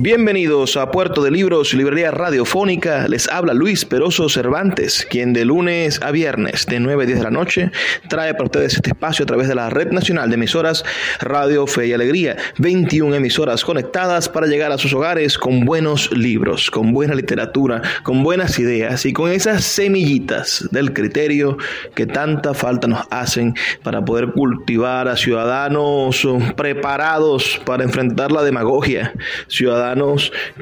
Bienvenidos 0.00 0.76
a 0.76 0.92
Puerto 0.92 1.24
de 1.24 1.32
Libros, 1.32 1.74
Librería 1.74 2.12
Radiofónica. 2.12 3.08
Les 3.08 3.28
habla 3.28 3.52
Luis 3.52 3.84
Peroso 3.84 4.28
Cervantes, 4.28 5.04
quien 5.10 5.32
de 5.32 5.44
lunes 5.44 6.00
a 6.00 6.12
viernes 6.12 6.66
de 6.66 6.78
9 6.78 7.02
a 7.02 7.06
10 7.06 7.18
de 7.18 7.24
la 7.24 7.32
noche 7.32 7.72
trae 8.08 8.32
para 8.34 8.44
ustedes 8.44 8.74
este 8.74 8.90
espacio 8.90 9.24
a 9.24 9.26
través 9.26 9.48
de 9.48 9.56
la 9.56 9.70
Red 9.70 9.90
Nacional 9.90 10.30
de 10.30 10.36
Emisoras 10.36 10.84
Radio 11.18 11.66
Fe 11.66 11.88
y 11.88 11.94
Alegría. 11.94 12.36
21 12.58 13.16
emisoras 13.16 13.64
conectadas 13.64 14.28
para 14.28 14.46
llegar 14.46 14.70
a 14.70 14.78
sus 14.78 14.94
hogares 14.94 15.36
con 15.36 15.64
buenos 15.64 16.12
libros, 16.16 16.70
con 16.70 16.92
buena 16.92 17.16
literatura, 17.16 17.82
con 18.04 18.22
buenas 18.22 18.56
ideas 18.60 19.04
y 19.04 19.12
con 19.12 19.32
esas 19.32 19.64
semillitas 19.64 20.68
del 20.70 20.92
criterio 20.92 21.58
que 21.96 22.06
tanta 22.06 22.54
falta 22.54 22.86
nos 22.86 23.04
hacen 23.10 23.56
para 23.82 24.04
poder 24.04 24.28
cultivar 24.28 25.08
a 25.08 25.16
ciudadanos 25.16 26.24
preparados 26.56 27.60
para 27.64 27.82
enfrentar 27.82 28.30
la 28.30 28.44
demagogia, 28.44 29.12
ciudadanos 29.48 29.87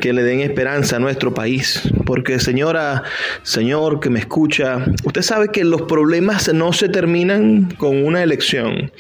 que 0.01 0.13
le 0.13 0.23
den 0.23 0.41
esperanza 0.41 0.97
a 0.97 0.99
nuestro 0.99 1.35
país. 1.35 1.83
Porque 2.05 2.39
señora, 2.39 3.03
señor 3.43 4.01
que 4.01 4.11
me 4.11 4.21
escucha, 4.21 4.85
usted 5.05 5.23
sabe 5.23 5.49
que 5.49 5.65
los 5.65 5.83
problemas 5.83 6.53
no 6.53 6.73
se 6.73 6.89
terminan 6.89 7.69
con 7.79 8.05
una 8.05 8.23
elección. 8.23 8.91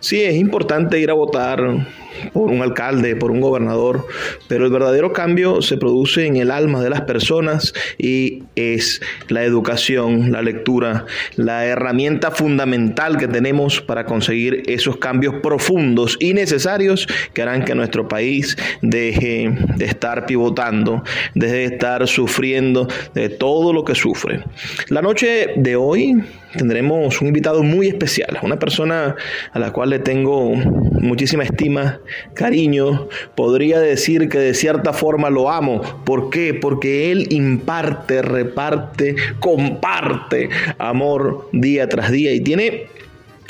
Sí, 0.00 0.22
es 0.22 0.34
importante 0.36 0.98
ir 0.98 1.10
a 1.10 1.14
votar 1.14 1.86
por 2.32 2.50
un 2.50 2.62
alcalde, 2.62 3.16
por 3.16 3.30
un 3.30 3.40
gobernador, 3.40 4.06
pero 4.48 4.66
el 4.66 4.72
verdadero 4.72 5.12
cambio 5.12 5.62
se 5.62 5.76
produce 5.76 6.26
en 6.26 6.36
el 6.36 6.50
alma 6.50 6.82
de 6.82 6.90
las 6.90 7.02
personas 7.02 7.72
y 7.98 8.44
es 8.54 9.00
la 9.28 9.44
educación, 9.44 10.32
la 10.32 10.42
lectura, 10.42 11.06
la 11.36 11.66
herramienta 11.66 12.30
fundamental 12.30 13.16
que 13.18 13.28
tenemos 13.28 13.80
para 13.80 14.04
conseguir 14.06 14.62
esos 14.66 14.96
cambios 14.96 15.34
profundos 15.42 16.16
y 16.20 16.34
necesarios 16.34 17.06
que 17.32 17.42
harán 17.42 17.64
que 17.64 17.74
nuestro 17.74 18.08
país 18.08 18.56
deje 18.82 19.54
de 19.76 19.84
estar 19.84 20.26
pivotando, 20.26 21.02
deje 21.34 21.54
de 21.54 21.64
estar 21.64 22.06
sufriendo 22.06 22.88
de 23.14 23.28
todo 23.28 23.72
lo 23.72 23.84
que 23.84 23.94
sufre. 23.94 24.42
La 24.88 25.02
noche 25.02 25.54
de 25.56 25.76
hoy 25.76 26.14
tendremos 26.56 27.20
un 27.20 27.28
invitado 27.28 27.62
muy 27.62 27.88
especial, 27.88 28.38
una 28.42 28.58
persona 28.58 29.16
a 29.52 29.58
la 29.58 29.72
cual 29.72 29.90
le 29.90 29.98
tengo 29.98 30.54
muchísima 30.54 31.44
estima, 31.44 32.00
cariño, 32.34 33.08
podría 33.34 33.78
decir 33.80 34.28
que 34.28 34.38
de 34.38 34.54
cierta 34.54 34.92
forma 34.92 35.30
lo 35.30 35.50
amo. 35.50 35.80
¿Por 36.04 36.30
qué? 36.30 36.54
Porque 36.54 37.12
él 37.12 37.26
imparte, 37.30 38.22
reparte, 38.22 39.16
comparte 39.40 40.48
amor 40.78 41.48
día 41.52 41.88
tras 41.88 42.10
día 42.10 42.32
y 42.32 42.40
tiene 42.40 42.86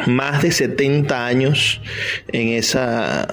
más 0.06 0.42
de 0.42 0.52
70 0.52 1.26
años 1.26 1.80
en, 2.28 2.48
esa, 2.48 3.26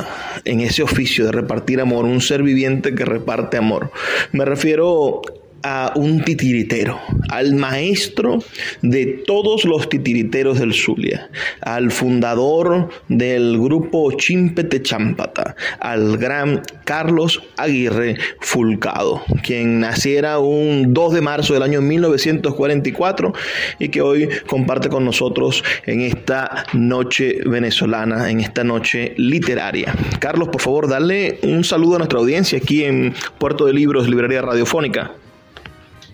en 0.46 0.62
ese 0.62 0.82
oficio 0.82 1.26
de 1.26 1.32
repartir 1.34 1.82
amor, 1.82 2.06
un 2.06 2.22
ser 2.22 2.44
viviente 2.44 2.96
que 2.96 3.06
reparte 3.06 3.58
amor. 3.58 3.92
Me 4.32 4.46
refiero 4.46 5.22
a 5.64 5.94
un 5.96 6.24
titiritero, 6.24 7.00
al 7.30 7.56
maestro 7.56 8.40
de 8.82 9.24
todos 9.26 9.66
los 9.66 9.90
titiriteros 9.90 10.60
del 10.60 10.74
Zulia, 10.74 11.30
al 11.62 11.92
fundador 11.92 12.90
del 13.08 13.58
grupo 13.58 14.12
Chimpete 14.12 14.82
Champata, 14.82 15.56
al 15.80 16.18
gran 16.18 16.62
Carlos 16.84 17.42
Aguirre 17.58 18.18
Fulcado, 18.42 19.24
quien 19.42 19.80
naciera 19.80 20.40
un 20.40 20.94
2 20.94 21.14
de 21.14 21.22
marzo 21.22 21.54
del 21.54 21.64
año 21.64 21.82
1944 21.82 23.34
y 23.80 23.90
que 23.90 24.02
hoy 24.02 24.30
comparte 24.46 24.90
con 24.90 25.06
nosotros 25.06 25.64
en 25.86 26.02
esta 26.02 26.66
noche 26.74 27.40
venezolana, 27.46 28.30
en 28.30 28.42
esta 28.42 28.64
noche 28.64 29.14
literaria. 29.18 29.96
Carlos, 30.20 30.50
por 30.50 30.62
favor, 30.62 30.90
dale 30.90 31.40
un 31.44 31.64
saludo 31.64 31.96
a 31.96 31.98
nuestra 32.00 32.20
audiencia 32.20 32.58
aquí 32.58 32.84
en 32.84 33.14
Puerto 33.38 33.66
de 33.66 33.74
Libros, 33.74 34.10
Librería 34.10 34.42
Radiofónica. 34.42 35.12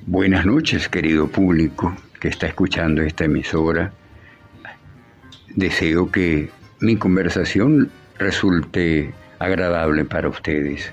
Buenas 0.05 0.45
noches, 0.45 0.87
querido 0.87 1.27
público 1.27 1.95
que 2.19 2.29
está 2.29 2.47
escuchando 2.47 3.01
esta 3.01 3.25
emisora. 3.25 3.91
Deseo 5.55 6.09
que 6.11 6.49
mi 6.79 6.95
conversación 6.95 7.91
resulte 8.17 9.13
agradable 9.39 10.05
para 10.05 10.29
ustedes. 10.29 10.91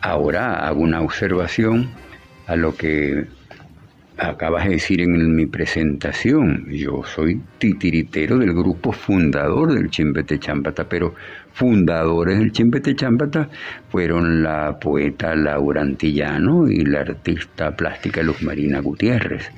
Ahora 0.00 0.66
hago 0.66 0.80
una 0.80 1.02
observación 1.02 1.90
a 2.46 2.56
lo 2.56 2.74
que 2.76 3.26
acabas 4.20 4.64
de 4.64 4.72
decir 4.72 5.00
en 5.00 5.34
mi 5.34 5.46
presentación. 5.46 6.66
Yo 6.70 7.02
soy 7.04 7.40
titiritero 7.58 8.38
del 8.38 8.52
grupo 8.52 8.92
fundador 8.92 9.72
del 9.72 9.90
Chimbete 9.90 10.38
Champata, 10.38 10.88
pero 10.88 11.14
fundadores 11.52 12.38
del 12.38 12.52
Chimbete 12.52 12.94
Champata 12.94 13.48
fueron 13.88 14.42
la 14.42 14.78
poeta 14.78 15.34
Laura 15.34 15.80
Antillano 15.80 16.68
y 16.68 16.84
la 16.84 17.00
artista 17.00 17.74
plástica 17.74 18.22
Luz 18.22 18.42
Marina 18.42 18.80
Gutiérrez. 18.80 19.50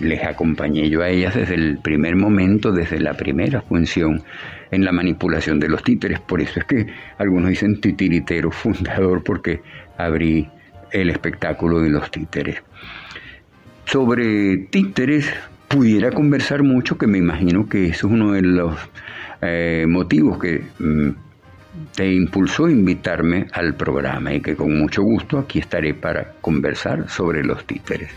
Les 0.00 0.22
acompañé 0.24 0.88
yo 0.88 1.02
a 1.02 1.08
ellas 1.08 1.34
desde 1.34 1.54
el 1.54 1.78
primer 1.78 2.16
momento, 2.16 2.72
desde 2.72 3.00
la 3.00 3.14
primera 3.14 3.62
función 3.62 4.22
en 4.70 4.84
la 4.84 4.92
manipulación 4.92 5.60
de 5.60 5.68
los 5.68 5.82
títeres. 5.82 6.20
Por 6.20 6.40
eso 6.40 6.60
es 6.60 6.66
que 6.66 6.86
algunos 7.18 7.50
dicen 7.50 7.80
titiritero 7.80 8.50
fundador 8.50 9.22
porque 9.22 9.60
abrí 9.96 10.48
el 10.90 11.10
espectáculo 11.10 11.80
de 11.80 11.90
los 11.90 12.10
títeres. 12.10 12.62
Sobre 13.86 14.66
títeres 14.70 15.32
pudiera 15.68 16.10
conversar 16.10 16.62
mucho, 16.62 16.98
que 16.98 17.06
me 17.06 17.18
imagino 17.18 17.68
que 17.68 17.86
eso 17.86 18.08
es 18.08 18.12
uno 18.12 18.32
de 18.32 18.42
los 18.42 18.76
eh, 19.42 19.86
motivos 19.88 20.38
que 20.38 20.64
mm, 20.78 21.10
te 21.94 22.12
impulsó 22.12 22.66
a 22.66 22.70
invitarme 22.70 23.46
al 23.52 23.74
programa 23.74 24.34
y 24.34 24.40
que 24.40 24.56
con 24.56 24.76
mucho 24.76 25.02
gusto 25.02 25.38
aquí 25.38 25.60
estaré 25.60 25.94
para 25.94 26.32
conversar 26.40 27.08
sobre 27.08 27.44
los 27.44 27.64
títeres. 27.64 28.10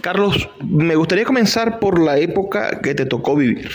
Carlos, 0.00 0.48
me 0.64 0.94
gustaría 0.94 1.24
comenzar 1.24 1.78
por 1.78 2.00
la 2.00 2.18
época 2.18 2.80
que 2.80 2.94
te 2.94 3.04
tocó 3.06 3.36
vivir. 3.36 3.70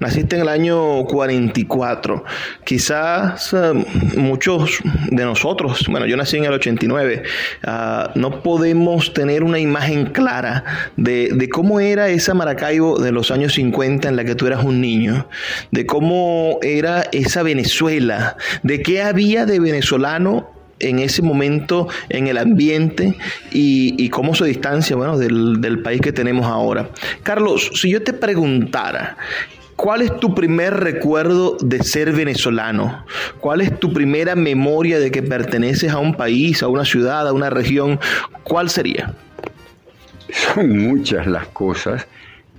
Naciste 0.00 0.36
en 0.36 0.42
el 0.42 0.48
año 0.48 1.04
44. 1.04 2.24
Quizás 2.64 3.52
eh, 3.54 3.84
muchos 4.16 4.80
de 5.10 5.24
nosotros, 5.24 5.86
bueno, 5.88 6.06
yo 6.06 6.16
nací 6.16 6.36
en 6.36 6.44
el 6.44 6.52
89, 6.52 7.22
ah, 7.64 8.10
no 8.14 8.42
podemos 8.42 9.14
tener 9.14 9.44
una 9.44 9.58
imagen 9.58 10.06
clara 10.06 10.64
de, 10.96 11.30
de, 11.32 11.48
cómo 11.48 11.80
era 11.80 12.08
esa 12.08 12.34
Maracaibo 12.34 12.98
de 12.98 13.12
los 13.12 13.30
años 13.30 13.54
50 13.54 14.08
en 14.08 14.16
la 14.16 14.24
que 14.24 14.34
tú 14.34 14.46
eras 14.46 14.64
un 14.64 14.80
niño, 14.80 15.28
de 15.70 15.86
cómo 15.86 16.58
era 16.62 17.02
esa 17.12 17.42
Venezuela, 17.42 18.36
de 18.62 18.82
qué 18.82 19.02
había 19.02 19.46
de 19.46 19.60
venezolano 19.60 20.61
en 20.82 20.98
ese 20.98 21.22
momento 21.22 21.88
en 22.08 22.26
el 22.26 22.38
ambiente 22.38 23.16
y, 23.50 24.08
cómo 24.10 24.34
se 24.34 24.44
distancia 24.44 24.94
bueno, 24.96 25.16
del, 25.16 25.60
del 25.60 25.80
país 25.80 26.00
que 26.00 26.12
tenemos 26.12 26.46
ahora. 26.46 26.90
Carlos, 27.22 27.70
si 27.74 27.90
yo 27.90 28.02
te 28.02 28.12
preguntara, 28.12 29.16
¿Cuál 29.74 30.02
es 30.02 30.20
tu 30.20 30.32
primer 30.32 30.74
recuerdo 30.74 31.56
de 31.60 31.82
ser 31.82 32.12
venezolano? 32.12 33.04
¿Cuál 33.40 33.62
es 33.62 33.80
tu 33.80 33.92
primera 33.92 34.36
memoria 34.36 35.00
de 35.00 35.10
que 35.10 35.24
perteneces 35.24 35.90
a 35.90 35.98
un 35.98 36.14
país, 36.14 36.62
a 36.62 36.68
una 36.68 36.84
ciudad, 36.84 37.26
a 37.26 37.32
una 37.32 37.50
región? 37.50 37.98
¿Cuál 38.44 38.70
sería? 38.70 39.14
Son 40.30 40.78
muchas 40.78 41.26
las 41.26 41.48
cosas 41.48 42.06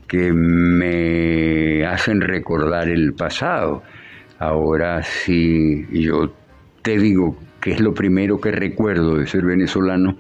que 0.08 0.34
me 0.34 1.86
hacen 1.86 2.20
recordar 2.20 2.90
el 2.90 3.14
pasado. 3.14 3.84
Ahora 4.40 5.02
sí, 5.04 5.86
yo 5.92 6.34
te 6.82 6.98
digo 6.98 7.38
que 7.64 7.72
es 7.72 7.80
lo 7.80 7.94
primero 7.94 8.42
que 8.42 8.52
recuerdo 8.52 9.16
de 9.16 9.26
ser 9.26 9.46
venezolano, 9.46 10.18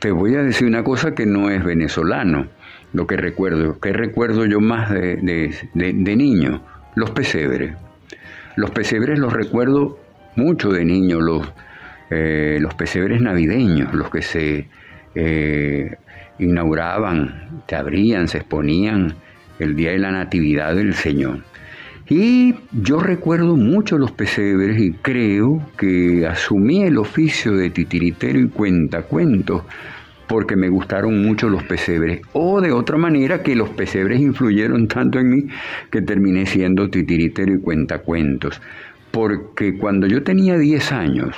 te 0.00 0.10
voy 0.10 0.34
a 0.34 0.42
decir 0.42 0.66
una 0.66 0.82
cosa 0.82 1.14
que 1.14 1.26
no 1.26 1.50
es 1.50 1.62
venezolano, 1.62 2.46
lo 2.94 3.06
que 3.06 3.18
recuerdo. 3.18 3.78
¿Qué 3.78 3.92
recuerdo 3.92 4.46
yo 4.46 4.58
más 4.58 4.90
de, 4.90 5.52
niño? 5.74 6.62
Los 6.94 7.10
pesebres. 7.10 7.74
Los 8.56 8.70
pesebres 8.70 9.18
los 9.18 9.30
recuerdo 9.30 9.98
mucho 10.34 10.70
de 10.70 10.86
niño, 10.86 11.20
los, 11.20 11.52
eh, 12.08 12.56
los 12.62 12.72
pesebres 12.76 13.20
navideños, 13.20 13.92
los 13.92 14.08
que 14.08 14.22
se 14.22 14.68
eh, 15.14 15.96
inauguraban, 16.38 17.62
se 17.68 17.76
abrían, 17.76 18.26
se 18.26 18.38
exponían 18.38 19.16
el 19.58 19.76
día 19.76 19.90
de 19.90 19.98
la 19.98 20.10
Natividad 20.10 20.74
del 20.74 20.94
Señor. 20.94 21.40
Y 22.08 22.54
yo 22.72 23.00
recuerdo 23.00 23.56
mucho 23.56 23.96
los 23.96 24.10
pesebres 24.10 24.80
y 24.80 24.92
creo 24.92 25.66
que 25.78 26.26
asumí 26.26 26.82
el 26.82 26.98
oficio 26.98 27.52
de 27.56 27.70
titiritero 27.70 28.40
y 28.40 28.48
cuentacuentos 28.48 29.62
porque 30.26 30.56
me 30.56 30.68
gustaron 30.68 31.22
mucho 31.22 31.48
los 31.48 31.62
pesebres. 31.62 32.22
O 32.32 32.60
de 32.60 32.72
otra 32.72 32.96
manera 32.96 33.42
que 33.42 33.54
los 33.54 33.68
pesebres 33.70 34.20
influyeron 34.20 34.88
tanto 34.88 35.18
en 35.18 35.28
mí 35.28 35.46
que 35.90 36.00
terminé 36.00 36.46
siendo 36.46 36.88
titiritero 36.88 37.54
y 37.54 37.60
cuentacuentos. 37.60 38.60
Porque 39.10 39.76
cuando 39.76 40.06
yo 40.06 40.22
tenía 40.22 40.56
10 40.56 40.92
años, 40.92 41.36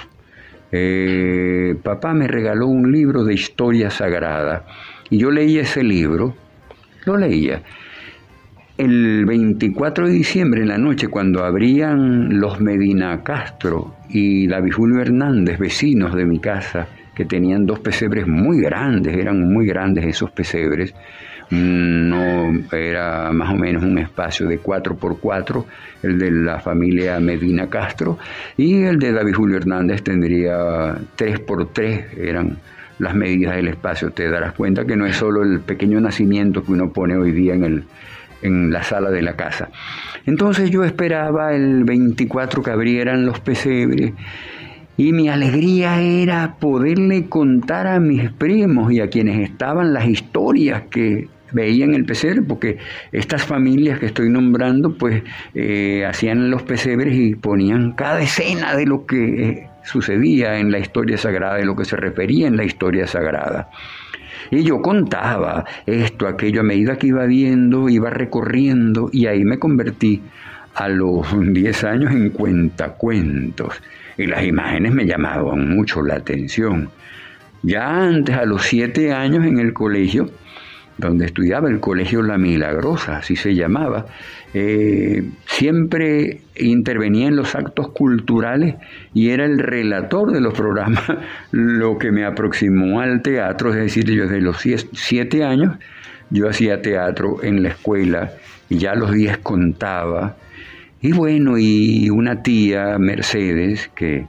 eh, 0.70 1.74
papá 1.82 2.14
me 2.14 2.28
regaló 2.28 2.68
un 2.68 2.92
libro 2.92 3.24
de 3.24 3.34
historia 3.34 3.90
sagrada 3.90 4.64
y 5.10 5.18
yo 5.18 5.30
leía 5.30 5.62
ese 5.62 5.82
libro, 5.82 6.34
lo 7.04 7.16
leía 7.16 7.62
el 8.76 9.24
24 9.24 10.08
de 10.08 10.12
diciembre 10.12 10.62
en 10.62 10.68
la 10.68 10.78
noche, 10.78 11.08
cuando 11.08 11.44
abrían 11.44 12.40
los 12.40 12.60
Medina 12.60 13.22
Castro 13.22 13.94
y 14.08 14.48
la 14.48 14.62
Julio 14.70 15.00
Hernández, 15.00 15.58
vecinos 15.58 16.14
de 16.14 16.24
mi 16.24 16.40
casa, 16.40 16.88
que 17.14 17.24
tenían 17.24 17.66
dos 17.66 17.78
pesebres 17.78 18.26
muy 18.26 18.60
grandes, 18.60 19.16
eran 19.16 19.40
muy 19.52 19.66
grandes 19.66 20.04
esos 20.04 20.32
pesebres, 20.32 20.92
no 21.50 22.52
era 22.72 23.30
más 23.32 23.52
o 23.52 23.56
menos 23.56 23.84
un 23.84 23.98
espacio 23.98 24.48
de 24.48 24.58
4 24.58 24.96
por 24.96 25.20
4 25.20 25.66
el 26.02 26.18
de 26.18 26.30
la 26.30 26.58
familia 26.58 27.20
Medina 27.20 27.68
Castro, 27.68 28.18
y 28.56 28.82
el 28.82 28.98
de 28.98 29.12
David 29.12 29.34
Julio 29.34 29.56
Hernández 29.58 30.02
tendría 30.02 30.96
3 31.14 31.40
por 31.40 31.72
3 31.72 32.18
eran 32.18 32.58
las 32.98 33.14
medidas 33.14 33.56
del 33.56 33.68
espacio. 33.68 34.10
Te 34.10 34.28
darás 34.30 34.52
cuenta 34.52 34.84
que 34.84 34.96
no 34.96 35.06
es 35.06 35.16
solo 35.16 35.42
el 35.42 35.60
pequeño 35.60 36.00
nacimiento 36.00 36.62
que 36.62 36.72
uno 36.72 36.92
pone 36.92 37.16
hoy 37.16 37.32
día 37.32 37.54
en 37.54 37.64
el, 37.64 37.84
en 38.42 38.70
la 38.72 38.82
sala 38.82 39.10
de 39.10 39.22
la 39.22 39.36
casa. 39.36 39.70
Entonces 40.26 40.70
yo 40.70 40.84
esperaba 40.84 41.54
el 41.54 41.84
24 41.84 42.62
que 42.62 42.70
abrieran 42.70 43.26
los 43.26 43.40
pesebres 43.40 44.12
y 44.96 45.12
mi 45.12 45.28
alegría 45.28 46.00
era 46.00 46.56
poderle 46.60 47.26
contar 47.28 47.86
a 47.86 47.98
mis 47.98 48.30
primos 48.30 48.92
y 48.92 49.00
a 49.00 49.08
quienes 49.08 49.40
estaban 49.40 49.92
las 49.92 50.06
historias 50.06 50.84
que 50.90 51.28
veían 51.52 51.94
el 51.94 52.04
pesebre, 52.04 52.42
porque 52.42 52.78
estas 53.12 53.44
familias 53.44 53.98
que 53.98 54.06
estoy 54.06 54.28
nombrando, 54.28 54.96
pues 54.98 55.22
eh, 55.54 56.04
hacían 56.04 56.50
los 56.50 56.62
pesebres 56.62 57.14
y 57.14 57.34
ponían 57.36 57.92
cada 57.92 58.20
escena 58.20 58.76
de 58.76 58.86
lo 58.86 59.06
que 59.06 59.42
eh, 59.42 59.68
sucedía 59.84 60.58
en 60.58 60.70
la 60.70 60.78
historia 60.78 61.16
sagrada, 61.16 61.56
de 61.56 61.64
lo 61.64 61.76
que 61.76 61.84
se 61.84 61.96
refería 61.96 62.46
en 62.46 62.56
la 62.56 62.64
historia 62.64 63.06
sagrada. 63.06 63.70
Y 64.50 64.62
yo 64.62 64.80
contaba 64.82 65.64
esto, 65.86 66.26
aquello, 66.26 66.60
a 66.60 66.64
medida 66.64 66.96
que 66.96 67.08
iba 67.08 67.24
viendo, 67.26 67.88
iba 67.88 68.10
recorriendo, 68.10 69.10
y 69.12 69.26
ahí 69.26 69.44
me 69.44 69.58
convertí 69.58 70.22
a 70.74 70.88
los 70.88 71.26
10 71.52 71.84
años 71.84 72.12
en 72.12 72.30
cuentacuentos. 72.30 73.80
Y 74.16 74.26
las 74.26 74.44
imágenes 74.44 74.92
me 74.92 75.06
llamaban 75.06 75.68
mucho 75.68 76.02
la 76.02 76.14
atención. 76.16 76.88
Ya 77.62 77.88
antes, 77.88 78.36
a 78.36 78.44
los 78.44 78.62
7 78.62 79.12
años 79.12 79.44
en 79.44 79.58
el 79.58 79.72
colegio, 79.72 80.30
donde 80.98 81.26
estudiaba 81.26 81.68
el 81.68 81.80
Colegio 81.80 82.22
La 82.22 82.38
Milagrosa, 82.38 83.18
así 83.18 83.36
se 83.36 83.54
llamaba, 83.54 84.06
eh, 84.52 85.24
siempre 85.46 86.40
intervenía 86.56 87.26
en 87.26 87.36
los 87.36 87.54
actos 87.54 87.88
culturales 87.88 88.76
y 89.12 89.30
era 89.30 89.44
el 89.44 89.58
relator 89.58 90.32
de 90.32 90.40
los 90.40 90.54
programas, 90.54 91.04
lo 91.50 91.98
que 91.98 92.12
me 92.12 92.24
aproximó 92.24 93.00
al 93.00 93.22
teatro, 93.22 93.70
es 93.70 93.76
decir, 93.76 94.04
yo 94.04 94.24
desde 94.24 94.40
los 94.40 94.58
siete 94.92 95.44
años 95.44 95.76
yo 96.30 96.48
hacía 96.48 96.80
teatro 96.80 97.42
en 97.42 97.62
la 97.62 97.70
escuela 97.70 98.32
y 98.68 98.78
ya 98.78 98.94
los 98.94 99.12
diez 99.12 99.38
contaba. 99.38 100.36
Y 101.00 101.12
bueno, 101.12 101.58
y 101.58 102.08
una 102.08 102.42
tía, 102.42 102.96
Mercedes, 102.98 103.90
que 103.94 104.26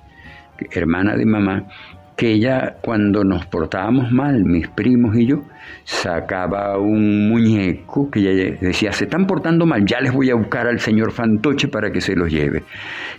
hermana 0.71 1.15
de 1.15 1.25
mamá, 1.25 1.67
que 2.15 2.31
ella 2.31 2.77
cuando 2.81 3.23
nos 3.23 3.45
portábamos 3.45 4.11
mal, 4.11 4.43
mis 4.45 4.67
primos 4.67 5.15
y 5.15 5.25
yo, 5.25 5.43
sacaba 5.83 6.77
un 6.77 7.29
muñeco 7.29 8.09
que 8.09 8.19
ella 8.19 8.57
decía, 8.61 8.91
se 8.91 9.05
están 9.05 9.27
portando 9.27 9.65
mal, 9.65 9.85
ya 9.85 9.99
les 9.99 10.13
voy 10.13 10.29
a 10.29 10.35
buscar 10.35 10.67
al 10.67 10.79
señor 10.79 11.11
Fantoche 11.11 11.67
para 11.67 11.91
que 11.91 12.01
se 12.01 12.15
los 12.15 12.31
lleve. 12.31 12.63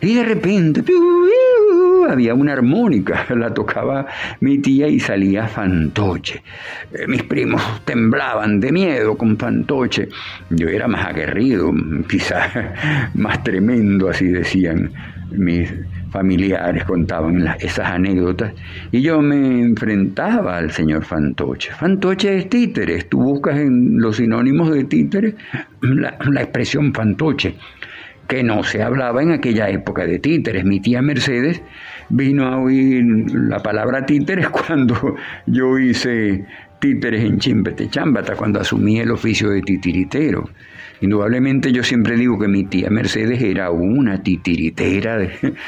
Y 0.00 0.14
de 0.14 0.25
repente 0.25 0.82
había 2.08 2.34
una 2.34 2.52
armónica, 2.52 3.26
la 3.37 3.52
tocaba 3.52 4.06
mi 4.40 4.58
tía 4.58 4.88
y 4.88 5.00
salía 5.00 5.46
Fantoche. 5.46 6.43
Eh, 6.93 7.06
mis 7.06 7.22
primos 7.22 7.62
temblaban 7.84 8.60
de 8.60 8.72
miedo 8.72 9.16
con 9.16 9.37
Fantoche. 9.37 10.08
Yo 10.50 10.69
era 10.69 10.88
más 10.88 11.06
aguerrido, 11.06 11.72
quizás 12.08 12.50
más 13.14 13.43
tremendo, 13.43 14.08
así 14.08 14.28
decían 14.28 14.93
mis 15.31 15.73
familiares 16.11 16.84
contaban 16.84 17.46
esas 17.61 17.90
anécdotas 17.90 18.52
y 18.93 19.02
yo 19.02 19.20
me 19.20 19.61
enfrentaba 19.61 20.58
al 20.58 20.70
señor 20.70 21.05
Fantoche. 21.05 21.73
Fantoche 21.73 22.38
es 22.38 22.49
títeres, 22.49 23.08
tú 23.08 23.20
buscas 23.20 23.58
en 23.58 23.99
los 24.00 24.17
sinónimos 24.17 24.73
de 24.73 24.84
títeres 24.84 25.34
la, 25.81 26.17
la 26.31 26.43
expresión 26.43 26.94
fantoche, 26.94 27.55
que 28.28 28.43
no 28.43 28.62
se 28.64 28.82
hablaba 28.82 29.23
en 29.23 29.32
aquella 29.32 29.69
época 29.69 30.06
de 30.06 30.19
títeres. 30.19 30.64
Mi 30.64 30.81
tía 30.81 31.02
Mercedes 31.02 31.62
vino 32.08 32.46
a 32.46 32.58
oír 32.58 33.05
la 33.32 33.61
palabra 33.61 34.06
títeres 34.06 34.49
cuando 34.50 35.17
yo 35.46 35.79
hice 35.79 36.44
títeres 36.81 37.25
en 37.25 37.38
Chimpete 37.38 37.88
Chambata, 37.88 38.34
cuando 38.37 38.61
asumí 38.61 39.00
el 39.00 39.11
oficio 39.11 39.50
de 39.50 39.62
titiritero. 39.62 40.49
Indudablemente 41.00 41.72
yo 41.72 41.82
siempre 41.82 42.16
digo 42.16 42.38
que 42.38 42.48
mi 42.48 42.64
tía 42.64 42.88
Mercedes 42.90 43.43
era 43.43 43.70
una 43.70 44.22
titiritera 44.22 45.19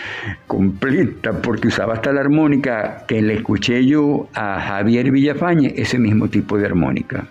completa 0.46 1.32
porque 1.42 1.68
usaba 1.68 1.94
hasta 1.94 2.12
la 2.12 2.20
armónica 2.20 3.04
que 3.06 3.20
le 3.20 3.34
escuché 3.34 3.84
yo 3.84 4.28
a 4.34 4.60
Javier 4.60 5.10
Villafañe, 5.10 5.74
ese 5.76 5.98
mismo 5.98 6.28
tipo 6.28 6.56
de 6.56 6.66
armónica. 6.66 7.26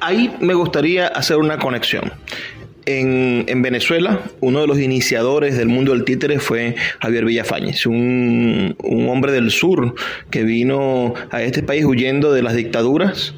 Ahí 0.00 0.34
me 0.40 0.54
gustaría 0.54 1.06
hacer 1.08 1.36
una 1.36 1.58
conexión. 1.58 2.12
En, 2.88 3.62
Venezuela, 3.62 4.20
uno 4.40 4.60
de 4.60 4.68
los 4.68 4.78
iniciadores 4.78 5.56
del 5.56 5.66
mundo 5.66 5.92
del 5.92 6.04
títere 6.04 6.38
fue 6.38 6.76
Javier 7.00 7.24
Villafañez, 7.24 7.84
un, 7.84 8.76
un, 8.80 9.08
hombre 9.08 9.32
del 9.32 9.50
sur 9.50 9.96
que 10.30 10.44
vino 10.44 11.14
a 11.32 11.42
este 11.42 11.64
país 11.64 11.84
huyendo 11.84 12.32
de 12.32 12.42
las 12.42 12.54
dictaduras 12.54 13.34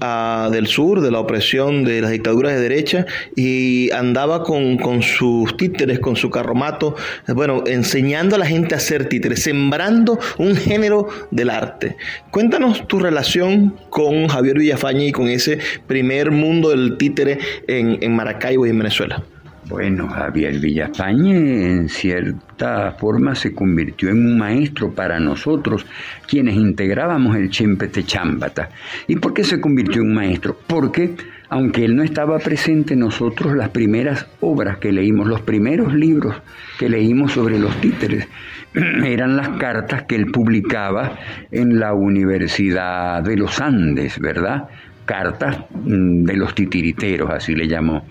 del 0.00 0.66
sur, 0.66 1.00
de 1.00 1.10
la 1.10 1.20
opresión 1.20 1.84
de 1.84 2.00
las 2.00 2.10
dictaduras 2.10 2.54
de 2.54 2.60
derecha, 2.60 3.06
y 3.34 3.90
andaba 3.92 4.42
con, 4.42 4.78
sus 5.02 5.56
títeres, 5.56 5.98
con 5.98 6.16
su 6.16 6.30
carromato, 6.30 6.96
bueno, 7.28 7.64
enseñando 7.66 8.36
a 8.36 8.38
la 8.38 8.46
gente 8.46 8.74
a 8.74 8.78
hacer 8.78 9.08
títeres, 9.08 9.42
sembrando 9.42 10.18
un 10.38 10.56
género 10.56 11.08
del 11.30 11.50
arte. 11.50 11.96
Cuéntanos 12.30 12.86
tu 12.86 12.98
relación 12.98 13.76
con 13.90 14.28
Javier 14.28 14.58
Villafañe 14.58 15.06
y 15.06 15.12
con 15.12 15.28
ese 15.28 15.58
primer 15.86 16.30
mundo 16.30 16.70
del 16.70 16.96
títere 16.96 17.38
en, 17.66 17.98
en 18.00 18.14
Maracaibo 18.14 18.66
y 18.66 18.70
en 18.70 18.78
Venezuela. 18.78 19.22
Bueno, 19.68 20.08
Javier 20.08 20.58
Villafañe 20.58 21.72
en 21.72 21.90
cierta 21.90 22.92
forma 22.92 23.34
se 23.34 23.54
convirtió 23.54 24.08
en 24.08 24.24
un 24.24 24.38
maestro 24.38 24.94
para 24.94 25.20
nosotros, 25.20 25.84
quienes 26.26 26.56
integrábamos 26.56 27.36
el 27.36 27.50
Chempete 27.50 28.02
Chambata. 28.02 28.70
¿Y 29.06 29.16
por 29.16 29.34
qué 29.34 29.44
se 29.44 29.60
convirtió 29.60 30.00
en 30.00 30.08
un 30.08 30.14
maestro? 30.14 30.56
Porque, 30.66 31.14
aunque 31.50 31.84
él 31.84 31.96
no 31.96 32.02
estaba 32.02 32.38
presente, 32.38 32.96
nosotros 32.96 33.54
las 33.54 33.68
primeras 33.68 34.26
obras 34.40 34.78
que 34.78 34.90
leímos, 34.90 35.28
los 35.28 35.42
primeros 35.42 35.92
libros 35.92 36.40
que 36.78 36.88
leímos 36.88 37.32
sobre 37.32 37.58
los 37.58 37.78
títeres, 37.78 38.26
eran 39.04 39.36
las 39.36 39.50
cartas 39.58 40.04
que 40.04 40.16
él 40.16 40.30
publicaba 40.32 41.18
en 41.50 41.78
la 41.78 41.92
Universidad 41.92 43.22
de 43.22 43.36
los 43.36 43.60
Andes, 43.60 44.18
¿verdad? 44.18 44.68
Cartas 45.08 45.56
mm, 45.70 46.24
de 46.24 46.36
los 46.36 46.54
titiriteros, 46.54 47.30
así 47.30 47.54
le 47.54 47.66
llamó. 47.66 48.04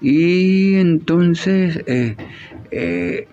Y 0.00 0.76
entonces, 0.76 1.82
eh, 1.86 2.14
eh, 2.70 3.26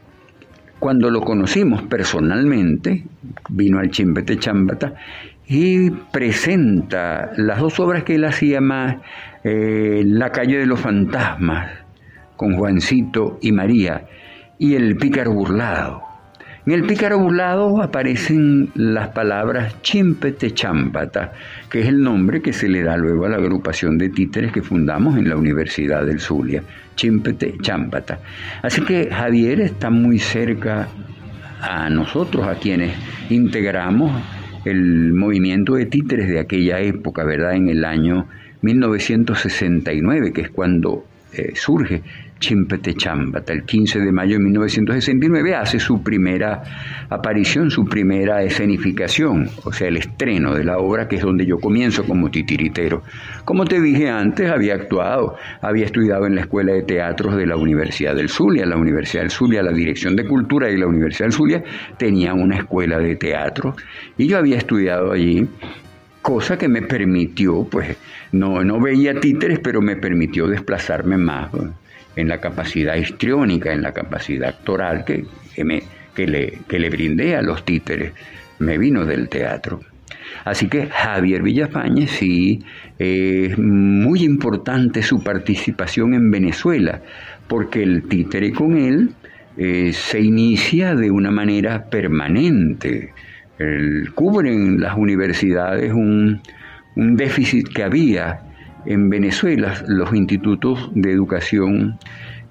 cuando 0.80 1.12
lo 1.12 1.22
conocimos 1.22 1.84
personalmente, 1.84 3.04
vino 3.50 3.78
al 3.78 3.92
Chimbete 3.92 4.40
Chambata 4.40 4.96
y 5.48 5.92
presenta 5.92 7.32
las 7.38 7.60
dos 7.60 7.80
obras 7.80 8.04
que 8.04 8.16
él 8.16 8.26
hacía 8.26 8.60
más, 8.60 8.98
eh, 9.44 10.02
La 10.04 10.32
calle 10.32 10.58
de 10.58 10.66
los 10.66 10.80
fantasmas, 10.80 11.70
con 12.38 12.56
Juancito 12.58 13.38
y 13.40 13.52
María, 13.52 14.08
y 14.58 14.74
El 14.74 14.98
pícaro 14.98 15.32
burlado. 15.32 16.11
En 16.72 16.80
el 16.80 16.88
pícaro 16.88 17.20
burlado 17.20 17.82
aparecen 17.82 18.70
las 18.76 19.10
palabras 19.10 19.82
chimpete 19.82 20.52
champata, 20.52 21.34
que 21.70 21.82
es 21.82 21.88
el 21.88 22.02
nombre 22.02 22.42
que 22.42 22.54
se 22.54 22.70
le 22.70 22.82
da 22.82 22.96
luego 22.96 23.26
a 23.26 23.30
la 23.30 23.36
agrupación 23.36 23.98
de 23.98 24.08
títeres 24.08 24.54
que 24.54 24.62
fundamos 24.62 25.18
en 25.18 25.28
la 25.28 25.36
Universidad 25.36 26.06
del 26.06 26.22
Zulia, 26.22 26.64
chimpete 26.96 27.56
champata. 27.62 28.20
Así 28.62 28.86
que 28.86 29.10
Javier 29.12 29.60
está 29.60 29.90
muy 29.90 30.18
cerca 30.18 30.88
a 31.60 31.90
nosotros, 31.90 32.48
a 32.48 32.56
quienes 32.56 32.96
integramos 33.30 34.24
el 34.64 35.12
movimiento 35.12 35.74
de 35.74 35.88
títeres 35.88 36.30
de 36.30 36.40
aquella 36.40 36.80
época, 36.80 37.26
¿verdad? 37.26 37.56
En 37.56 37.68
el 37.68 37.84
año 37.84 38.28
1969, 38.62 40.32
que 40.32 40.40
es 40.40 40.50
cuando 40.50 41.04
eh, 41.34 41.52
surge 41.54 42.02
Chimpete 42.42 42.96
Chambata. 42.96 43.54
El 43.54 43.64
15 43.64 44.00
de 44.00 44.12
mayo 44.12 44.34
de 44.34 44.44
1969 44.44 45.56
hace 45.56 45.80
su 45.80 46.04
primera 46.04 46.64
aparición, 47.08 47.70
su 47.70 47.86
primera 47.86 48.44
escenificación, 48.44 49.48
o 49.64 49.72
sea, 49.72 49.88
el 49.88 49.98
estreno 49.98 50.54
de 50.56 50.64
la 50.64 50.80
obra, 50.80 51.08
que 51.08 51.18
es 51.18 51.22
donde 51.22 51.46
yo 51.46 51.60
comienzo 51.60 52.04
como 52.04 52.30
titiritero. 52.30 53.04
Como 53.46 53.64
te 53.64 53.80
dije 53.80 54.10
antes, 54.10 54.50
había 54.50 54.74
actuado, 54.74 55.38
había 55.62 55.86
estudiado 55.86 56.26
en 56.26 56.36
la 56.36 56.42
Escuela 56.42 56.74
de 56.74 56.82
Teatros 56.82 57.38
de 57.38 57.46
la 57.46 57.56
Universidad 57.56 58.16
del 58.16 58.28
Zulia. 58.28 58.66
La 58.66 58.76
Universidad 58.76 59.22
del 59.22 59.32
Zulia, 59.32 59.62
la 59.62 59.72
Dirección 59.72 60.16
de 60.16 60.26
Cultura 60.26 60.70
y 60.70 60.78
la 60.78 60.88
Universidad 60.88 61.28
del 61.28 61.34
Zulia 61.34 61.64
tenía 61.98 62.34
una 62.34 62.58
escuela 62.58 62.98
de 62.98 63.16
teatro 63.16 63.76
y 64.18 64.28
yo 64.28 64.38
había 64.38 64.58
estudiado 64.58 65.12
allí 65.12 65.48
cosa 66.24 66.58
que 66.58 66.68
me 66.68 66.82
permitió, 66.82 67.68
pues, 67.70 67.98
no, 68.32 68.64
no 68.64 68.80
veía 68.80 69.20
títeres, 69.20 69.60
pero 69.60 69.82
me 69.82 69.96
permitió 69.96 70.48
desplazarme 70.48 71.18
más 71.18 71.50
en 72.16 72.28
la 72.28 72.40
capacidad 72.40 72.96
histriónica, 72.96 73.72
en 73.72 73.82
la 73.82 73.94
capacidad 73.94 74.50
actoral 74.50 75.06
que, 75.06 75.26
me, 75.64 75.84
que, 76.16 76.28
le, 76.28 76.60
que 76.68 76.80
le 76.80 76.90
brindé 76.90 77.36
a 77.36 77.42
los 77.42 77.64
títeres. 77.66 78.14
Me 78.60 78.78
vino 78.78 79.06
del 79.06 79.30
teatro. 79.30 79.80
Así 80.46 80.68
que 80.68 80.88
Javier 80.88 81.42
Villafañe 81.42 82.08
sí 82.08 82.64
es 82.98 83.58
muy 83.58 84.24
importante 84.24 85.02
su 85.04 85.24
participación 85.24 86.14
en 86.14 86.32
Venezuela, 86.32 87.02
porque 87.48 87.84
el 87.84 88.04
títere 88.08 88.52
con 88.52 88.78
él 88.78 89.12
eh, 89.58 89.92
se 89.94 90.22
inicia 90.22 90.96
de 90.96 91.12
una 91.12 91.32
manera 91.32 91.90
permanente. 91.90 93.14
Cubren 94.16 94.80
las 94.80 94.98
universidades 94.98 95.94
un, 95.94 96.42
un 96.96 97.16
déficit 97.16 97.68
que 97.68 97.84
había 97.84 98.40
en 98.86 99.10
Venezuela 99.10 99.84
los 99.88 100.14
institutos 100.14 100.90
de 100.94 101.12
educación 101.12 101.98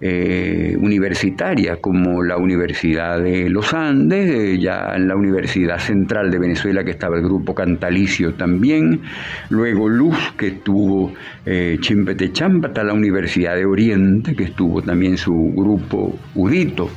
eh, 0.02 0.76
universitaria, 0.80 1.76
como 1.76 2.22
la 2.22 2.38
Universidad 2.38 3.20
de 3.20 3.50
los 3.50 3.75
Andes, 3.75 4.30
eh, 4.30 4.58
ya 4.58 4.94
en 4.96 5.08
la 5.08 5.14
Universidad 5.14 5.78
Central 5.78 6.30
de 6.30 6.38
Venezuela, 6.38 6.84
que 6.84 6.92
estaba 6.92 7.16
el 7.16 7.22
grupo 7.22 7.54
Cantalicio 7.54 8.32
también, 8.34 9.02
luego 9.50 9.88
Luz, 9.88 10.16
que 10.38 10.49
estuvo 10.49 11.12
eh, 11.44 11.76
Chimpete 11.80 12.32
Champata, 12.32 12.82
la 12.82 12.94
Universidad 12.94 13.56
de 13.56 13.66
Oriente, 13.66 14.34
que 14.34 14.44
estuvo 14.44 14.80
también 14.80 15.18
su 15.18 15.52
grupo 15.54 16.18
Udito, 16.34 16.90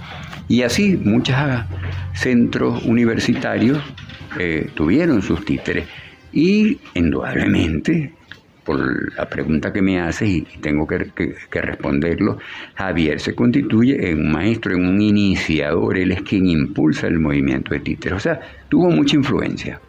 y 0.48 0.62
así 0.62 1.00
muchos 1.04 1.36
centros 2.14 2.86
universitarios 2.86 3.80
eh, 4.40 4.70
tuvieron 4.76 5.22
sus 5.22 5.44
títeres. 5.46 5.88
Y 6.32 6.80
indudablemente 6.96 8.14
por 8.66 9.16
la 9.16 9.26
pregunta 9.30 9.72
que 9.72 9.82
me 9.82 10.00
haces 10.00 10.30
y 10.30 10.42
tengo 10.62 10.88
que, 10.88 10.98
responderlo, 11.52 12.38
Javier 12.76 13.20
se 13.20 13.36
constituye 13.36 14.10
en 14.10 14.20
un 14.20 14.32
maestro, 14.32 14.74
en 14.74 14.86
un 14.86 15.02
iniciador, 15.02 15.98
él 15.98 16.12
es 16.12 16.22
quien 16.22 16.48
impulsa 16.48 17.08
el 17.08 17.20
movimiento 17.20 17.74
de 17.74 17.80
títeres, 17.80 18.18
o 18.18 18.20
sea, 18.20 18.40
tuvo 18.70 18.90
mucha 18.90 19.16
influencia. 19.16 19.80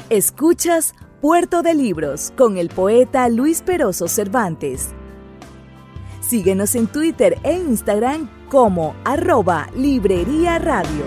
Escuchas 0.09 0.95
Puerto 1.21 1.63
de 1.63 1.75
Libros 1.75 2.33
con 2.37 2.59
el 2.59 2.71
poeta 2.71 3.29
Luis 3.29 3.63
Peroso 3.63 4.09
Cervantes. 4.09 4.89
Síguenos 6.21 6.75
en 6.75 6.89
Twitter 6.89 7.39
e 7.45 7.53
Instagram 7.53 8.29
como 8.53 8.95
arroba 9.05 9.67
Librería 9.75 10.59
Radio. 10.59 11.07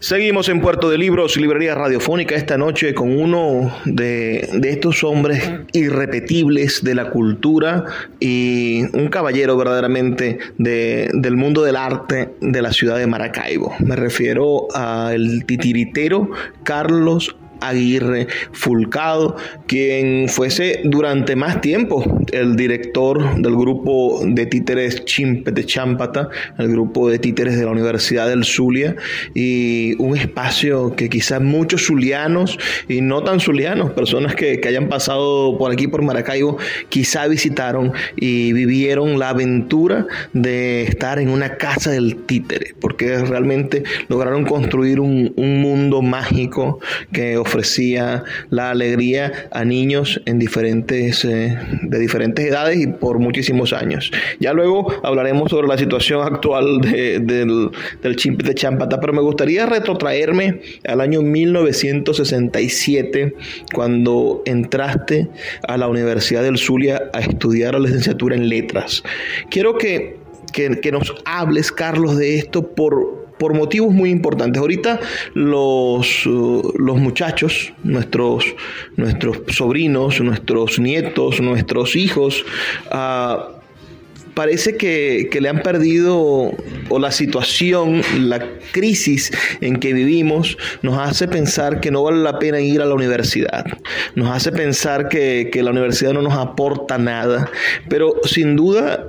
Seguimos 0.00 0.48
en 0.48 0.60
Puerto 0.60 0.90
de 0.90 0.98
Libros, 0.98 1.36
Librería 1.36 1.76
Radiofónica, 1.76 2.34
esta 2.34 2.58
noche 2.58 2.92
con 2.92 3.16
uno 3.16 3.72
de, 3.84 4.40
estos 4.64 5.04
hombres 5.04 5.48
irrepetibles 5.72 6.82
de 6.82 6.96
la 6.96 7.10
cultura 7.10 7.84
y 8.18 8.82
un 8.96 9.06
caballero 9.06 9.56
verdaderamente 9.56 10.40
del 10.58 11.36
mundo 11.36 11.62
del 11.62 11.76
arte 11.76 12.34
de 12.40 12.60
la 12.60 12.72
ciudad 12.72 12.98
de 12.98 13.06
Maracaibo. 13.06 13.74
Me 13.78 13.94
refiero 13.94 14.66
al 14.74 15.44
titiritero 15.46 16.28
Carlos 16.64 17.36
Aguirre 17.68 18.26
Fulcado, 18.52 19.36
quien 19.66 20.28
fuese 20.28 20.80
durante 20.84 21.36
más 21.36 21.60
tiempo 21.60 22.04
el 22.32 22.56
director 22.56 23.36
del 23.40 23.56
grupo 23.56 24.22
de 24.24 24.46
títeres 24.46 25.04
Chimpete 25.04 25.64
Champata, 25.64 26.28
el 26.58 26.68
grupo 26.68 27.08
de 27.08 27.18
títeres 27.18 27.58
de 27.58 27.64
la 27.64 27.70
Universidad 27.70 28.28
del 28.28 28.44
Zulia, 28.44 28.96
y 29.34 29.94
un 29.98 30.16
espacio 30.16 30.94
que 30.96 31.08
quizás 31.08 31.40
muchos 31.40 31.86
zulianos 31.86 32.58
y 32.88 33.00
no 33.00 33.22
tan 33.22 33.40
zulianos, 33.40 33.92
personas 33.92 34.34
que, 34.34 34.60
que 34.60 34.68
hayan 34.68 34.88
pasado 34.88 35.56
por 35.58 35.72
aquí, 35.72 35.86
por 35.86 36.02
Maracaibo, 36.02 36.58
quizá 36.88 37.26
visitaron 37.28 37.92
y 38.16 38.52
vivieron 38.52 39.18
la 39.18 39.30
aventura 39.30 40.06
de 40.32 40.82
estar 40.82 41.18
en 41.18 41.28
una 41.28 41.56
casa 41.56 41.90
del 41.90 42.24
títere, 42.24 42.74
porque 42.80 43.18
realmente 43.18 43.82
lograron 44.08 44.44
construir 44.44 45.00
un, 45.00 45.32
un 45.36 45.60
mundo 45.60 46.02
mágico 46.02 46.80
que 47.12 47.36
ofrecía 47.36 47.51
ofrecía 47.52 48.24
la 48.48 48.70
alegría 48.70 49.48
a 49.50 49.62
niños 49.64 50.22
en 50.24 50.38
diferentes, 50.38 51.22
eh, 51.24 51.58
de 51.82 51.98
diferentes 51.98 52.46
edades 52.46 52.80
y 52.80 52.86
por 52.86 53.18
muchísimos 53.18 53.74
años. 53.74 54.10
Ya 54.40 54.54
luego 54.54 54.90
hablaremos 55.02 55.50
sobre 55.50 55.68
la 55.68 55.76
situación 55.76 56.22
actual 56.22 56.80
del, 56.80 57.26
del 58.02 58.16
de 58.16 58.54
Champata, 58.54 58.98
pero 59.00 59.12
me 59.12 59.20
gustaría 59.20 59.66
retrotraerme 59.66 60.62
al 60.86 61.02
año 61.02 61.20
1967, 61.20 63.34
cuando 63.74 64.42
entraste 64.46 65.28
a 65.68 65.76
la 65.76 65.88
Universidad 65.88 66.42
del 66.42 66.56
Zulia 66.56 67.02
a 67.12 67.20
estudiar 67.20 67.74
la 67.74 67.80
licenciatura 67.80 68.34
en 68.34 68.48
letras. 68.48 69.02
Quiero 69.50 69.76
que, 69.76 70.16
que, 70.52 70.80
que 70.80 70.90
nos 70.90 71.14
hables, 71.26 71.70
Carlos, 71.70 72.16
de 72.16 72.38
esto 72.38 72.74
por 72.74 73.21
por 73.42 73.54
motivos 73.54 73.92
muy 73.92 74.10
importantes. 74.10 74.60
Ahorita 74.60 75.00
los, 75.34 76.24
uh, 76.26 76.74
los 76.78 76.96
muchachos, 76.98 77.72
nuestros, 77.82 78.44
nuestros 78.94 79.40
sobrinos, 79.48 80.20
nuestros 80.20 80.78
nietos, 80.78 81.40
nuestros 81.40 81.96
hijos, 81.96 82.44
uh, 82.92 83.60
parece 84.34 84.76
que, 84.76 85.28
que, 85.28 85.40
le 85.40 85.48
han 85.48 85.60
perdido 85.60 86.52
o 86.88 86.98
la 87.00 87.10
situación, 87.10 88.02
la 88.20 88.46
crisis 88.70 89.32
en 89.60 89.80
que 89.80 89.92
vivimos 89.92 90.56
nos 90.82 90.98
hace 90.98 91.26
pensar 91.26 91.80
que 91.80 91.90
no 91.90 92.04
vale 92.04 92.18
la 92.18 92.38
pena 92.38 92.60
ir 92.60 92.80
a 92.80 92.86
la 92.86 92.94
universidad, 92.94 93.64
nos 94.14 94.28
hace 94.28 94.52
pensar 94.52 95.08
que, 95.08 95.50
que 95.52 95.64
la 95.64 95.72
universidad 95.72 96.12
no 96.12 96.22
nos 96.22 96.34
aporta 96.34 96.96
nada, 96.96 97.50
pero 97.88 98.14
sin 98.22 98.54
duda 98.54 99.04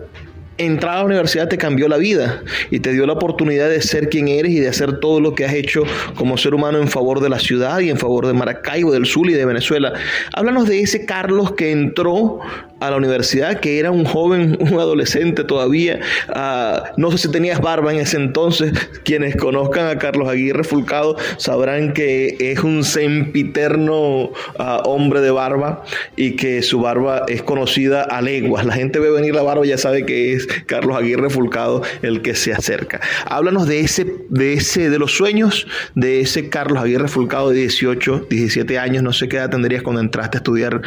entrar 0.58 0.96
a 0.96 1.00
la 1.00 1.06
universidad 1.06 1.48
te 1.48 1.58
cambió 1.58 1.88
la 1.88 1.98
vida 1.98 2.44
y 2.70 2.80
te 2.80 2.92
dio 2.92 3.06
la 3.06 3.14
oportunidad 3.14 3.70
de 3.70 3.82
ser 3.82 4.10
quien 4.10 4.28
eres 4.28 4.52
y 4.52 4.60
de 4.60 4.68
hacer 4.68 5.00
todo 5.00 5.20
lo 5.20 5.36
que 5.36 5.46
has 5.46 5.54
hecho 5.54 5.84
como 6.16 6.38
ser 6.38 6.54
humano 6.54 6.78
en 6.80 6.88
favor 6.88 7.20
de 7.20 7.30
la 7.30 7.40
ciudad 7.40 7.80
y 7.80 7.90
en 7.90 7.98
favor 7.98 8.28
de 8.28 8.34
Maracaibo, 8.34 8.92
del 8.92 9.06
Sur 9.06 9.30
y 9.30 9.34
de 9.34 9.46
Venezuela. 9.46 9.94
Háblanos 10.34 10.68
de 10.68 10.82
ese 10.82 11.06
Carlos 11.06 11.54
que 11.54 11.72
entró 11.72 12.40
a 12.88 12.92
la 12.92 12.98
universidad, 12.98 13.60
que 13.60 13.80
era 13.80 13.92
un 13.92 14.04
joven, 14.06 14.58
un 14.60 14.74
adolescente 14.80 15.44
todavía. 15.44 16.00
Ah, 16.30 16.92
no 16.98 17.12
sé 17.12 17.18
si 17.18 17.32
tenías 17.32 17.62
barba 17.62 17.94
en 17.94 18.00
ese 18.00 18.18
entonces. 18.18 18.74
Quienes 19.04 19.36
conozcan 19.36 19.88
a 19.88 19.98
Carlos 19.98 20.28
Aguirre 20.28 20.64
Fulcado 20.64 21.16
sabrán 21.38 21.94
que 21.94 22.36
es 22.40 22.60
un 22.60 22.84
sempiterno 22.84 24.32
ah, 24.60 24.82
hombre 24.86 25.22
de 25.22 25.32
barba 25.32 25.84
y 26.16 26.36
que 26.36 26.62
su 26.62 26.82
barba 26.82 27.24
es 27.28 27.42
conocida 27.42 28.04
a 28.04 28.22
leguas. 28.22 28.66
La 28.66 28.74
gente 28.74 29.00
ve 29.00 29.12
venir 29.12 29.34
la 29.34 29.44
barba 29.44 29.66
y 29.66 29.70
ya 29.70 29.78
sabe 29.78 30.06
que 30.06 30.34
es 30.34 30.48
Carlos 30.66 30.98
Aguirre 30.98 31.30
Fulcado 31.30 31.84
el 32.02 32.22
que 32.22 32.36
se 32.36 32.54
acerca. 32.54 33.00
Háblanos 33.26 33.68
de 33.68 33.80
ese, 33.80 34.06
de 34.30 34.54
ese, 34.54 34.90
de 34.90 35.00
los 35.00 35.14
sueños 35.14 35.68
de 35.96 36.22
ese 36.22 36.50
Carlos 36.50 36.84
Aguirre 36.84 37.08
Fulcado 37.08 37.50
de 37.50 37.56
18, 37.60 38.28
17 38.30 38.80
años, 38.80 39.04
no 39.04 39.14
sé 39.14 39.28
qué 39.28 39.38
edad 39.38 39.50
tendrías 39.50 39.84
cuando 39.84 40.02
entraste 40.02 40.38
a 40.38 40.40
estudiar 40.40 40.82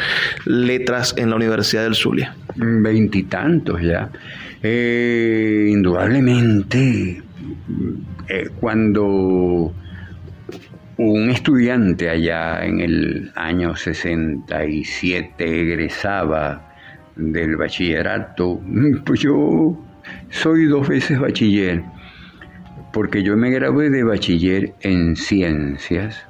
letras 0.45 1.15
en 1.17 1.31
la 1.31 1.37
Universidad 1.37 1.86
del 1.87 1.95
Zulia. 1.95 2.35
Veintitantos 2.57 3.81
ya. 3.81 4.11
Eh, 4.63 5.69
indudablemente, 5.71 7.23
eh, 8.29 8.49
cuando 8.61 9.73
un 10.99 11.31
estudiante 11.31 12.09
allá 12.09 12.65
en 12.65 12.81
el 12.81 13.33
año 13.35 13.77
67 13.77 15.35
egresaba 15.39 16.75
del 17.17 17.57
bachillerato, 17.57 18.61
pues 19.05 19.21
yo 19.21 19.79
soy 20.31 20.67
dos 20.67 20.89
veces 20.89 21.19
bachiller, 21.19 21.83
porque 22.93 23.23
yo 23.23 23.37
me 23.37 23.51
gradué 23.51 23.91
de 23.91 24.05
bachiller 24.05 24.75
en 24.81 25.17
ciencias, 25.17 26.27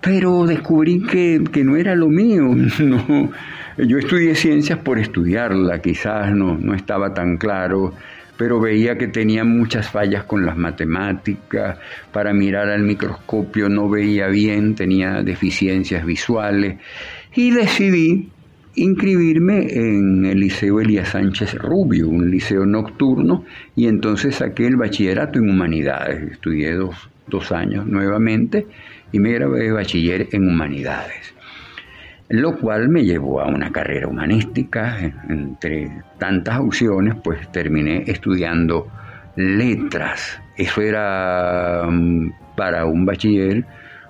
pero 0.00 0.46
descubrí 0.46 1.02
que, 1.02 1.40
no 1.64 1.76
era 1.76 1.94
lo 1.94 2.08
mío. 2.08 2.44
No, 2.80 3.30
yo 3.76 3.98
estudié 3.98 4.34
ciencias 4.34 4.78
por 4.80 4.98
estudiarla, 4.98 5.80
quizás 5.80 6.32
no, 6.32 6.58
no 6.58 6.74
estaba 6.74 7.14
tan 7.14 7.36
claro 7.36 7.94
pero 8.38 8.60
veía 8.60 8.96
que 8.96 9.08
tenía 9.08 9.44
muchas 9.44 9.90
fallas 9.90 10.22
con 10.22 10.46
las 10.46 10.56
matemáticas, 10.56 11.76
para 12.12 12.32
mirar 12.32 12.68
al 12.68 12.84
microscopio 12.84 13.68
no 13.68 13.90
veía 13.90 14.28
bien, 14.28 14.76
tenía 14.76 15.22
deficiencias 15.24 16.06
visuales 16.06 16.78
y 17.34 17.50
decidí 17.50 18.28
inscribirme 18.76 19.66
en 19.72 20.24
el 20.24 20.38
Liceo 20.38 20.80
Elías 20.80 21.08
Sánchez 21.08 21.54
Rubio, 21.54 22.08
un 22.08 22.30
liceo 22.30 22.64
nocturno, 22.64 23.44
y 23.74 23.88
entonces 23.88 24.36
saqué 24.36 24.68
el 24.68 24.76
bachillerato 24.76 25.40
en 25.40 25.50
humanidades. 25.50 26.30
Estudié 26.30 26.74
dos, 26.74 26.94
dos 27.26 27.50
años 27.50 27.86
nuevamente 27.86 28.66
y 29.12 29.18
me 29.18 29.32
gradué 29.32 29.64
de 29.64 29.72
bachiller 29.72 30.28
en 30.32 30.48
humanidades 30.48 31.34
lo 32.30 32.58
cual 32.58 32.88
me 32.90 33.04
llevó 33.04 33.40
a 33.40 33.46
una 33.46 33.72
carrera 33.72 34.06
humanística. 34.06 34.98
Entre 35.28 35.90
tantas 36.18 36.60
opciones, 36.60 37.14
pues 37.24 37.50
terminé 37.52 38.04
estudiando 38.06 38.86
letras. 39.36 40.38
Eso 40.56 40.82
era 40.82 41.86
mm, 41.88 42.32
para 42.54 42.84
un 42.84 43.06
bachiller 43.06 43.64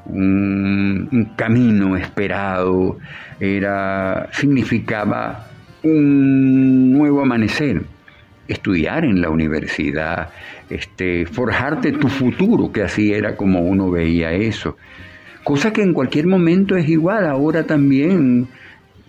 un, 0.07 1.33
camino 1.37 1.97
esperado, 1.97 2.99
era, 3.41 4.29
significaba 4.33 5.47
un 5.83 6.93
nuevo 6.93 7.23
amanecer. 7.23 7.83
Estudiar 8.49 9.05
en 9.05 9.21
la 9.21 9.31
universidad, 9.31 10.31
este, 10.71 11.27
forjarte 11.27 11.93
tu 11.93 12.09
futuro, 12.09 12.73
que 12.73 12.83
así 12.83 13.13
era 13.13 13.37
como 13.37 13.61
uno 13.61 13.91
veía 13.91 14.33
eso 14.33 14.77
cosa 15.49 15.73
que 15.73 15.81
en 15.81 15.95
cualquier 15.95 16.27
momento 16.27 16.77
es 16.77 16.87
igual, 16.91 17.27
ahora 17.27 17.65
también 17.65 18.47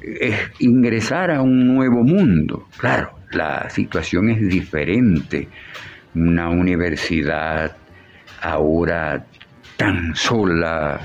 es 0.01 0.35
ingresar 0.59 1.31
a 1.31 1.41
un 1.41 1.67
nuevo 1.67 2.01
mundo. 2.01 2.65
Claro, 2.77 3.11
la 3.31 3.69
situación 3.69 4.29
es 4.29 4.47
diferente. 4.47 5.49
Una 6.15 6.49
universidad 6.49 7.75
ahora 8.41 9.25
tan 9.75 10.15
sola, 10.15 11.01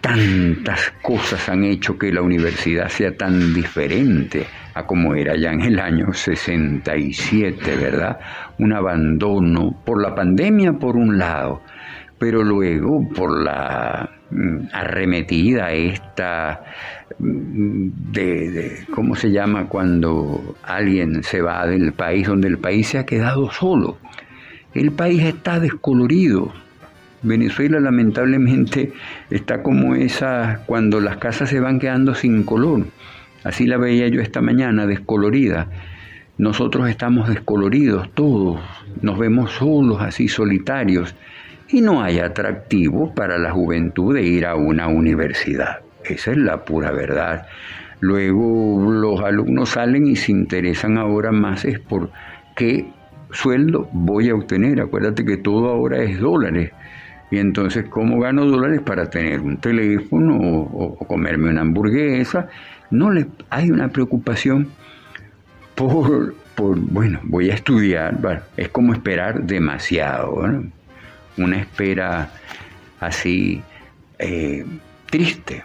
tantas 0.00 0.92
cosas 1.00 1.48
han 1.48 1.62
hecho 1.62 1.96
que 1.96 2.10
la 2.10 2.22
universidad 2.22 2.88
sea 2.88 3.12
tan 3.16 3.54
diferente 3.54 4.48
como 4.86 5.14
era 5.14 5.36
ya 5.36 5.52
en 5.52 5.62
el 5.62 5.78
año 5.78 6.12
67, 6.12 7.76
¿verdad? 7.76 8.18
Un 8.58 8.72
abandono 8.72 9.76
por 9.84 10.00
la 10.02 10.14
pandemia 10.14 10.74
por 10.74 10.96
un 10.96 11.18
lado, 11.18 11.62
pero 12.18 12.42
luego 12.42 13.08
por 13.14 13.42
la 13.42 14.10
mm, 14.30 14.68
arremetida 14.72 15.72
esta 15.72 16.64
mm, 17.18 17.88
de, 18.12 18.84
¿cómo 18.94 19.14
se 19.14 19.30
llama 19.30 19.66
cuando 19.66 20.56
alguien 20.62 21.22
se 21.22 21.40
va 21.40 21.66
del 21.66 21.92
país 21.92 22.26
donde 22.26 22.48
el 22.48 22.58
país 22.58 22.88
se 22.88 22.98
ha 22.98 23.06
quedado 23.06 23.50
solo? 23.50 23.98
El 24.74 24.92
país 24.92 25.22
está 25.22 25.60
descolorido. 25.60 26.52
Venezuela 27.22 27.80
lamentablemente 27.80 28.92
está 29.30 29.62
como 29.62 29.96
esa 29.96 30.60
cuando 30.66 31.00
las 31.00 31.16
casas 31.16 31.48
se 31.48 31.58
van 31.58 31.80
quedando 31.80 32.14
sin 32.14 32.44
color. 32.44 32.84
Así 33.44 33.66
la 33.66 33.76
veía 33.76 34.08
yo 34.08 34.20
esta 34.20 34.40
mañana, 34.40 34.86
descolorida. 34.86 35.68
Nosotros 36.38 36.88
estamos 36.88 37.28
descoloridos 37.28 38.10
todos, 38.14 38.60
nos 39.02 39.18
vemos 39.18 39.52
solos, 39.52 40.00
así 40.00 40.28
solitarios 40.28 41.14
y 41.70 41.80
no 41.80 42.02
hay 42.02 42.18
atractivo 42.18 43.14
para 43.14 43.38
la 43.38 43.50
juventud 43.50 44.14
de 44.14 44.22
ir 44.22 44.46
a 44.46 44.54
una 44.54 44.88
universidad. 44.88 45.80
Esa 46.04 46.30
es 46.30 46.36
la 46.36 46.64
pura 46.64 46.92
verdad. 46.92 47.46
Luego 48.00 48.90
los 48.90 49.20
alumnos 49.20 49.70
salen 49.70 50.06
y 50.06 50.16
se 50.16 50.32
interesan 50.32 50.96
ahora 50.96 51.32
más 51.32 51.64
es 51.64 51.78
por 51.80 52.10
qué 52.56 52.86
sueldo 53.32 53.88
voy 53.92 54.30
a 54.30 54.34
obtener. 54.34 54.80
Acuérdate 54.80 55.24
que 55.24 55.36
todo 55.36 55.68
ahora 55.68 56.02
es 56.02 56.18
dólares. 56.18 56.72
Y 57.30 57.38
entonces, 57.38 57.84
¿cómo 57.90 58.20
gano 58.20 58.46
dólares 58.46 58.80
para 58.80 59.10
tener 59.10 59.40
un 59.40 59.58
teléfono 59.58 60.38
o, 60.38 60.96
comerme 61.06 61.50
una 61.50 61.60
hamburguesa? 61.60 62.48
No 62.90 63.10
le, 63.10 63.26
hay 63.50 63.70
una 63.70 63.88
preocupación 63.88 64.68
por, 65.74 66.34
por, 66.54 66.78
bueno, 66.78 67.20
voy 67.22 67.50
a 67.50 67.54
estudiar. 67.54 68.42
es 68.56 68.68
como 68.68 68.92
esperar 68.92 69.42
demasiado. 69.42 70.42
una 71.36 71.60
espera 71.60 72.30
así 73.00 73.62
eh, 74.18 74.64
triste. 75.10 75.62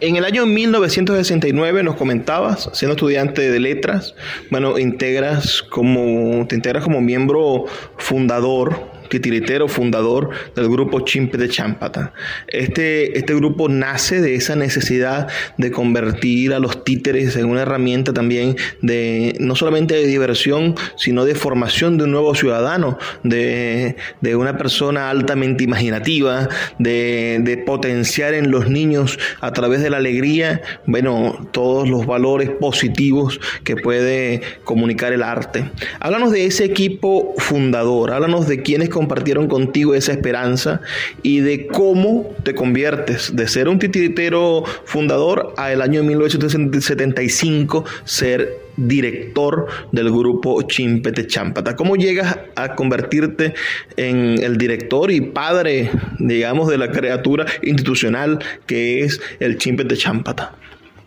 En 0.00 0.16
el 0.16 0.24
año 0.24 0.46
1969 0.46 1.82
nos 1.82 1.96
comentabas, 1.96 2.70
siendo 2.72 2.94
estudiante 2.94 3.50
de 3.50 3.60
letras, 3.60 4.14
bueno, 4.50 4.78
integras 4.78 5.62
como, 5.62 6.46
te 6.46 6.54
integras 6.54 6.84
como 6.84 7.02
miembro 7.02 7.66
fundador 7.98 8.99
titiritero 9.10 9.68
fundador 9.68 10.30
del 10.56 10.68
grupo 10.68 11.00
Chimpe 11.00 11.36
de 11.36 11.48
Champata. 11.48 12.14
Este, 12.48 13.18
este 13.18 13.34
grupo 13.34 13.68
nace 13.68 14.20
de 14.20 14.34
esa 14.34 14.56
necesidad 14.56 15.28
de 15.58 15.70
convertir 15.70 16.54
a 16.54 16.58
los 16.58 16.84
títeres 16.84 17.36
en 17.36 17.46
una 17.46 17.62
herramienta 17.62 18.12
también 18.12 18.56
de 18.80 19.34
no 19.38 19.54
solamente 19.56 19.94
de 19.94 20.06
diversión, 20.06 20.74
sino 20.96 21.24
de 21.24 21.34
formación 21.34 21.98
de 21.98 22.04
un 22.04 22.12
nuevo 22.12 22.34
ciudadano, 22.34 22.98
de, 23.22 23.96
una 24.34 24.56
persona 24.56 25.10
altamente 25.10 25.64
imaginativa, 25.64 26.48
de, 26.78 27.40
de 27.42 27.58
potenciar 27.58 28.32
en 28.32 28.50
los 28.50 28.70
niños 28.70 29.18
a 29.40 29.52
través 29.52 29.82
de 29.82 29.90
la 29.90 29.98
alegría, 29.98 30.62
bueno, 30.86 31.48
todos 31.52 31.88
los 31.88 32.06
valores 32.06 32.48
positivos 32.48 33.40
que 33.64 33.76
puede 33.76 34.40
comunicar 34.64 35.12
el 35.12 35.22
arte. 35.22 35.70
Háblanos 35.98 36.32
de 36.32 36.46
ese 36.46 36.64
equipo 36.64 37.34
fundador, 37.38 38.12
háblanos 38.12 38.46
de 38.46 38.62
quiénes 38.62 38.88
compartieron 39.00 39.48
contigo 39.48 39.94
esa 39.94 40.12
esperanza 40.12 40.82
y 41.22 41.40
de 41.40 41.66
cómo 41.66 42.34
te 42.42 42.54
conviertes 42.54 43.34
de 43.34 43.48
ser 43.48 43.66
un 43.66 43.78
titiritero 43.78 44.62
fundador 44.84 45.54
a 45.56 45.72
el 45.72 45.80
año 45.80 46.02
1975 46.02 47.86
ser 48.04 48.58
director 48.76 49.68
del 49.90 50.10
grupo 50.10 50.60
Chimpete 50.62 51.26
Champata. 51.26 51.76
¿Cómo 51.76 51.96
llegas 51.96 52.40
a 52.56 52.74
convertirte 52.74 53.54
en 53.96 54.42
el 54.42 54.58
director 54.58 55.10
y 55.10 55.22
padre, 55.22 55.90
digamos, 56.18 56.68
de 56.68 56.76
la 56.76 56.90
criatura 56.90 57.46
institucional 57.62 58.38
que 58.66 59.00
es 59.04 59.18
el 59.38 59.56
Chimpete 59.56 59.96
Champata? 59.96 60.59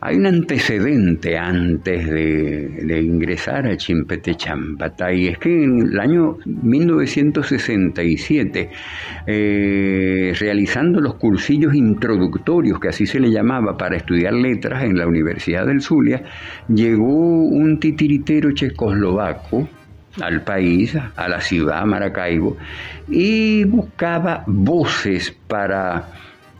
Hay 0.05 0.17
un 0.17 0.25
antecedente 0.25 1.37
antes 1.37 2.09
de, 2.09 3.01
ingresar 3.01 3.65
a 3.65 3.77
Chimpete 3.77 4.35
Champata 4.35 5.13
y 5.13 5.29
es 5.29 5.37
que 5.37 5.63
en 5.63 5.79
el 5.79 5.97
año 5.97 6.39
1967, 6.45 8.69
eh, 9.25 10.33
realizando 10.37 10.99
los 10.99 11.13
cursillos 11.13 11.73
introductorios, 11.73 12.81
que 12.81 12.89
así 12.89 13.05
se 13.05 13.21
le 13.21 13.31
llamaba, 13.31 13.77
para 13.77 13.95
estudiar 13.95 14.33
letras 14.33 14.83
en 14.83 14.97
la 14.97 15.07
Universidad 15.07 15.65
del 15.65 15.81
Zulia, 15.81 16.21
llegó 16.67 17.45
un 17.45 17.79
titiritero 17.79 18.51
checoslovaco 18.51 19.69
al 20.21 20.41
país, 20.41 20.97
a 21.15 21.29
la 21.29 21.39
ciudad, 21.39 21.85
Maracaibo, 21.85 22.57
y 23.07 23.63
buscaba 23.63 24.43
voces 24.47 25.33
para 25.47 26.09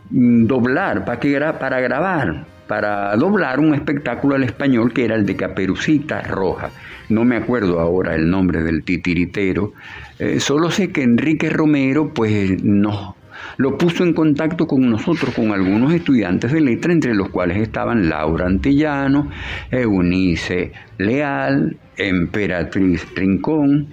mm, 0.08 0.46
doblar, 0.46 1.04
para, 1.04 1.58
para 1.58 1.80
grabar 1.80 2.53
para 2.66 3.14
doblar 3.16 3.60
un 3.60 3.74
espectáculo 3.74 4.34
al 4.34 4.44
español 4.44 4.92
que 4.92 5.04
era 5.04 5.14
el 5.14 5.26
de 5.26 5.36
Caperucita 5.36 6.22
Roja. 6.22 6.70
No 7.08 7.24
me 7.24 7.36
acuerdo 7.36 7.80
ahora 7.80 8.14
el 8.14 8.30
nombre 8.30 8.62
del 8.62 8.84
titiritero, 8.84 9.72
eh, 10.18 10.40
solo 10.40 10.70
sé 10.70 10.90
que 10.90 11.02
Enrique 11.02 11.50
Romero 11.50 12.14
pues 12.14 12.62
nos 12.62 13.14
lo 13.56 13.76
puso 13.78 14.04
en 14.04 14.14
contacto 14.14 14.66
con 14.66 14.88
nosotros, 14.90 15.34
con 15.34 15.52
algunos 15.52 15.92
estudiantes 15.92 16.52
de 16.52 16.60
letra, 16.60 16.92
entre 16.92 17.14
los 17.14 17.28
cuales 17.30 17.58
estaban 17.58 18.08
Laura 18.08 18.46
Antillano, 18.46 19.30
Eunice 19.70 20.72
Leal, 20.98 21.76
Emperatriz 21.96 23.06
Rincón, 23.14 23.88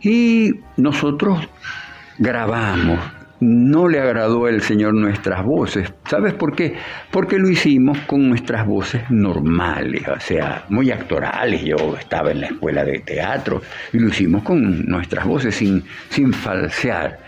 y 0.00 0.52
nosotros 0.76 1.48
grabamos 2.18 3.00
no 3.40 3.88
le 3.88 4.00
agradó 4.00 4.46
al 4.46 4.60
Señor 4.60 4.94
nuestras 4.94 5.44
voces. 5.44 5.92
¿Sabes 6.04 6.34
por 6.34 6.54
qué? 6.54 6.74
Porque 7.10 7.38
lo 7.38 7.48
hicimos 7.48 7.98
con 8.06 8.28
nuestras 8.28 8.66
voces 8.66 9.02
normales, 9.10 10.06
o 10.08 10.20
sea, 10.20 10.64
muy 10.68 10.90
actorales. 10.90 11.64
Yo 11.64 11.96
estaba 11.96 12.30
en 12.30 12.40
la 12.40 12.46
escuela 12.46 12.84
de 12.84 13.00
teatro 13.00 13.60
y 13.92 13.98
lo 13.98 14.08
hicimos 14.08 14.42
con 14.42 14.86
nuestras 14.86 15.26
voces 15.26 15.54
sin, 15.54 15.82
sin 16.08 16.32
falsear. 16.32 17.18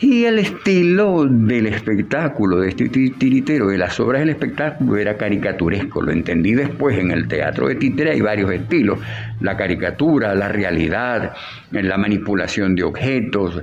Y 0.00 0.26
el 0.26 0.38
estilo 0.38 1.24
del 1.28 1.66
espectáculo, 1.66 2.60
de 2.60 2.68
este 2.68 2.88
tiritero, 2.88 3.66
de 3.66 3.78
las 3.78 3.98
obras 3.98 4.20
del 4.20 4.30
espectáculo, 4.30 4.96
era 4.96 5.16
caricaturesco. 5.16 6.00
Lo 6.00 6.12
entendí 6.12 6.54
después 6.54 6.96
en 6.96 7.10
el 7.10 7.26
teatro 7.26 7.66
de 7.66 7.74
títere, 7.74 8.12
hay 8.12 8.20
varios 8.20 8.52
estilos: 8.52 9.00
la 9.40 9.56
caricatura, 9.56 10.36
la 10.36 10.48
realidad, 10.50 11.32
la 11.72 11.98
manipulación 11.98 12.76
de 12.76 12.84
objetos. 12.84 13.60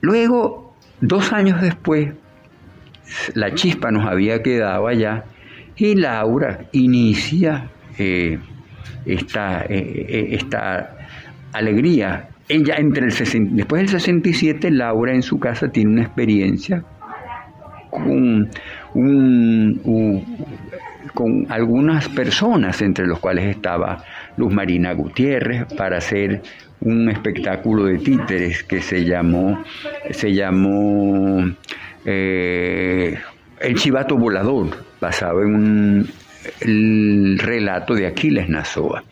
Luego 0.00 0.67
Dos 1.00 1.32
años 1.32 1.60
después, 1.60 2.12
la 3.34 3.54
chispa 3.54 3.90
nos 3.90 4.06
había 4.06 4.42
quedado 4.42 4.88
allá 4.88 5.24
y 5.76 5.94
Laura 5.94 6.66
inicia 6.72 7.70
eh, 7.98 8.38
esta, 9.06 9.62
eh, 9.62 10.06
eh, 10.08 10.28
esta, 10.32 10.96
alegría. 11.52 12.28
Ella 12.48 12.76
entre 12.78 13.06
el 13.06 13.56
después 13.56 13.82
del 13.82 13.88
67, 13.88 14.70
Laura 14.70 15.14
en 15.14 15.22
su 15.22 15.38
casa 15.38 15.68
tiene 15.68 15.92
una 15.92 16.02
experiencia 16.02 16.82
con, 17.90 18.48
con 21.14 21.46
algunas 21.48 22.08
personas, 22.08 22.80
entre 22.82 23.06
los 23.06 23.18
cuales 23.18 23.44
estaba 23.44 24.04
Luz 24.36 24.52
Marina 24.52 24.92
Gutiérrez, 24.94 25.66
para 25.74 25.98
hacer 25.98 26.42
un 26.80 27.10
espectáculo 27.10 27.84
de 27.84 27.98
títeres 27.98 28.62
que 28.64 28.80
se 28.80 29.04
llamó, 29.04 29.64
se 30.10 30.32
llamó 30.32 31.44
eh, 32.04 33.18
El 33.60 33.74
Chivato 33.76 34.16
Volador, 34.16 34.76
basado 35.00 35.42
en 35.42 35.54
un 35.54 36.10
el 36.60 37.38
relato 37.38 37.94
de 37.94 38.06
Aquiles 38.06 38.48
Nazoa. 38.48 39.04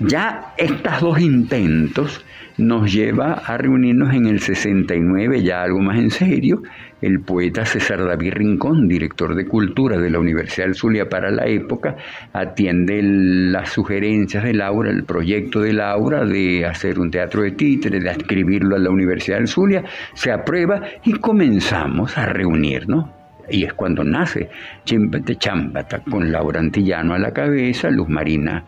Ya 0.00 0.52
estos 0.56 1.00
dos 1.00 1.20
intentos 1.20 2.24
nos 2.58 2.92
lleva 2.92 3.34
a 3.34 3.56
reunirnos 3.56 4.14
en 4.14 4.26
el 4.26 4.40
69, 4.40 5.42
ya 5.42 5.62
algo 5.62 5.80
más 5.80 5.98
en 5.98 6.10
serio, 6.10 6.62
el 7.00 7.20
poeta 7.20 7.64
César 7.64 8.04
David 8.04 8.34
Rincón, 8.34 8.86
director 8.88 9.34
de 9.34 9.46
Cultura 9.46 9.98
de 9.98 10.10
la 10.10 10.18
Universidad 10.18 10.66
del 10.66 10.74
Zulia 10.74 11.08
para 11.08 11.30
la 11.30 11.46
época, 11.46 11.96
atiende 12.32 13.00
las 13.02 13.70
sugerencias 13.70 14.44
de 14.44 14.54
Laura, 14.54 14.90
el 14.90 15.04
proyecto 15.04 15.60
de 15.60 15.72
Laura 15.72 16.24
de 16.24 16.64
hacer 16.64 16.98
un 16.98 17.10
teatro 17.10 17.42
de 17.42 17.52
títeres, 17.52 18.02
de 18.02 18.10
escribirlo 18.10 18.76
a 18.76 18.78
la 18.78 18.90
Universidad 18.90 19.38
del 19.38 19.48
Zulia, 19.48 19.84
se 20.14 20.30
aprueba 20.30 20.80
y 21.04 21.12
comenzamos 21.14 22.16
a 22.16 22.26
reunirnos 22.26 23.21
y 23.50 23.64
es 23.64 23.72
cuando 23.74 24.04
nace 24.04 24.48
Champata, 24.84 26.00
con 26.00 26.30
Laura 26.30 26.60
Antillano 26.60 27.14
a 27.14 27.18
la 27.18 27.32
cabeza, 27.32 27.90
Luz 27.90 28.08
Marina 28.08 28.64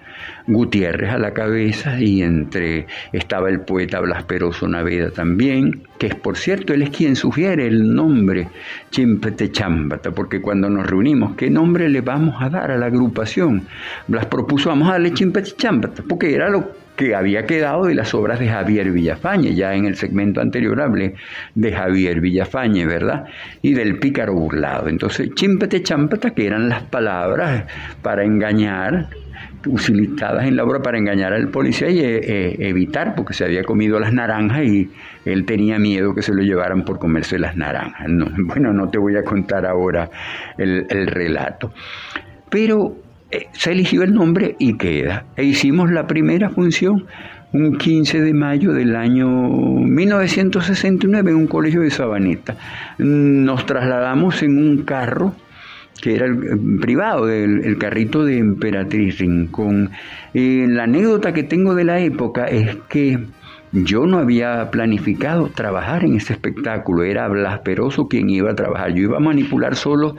Gutiérrez 0.46 1.10
a 1.10 1.18
la 1.18 1.32
cabeza, 1.32 1.98
y 2.00 2.22
entre 2.22 2.86
estaba 3.12 3.48
el 3.48 3.60
poeta 3.60 4.00
Blas 4.00 4.24
Peroso 4.24 4.68
Naveda 4.68 5.10
también, 5.10 5.82
que 5.98 6.08
es 6.08 6.14
por 6.14 6.36
cierto, 6.36 6.74
él 6.74 6.82
es 6.82 6.90
quien 6.90 7.16
sugiere 7.16 7.66
el 7.66 7.94
nombre 7.94 8.48
Chimpete 8.90 9.50
Champata, 9.50 10.10
porque 10.10 10.40
cuando 10.40 10.68
nos 10.68 10.86
reunimos, 10.86 11.34
¿qué 11.36 11.50
nombre 11.50 11.88
le 11.88 12.00
vamos 12.00 12.36
a 12.40 12.48
dar 12.48 12.70
a 12.70 12.76
la 12.76 12.86
agrupación? 12.86 13.66
Blas 14.08 14.26
propuso, 14.26 14.68
vamos 14.68 14.88
a 14.88 14.92
darle 14.92 15.12
Chimpete 15.12 15.52
Champata, 15.56 16.02
porque 16.08 16.34
era 16.34 16.48
lo 16.50 16.83
que 16.96 17.14
había 17.14 17.44
quedado 17.46 17.86
de 17.86 17.94
las 17.94 18.14
obras 18.14 18.38
de 18.38 18.48
Javier 18.48 18.90
Villafañe, 18.90 19.54
ya 19.54 19.74
en 19.74 19.86
el 19.86 19.96
segmento 19.96 20.40
anterior 20.40 20.80
hablé 20.80 21.14
de 21.54 21.72
Javier 21.72 22.20
Villafañe, 22.20 22.86
¿verdad? 22.86 23.24
Y 23.62 23.74
del 23.74 23.98
pícaro 23.98 24.34
burlado. 24.34 24.88
Entonces, 24.88 25.30
chimpete 25.34 25.82
champata, 25.82 26.30
que 26.30 26.46
eran 26.46 26.68
las 26.68 26.82
palabras 26.84 27.64
para 28.02 28.24
engañar, 28.24 29.08
utilizadas 29.66 30.46
en 30.46 30.56
la 30.56 30.64
obra 30.64 30.82
para 30.82 30.98
engañar 30.98 31.32
al 31.32 31.48
policía 31.48 31.88
y 31.88 31.98
eh, 32.00 32.20
eh, 32.22 32.56
evitar, 32.60 33.14
porque 33.14 33.34
se 33.34 33.44
había 33.44 33.64
comido 33.64 33.98
las 33.98 34.12
naranjas 34.12 34.64
y 34.64 34.90
él 35.24 35.44
tenía 35.46 35.78
miedo 35.78 36.14
que 36.14 36.22
se 36.22 36.32
lo 36.32 36.42
llevaran 36.42 36.84
por 36.84 36.98
comerse 36.98 37.38
las 37.38 37.56
naranjas. 37.56 38.06
bueno, 38.38 38.72
no 38.72 38.88
te 38.88 38.98
voy 38.98 39.16
a 39.16 39.24
contar 39.24 39.66
ahora 39.66 40.10
el, 40.58 40.86
el 40.88 41.06
relato. 41.06 41.72
Pero 42.50 43.03
se 43.52 43.72
eligió 43.72 44.02
el 44.02 44.14
nombre 44.14 44.56
y 44.58 44.76
queda. 44.76 45.24
E 45.36 45.44
hicimos 45.44 45.90
la 45.90 46.06
primera 46.06 46.50
función 46.50 47.06
un 47.52 47.78
15 47.78 48.20
de 48.20 48.34
mayo 48.34 48.72
del 48.72 48.96
año 48.96 49.28
1969 49.28 51.30
en 51.30 51.36
un 51.36 51.46
colegio 51.46 51.82
de 51.82 51.90
Sabaneta. 51.90 52.56
Nos 52.98 53.64
trasladamos 53.64 54.42
en 54.42 54.58
un 54.58 54.82
carro 54.82 55.34
que 56.00 56.16
era 56.16 56.26
el, 56.26 56.36
privado, 56.80 57.30
el, 57.30 57.78
carrito 57.78 58.24
de 58.24 58.38
Emperatriz 58.38 59.18
Rincón. 59.18 59.90
Eh, 60.34 60.66
la 60.68 60.82
anécdota 60.82 61.32
que 61.32 61.44
tengo 61.44 61.74
de 61.74 61.84
la 61.84 62.00
época 62.00 62.46
es 62.46 62.76
que 62.88 63.20
yo 63.74 64.06
no 64.06 64.18
había 64.18 64.70
planificado 64.70 65.48
trabajar 65.48 66.04
en 66.04 66.14
ese 66.14 66.34
espectáculo, 66.34 67.02
era 67.02 67.26
Blas 67.26 67.58
Peroso 67.60 68.06
quien 68.06 68.30
iba 68.30 68.52
a 68.52 68.54
trabajar. 68.54 68.94
Yo 68.94 69.02
iba 69.02 69.16
a 69.16 69.20
manipular 69.20 69.74
solo 69.74 70.14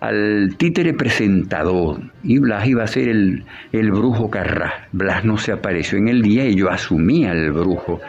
al 0.00 0.56
títere 0.56 0.92
presentador 0.92 2.00
y 2.24 2.38
Blas 2.38 2.66
iba 2.66 2.82
a 2.82 2.86
ser 2.88 3.08
el, 3.08 3.44
el 3.70 3.92
brujo 3.92 4.28
Carrás. 4.28 4.74
Blas 4.90 5.24
no 5.24 5.36
se 5.36 5.52
apareció 5.52 5.98
en 5.98 6.08
el 6.08 6.20
día 6.20 6.46
y 6.46 6.56
yo 6.56 6.68
asumía 6.68 7.30
el 7.30 7.52
brujo 7.52 8.00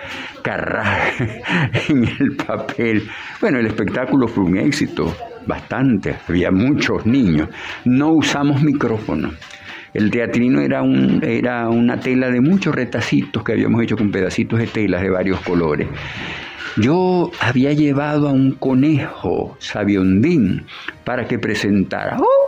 Carrás 0.42 1.14
en 1.90 2.04
el 2.20 2.36
papel. 2.36 3.04
Bueno, 3.40 3.60
el 3.60 3.68
espectáculo 3.68 4.28
fue 4.28 4.46
un 4.46 4.58
éxito, 4.58 5.16
bastante, 5.46 6.16
había 6.28 6.50
muchos 6.50 7.06
niños. 7.06 7.50
No 7.86 8.14
usamos 8.14 8.64
micrófono 8.64 9.30
el 9.98 10.12
teatrino 10.12 10.62
era, 10.62 10.84
un, 10.84 11.24
era 11.24 11.68
una 11.70 12.00
tela 12.00 12.30
de 12.30 12.40
muchos 12.40 12.76
retacitos 12.76 13.44
que 13.44 13.54
habíamos 13.54 13.82
hecho 13.82 13.98
con 13.98 14.12
pedacitos 14.12 14.60
de 14.60 14.68
telas 14.68 15.02
de 15.02 15.10
varios 15.10 15.42
colores. 15.42 15.88
Yo 16.78 17.32
había 17.40 17.74
llevado 17.74 18.30
a 18.30 18.32
un 18.32 18.52
conejo 18.52 19.58
sabiondín 19.58 20.68
para 21.04 21.28
que 21.28 21.40
presentara. 21.40 22.16
¡Hola 22.16 22.20
niño! 22.20 22.47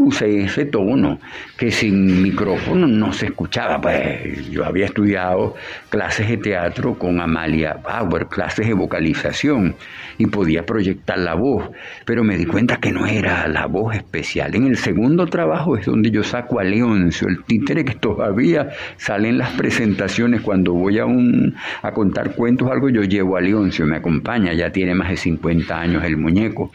Usé 0.00 0.44
ese 0.44 0.64
tono 0.64 1.18
que 1.56 1.70
sin 1.70 2.22
micrófono 2.22 2.86
no 2.86 3.12
se 3.12 3.26
escuchaba. 3.26 3.80
Pues 3.80 4.50
yo 4.50 4.64
había 4.64 4.86
estudiado 4.86 5.54
clases 5.90 6.28
de 6.28 6.38
teatro 6.38 6.94
con 6.94 7.20
Amalia 7.20 7.78
Bauer, 7.82 8.26
clases 8.26 8.66
de 8.66 8.74
vocalización 8.74 9.74
y 10.18 10.26
podía 10.26 10.64
proyectar 10.64 11.18
la 11.18 11.34
voz, 11.34 11.70
pero 12.04 12.24
me 12.24 12.36
di 12.36 12.46
cuenta 12.46 12.76
que 12.76 12.92
no 12.92 13.06
era 13.06 13.46
la 13.48 13.66
voz 13.66 13.94
especial. 13.94 14.54
En 14.54 14.66
el 14.66 14.76
segundo 14.76 15.26
trabajo 15.26 15.76
es 15.76 15.86
donde 15.86 16.10
yo 16.10 16.22
saco 16.22 16.60
a 16.60 16.64
Leoncio, 16.64 17.28
el 17.28 17.44
títere 17.44 17.84
que 17.84 17.94
todavía 17.94 18.70
sale 18.96 19.28
en 19.28 19.38
las 19.38 19.50
presentaciones 19.50 20.40
cuando 20.40 20.72
voy 20.72 20.98
a, 20.98 21.06
un, 21.06 21.54
a 21.82 21.92
contar 21.92 22.34
cuentos 22.34 22.70
algo, 22.70 22.88
yo 22.88 23.02
llevo 23.02 23.36
a 23.36 23.40
Leoncio, 23.40 23.86
me 23.86 23.96
acompaña, 23.96 24.52
ya 24.52 24.70
tiene 24.70 24.94
más 24.94 25.10
de 25.10 25.16
50 25.16 25.80
años 25.80 26.04
el 26.04 26.16
muñeco. 26.16 26.70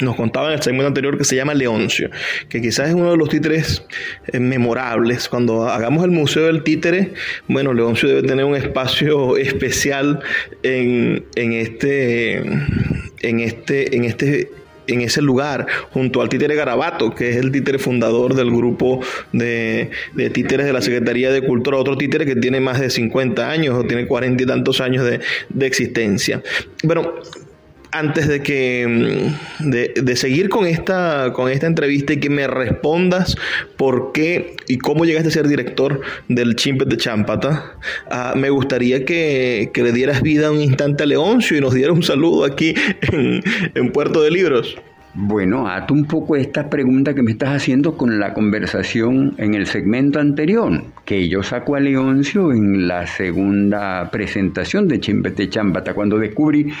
nos 0.00 0.16
contaba 0.16 0.48
en 0.48 0.54
el 0.54 0.62
segmento 0.62 0.88
anterior 0.88 1.18
que 1.18 1.24
se 1.24 1.36
llama 1.36 1.54
Leoncio, 1.54 2.10
que 2.48 2.60
quizás 2.60 2.88
es 2.88 2.94
uno 2.94 3.10
de 3.10 3.16
los 3.16 3.28
títeres 3.28 3.84
eh, 4.28 4.38
memorables. 4.38 5.28
Cuando 5.28 5.68
hagamos 5.68 6.04
el 6.04 6.10
Museo 6.10 6.46
del 6.46 6.62
Títere, 6.62 7.12
bueno, 7.48 7.72
Leoncio 7.72 8.08
debe 8.08 8.22
tener 8.22 8.44
un 8.44 8.56
espacio 8.56 9.36
especial 9.36 10.20
en, 10.62 11.24
este, 11.34 12.36
en 12.36 13.40
este, 13.40 13.96
en 13.96 14.04
este 14.04 14.50
en 14.86 15.02
ese 15.02 15.22
lugar, 15.22 15.68
junto 15.92 16.20
al 16.20 16.28
títere 16.28 16.56
Garabato, 16.56 17.14
que 17.14 17.30
es 17.30 17.36
el 17.36 17.52
títere 17.52 17.78
fundador 17.78 18.34
del 18.34 18.50
grupo 18.50 19.00
de, 19.32 19.90
títeres 20.32 20.66
de 20.66 20.72
la 20.72 20.82
Secretaría 20.82 21.30
de 21.30 21.42
Cultura, 21.42 21.76
otro 21.76 21.96
títere 21.96 22.26
que 22.26 22.34
tiene 22.34 22.58
más 22.58 22.80
de 22.80 22.90
50 22.90 23.48
años 23.48 23.76
o 23.76 23.84
tiene 23.84 24.08
40 24.08 24.42
y 24.42 24.46
tantos 24.46 24.80
años 24.80 25.04
de, 25.04 25.20
de 25.48 25.66
existencia. 25.66 26.42
Bueno, 26.82 27.12
antes 27.92 28.28
de 28.28 28.42
que 28.42 29.32
mm, 29.60 29.70
de, 29.70 30.16
seguir 30.16 30.48
con 30.48 30.66
esta 30.66 31.32
con 31.32 31.50
esta 31.50 31.66
entrevista 31.66 32.12
y 32.12 32.20
que 32.20 32.30
me 32.30 32.46
respondas 32.46 33.36
por 33.76 34.12
qué 34.12 34.56
y 34.68 34.78
cómo 34.78 35.04
llegaste 35.04 35.28
a 35.28 35.32
ser 35.32 35.48
director 35.48 36.00
del 36.28 36.56
Chimpet 36.56 36.88
de 36.88 36.96
Champata, 36.96 37.76
ah, 38.10 38.34
me 38.36 38.50
gustaría 38.50 39.04
que, 39.04 39.70
le 39.74 39.92
dieras 39.92 40.22
vida 40.22 40.50
un 40.50 40.60
instante 40.60 41.04
a 41.04 41.06
Leoncio 41.06 41.56
y 41.56 41.60
nos 41.60 41.74
dieras 41.74 41.96
un 41.96 42.02
saludo 42.02 42.44
aquí 42.44 42.74
en, 43.12 43.92
Puerto 43.92 44.22
de 44.22 44.30
Libros. 44.30 44.76
Bueno, 45.12 45.66
ato 45.66 45.92
un 45.92 46.04
poco 46.04 46.36
esta 46.36 46.70
pregunta 46.70 47.14
que 47.14 47.22
me 47.22 47.32
estás 47.32 47.50
haciendo 47.50 47.96
con 47.96 48.20
la 48.20 48.32
conversación 48.32 49.34
en 49.38 49.54
el 49.54 49.66
segmento 49.66 50.20
anterior, 50.20 50.84
que 51.04 51.28
yo 51.28 51.42
saco 51.42 51.74
a 51.74 51.80
Leoncio 51.80 52.52
en 52.52 52.86
la 52.86 53.08
segunda 53.08 54.08
presentación 54.12 54.86
de 54.86 55.00
Chimpete 55.00 55.48
Champata, 55.48 55.94
cuando 55.94 56.16
descubrí 56.16 56.72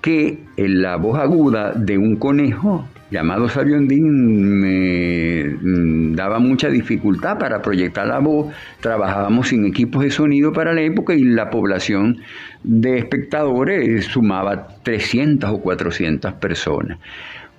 que 0.00 0.38
en 0.56 0.82
la 0.82 0.96
voz 0.96 1.18
aguda 1.18 1.72
de 1.72 1.98
un 1.98 2.16
conejo 2.16 2.86
llamado 3.10 3.48
Sabiondín 3.48 4.60
me 4.60 5.44
mm, 5.44 6.14
daba 6.14 6.38
mucha 6.38 6.68
dificultad 6.68 7.38
para 7.38 7.60
proyectar 7.60 8.06
la 8.06 8.20
voz. 8.20 8.52
Trabajábamos 8.80 9.48
sin 9.48 9.66
equipos 9.66 10.02
de 10.02 10.10
sonido 10.10 10.52
para 10.52 10.72
la 10.72 10.82
época 10.82 11.14
y 11.14 11.24
la 11.24 11.50
población 11.50 12.18
de 12.62 12.98
espectadores 12.98 14.04
sumaba 14.06 14.68
300 14.82 15.50
o 15.50 15.60
400 15.60 16.34
personas. 16.34 16.98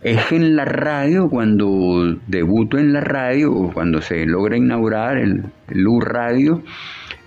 Es 0.04 0.32
en 0.32 0.56
la 0.56 0.65
radio, 0.65 1.30
cuando 1.30 2.17
debuto 2.25 2.80
en 2.80 2.91
la 2.91 3.01
radio, 3.01 3.54
o 3.54 3.71
cuando 3.71 4.01
se 4.01 4.25
logra 4.25 4.58
inaugurar 4.58 5.17
el, 5.17 5.43
Luz 5.67 6.04
Radio, 6.04 6.63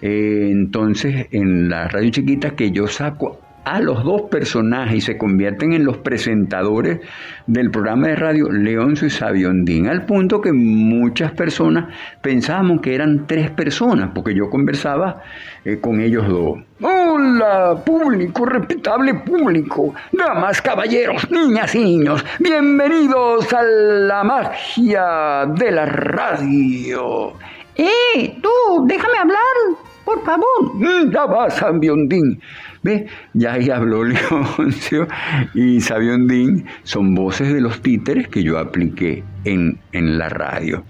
eh, 0.02 0.48
entonces 0.50 1.28
en 1.30 1.68
la 1.68 1.86
radio 1.86 2.10
chiquita 2.10 2.50
que 2.50 2.72
yo 2.72 2.88
saco 2.88 3.43
a 3.64 3.80
los 3.80 4.04
dos 4.04 4.22
personajes 4.30 4.96
y 4.96 5.00
se 5.00 5.18
convierten 5.18 5.72
en 5.72 5.84
los 5.84 5.98
presentadores 5.98 7.00
del 7.46 7.70
programa 7.70 8.08
de 8.08 8.16
radio 8.16 8.50
Leoncio 8.50 9.06
y 9.06 9.10
Sabiondín, 9.10 9.88
al 9.88 10.04
punto 10.04 10.40
que 10.40 10.52
muchas 10.52 11.32
personas 11.32 11.94
pensábamos 12.20 12.80
que 12.80 12.94
eran 12.94 13.26
tres 13.26 13.50
personas, 13.50 14.10
porque 14.14 14.34
yo 14.34 14.50
conversaba 14.50 15.22
eh, 15.64 15.78
con 15.80 16.00
ellos 16.00 16.28
dos. 16.28 16.58
Hola, 16.82 17.82
público, 17.84 18.44
respetable 18.44 19.14
público, 19.14 19.94
damas, 20.12 20.60
caballeros, 20.60 21.30
niñas 21.30 21.74
y 21.74 21.84
niños, 21.84 22.24
bienvenidos 22.38 23.52
a 23.52 23.62
la 23.62 24.24
magia 24.24 25.46
de 25.46 25.70
la 25.70 25.86
radio. 25.86 27.32
¡Eh, 27.76 28.36
tú, 28.42 28.86
déjame 28.86 29.18
hablar! 29.18 29.84
Por 30.04 30.22
favor. 30.22 31.10
Ya 31.10 31.24
va, 31.24 31.50
Sabiondín. 31.50 32.40
¿Ve? 32.84 33.06
Ya 33.32 33.54
ahí 33.54 33.70
habló 33.70 34.04
Leoncio 34.04 35.08
y 35.54 35.80
Sabiondín 35.80 36.66
son 36.82 37.14
voces 37.14 37.52
de 37.52 37.62
los 37.62 37.80
títeres 37.80 38.28
que 38.28 38.42
yo 38.42 38.58
apliqué 38.58 39.24
en, 39.44 39.78
la 39.92 40.28
radio. 40.28 40.84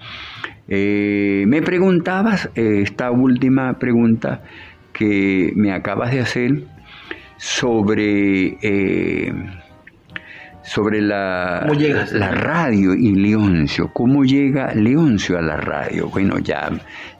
Eh, 0.66 1.44
me 1.46 1.62
preguntabas 1.62 2.50
eh, 2.56 2.80
esta 2.82 3.12
última 3.12 3.78
pregunta 3.78 4.42
que 4.92 5.52
me 5.54 5.72
acabas 5.72 6.10
de 6.10 6.20
hacer 6.20 6.64
sobre 7.36 8.58
eh, 8.60 9.32
sobre 10.64 11.00
la, 11.00 11.66
la 12.12 12.30
radio 12.30 12.94
y 12.94 13.14
Leoncio. 13.14 13.88
¿Cómo 13.92 14.24
llega 14.24 14.74
Leoncio 14.74 15.38
a 15.38 15.42
la 15.42 15.56
radio? 15.56 16.08
Bueno, 16.08 16.38
ya 16.38 16.70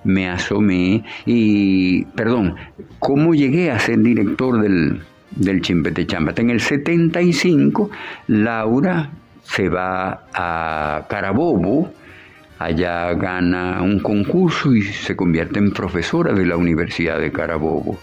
me 0.05 0.29
asomé 0.29 1.05
y, 1.27 2.05
perdón, 2.07 2.57
¿cómo 2.99 3.35
llegué 3.35 3.71
a 3.71 3.79
ser 3.79 3.99
director 3.99 4.61
del, 4.61 5.03
del 5.31 5.61
Chimpete 5.61 6.07
Chambata? 6.07 6.43
En 6.43 6.51
el 6.51 6.61
75, 6.61 7.91
Laura 8.29 9.11
se 9.43 9.69
va 9.69 10.25
a 10.33 11.07
Carabobo, 11.09 11.93
allá 12.59 13.13
gana 13.15 13.83
un 13.83 14.01
concurso 14.01 14.75
y 14.75 14.83
se 14.83 15.15
convierte 15.15 15.59
en 15.59 15.71
profesora 15.73 16.33
de 16.33 16.47
la 16.47 16.57
Universidad 16.57 17.21
de 17.21 17.31
Carabobo. 17.31 17.99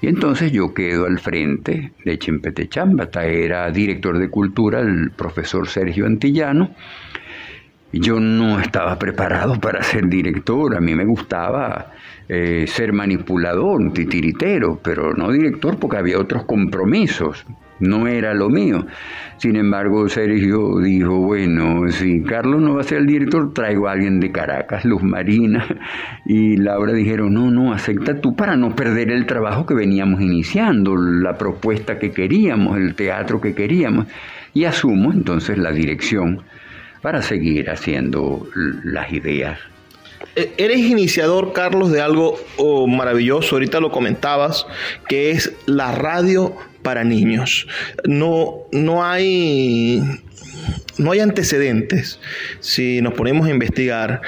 Y 0.00 0.06
entonces 0.06 0.52
yo 0.52 0.74
quedo 0.74 1.06
al 1.06 1.18
frente 1.18 1.92
de 2.04 2.18
Chimpetechambata, 2.18 3.26
era 3.26 3.70
director 3.70 4.18
de 4.18 4.30
cultura 4.30 4.80
el 4.80 5.10
profesor 5.10 5.68
Sergio 5.68 6.06
Antillano. 6.06 6.70
Yo 7.92 8.20
no 8.20 8.60
estaba 8.60 8.98
preparado 8.98 9.58
para 9.60 9.82
ser 9.82 10.08
director, 10.08 10.76
a 10.76 10.80
mí 10.80 10.94
me 10.94 11.04
gustaba 11.04 11.92
eh, 12.28 12.66
ser 12.68 12.92
manipulador, 12.92 13.92
titiritero, 13.92 14.78
pero 14.82 15.14
no 15.14 15.32
director 15.32 15.78
porque 15.78 15.96
había 15.96 16.18
otros 16.18 16.44
compromisos 16.44 17.44
no 17.80 18.06
era 18.06 18.34
lo 18.34 18.48
mío. 18.48 18.86
Sin 19.38 19.56
embargo, 19.56 20.08
Sergio 20.08 20.78
dijo, 20.80 21.18
bueno, 21.18 21.88
si 21.90 22.22
Carlos 22.22 22.60
no 22.60 22.74
va 22.74 22.80
a 22.80 22.84
ser 22.84 22.98
el 22.98 23.06
director, 23.06 23.52
traigo 23.52 23.88
a 23.88 23.92
alguien 23.92 24.20
de 24.20 24.32
Caracas, 24.32 24.84
Luz 24.84 25.02
Marina. 25.02 25.66
Y 26.26 26.56
Laura 26.56 26.92
dijeron, 26.92 27.32
no, 27.32 27.50
no, 27.50 27.72
acepta 27.72 28.20
tú 28.20 28.36
para 28.36 28.54
no 28.56 28.74
perder 28.74 29.10
el 29.10 29.24
trabajo 29.24 29.64
que 29.64 29.74
veníamos 29.74 30.20
iniciando, 30.20 30.94
la 30.96 31.38
propuesta 31.38 31.98
que 31.98 32.10
queríamos, 32.10 32.76
el 32.76 32.94
teatro 32.94 33.40
que 33.40 33.54
queríamos. 33.54 34.06
Y 34.52 34.64
asumo 34.64 35.12
entonces 35.12 35.56
la 35.56 35.72
dirección 35.72 36.42
para 37.00 37.22
seguir 37.22 37.70
haciendo 37.70 38.46
las 38.84 39.12
ideas 39.12 39.58
e, 40.36 40.52
Eres 40.58 40.78
iniciador, 40.78 41.52
Carlos, 41.52 41.90
de 41.90 42.00
algo 42.00 42.38
oh, 42.56 42.86
maravilloso, 42.86 43.56
ahorita 43.56 43.80
lo 43.80 43.90
comentabas, 43.90 44.66
que 45.08 45.30
es 45.30 45.52
la 45.66 45.92
radio 45.92 46.56
para 46.88 47.04
niños. 47.04 47.66
No, 48.06 48.60
no 48.72 49.04
hay 49.04 50.00
no 50.96 51.10
hay 51.12 51.20
antecedentes. 51.20 52.18
Si 52.60 53.02
nos 53.02 53.12
ponemos 53.12 53.46
a 53.46 53.50
investigar, 53.50 54.22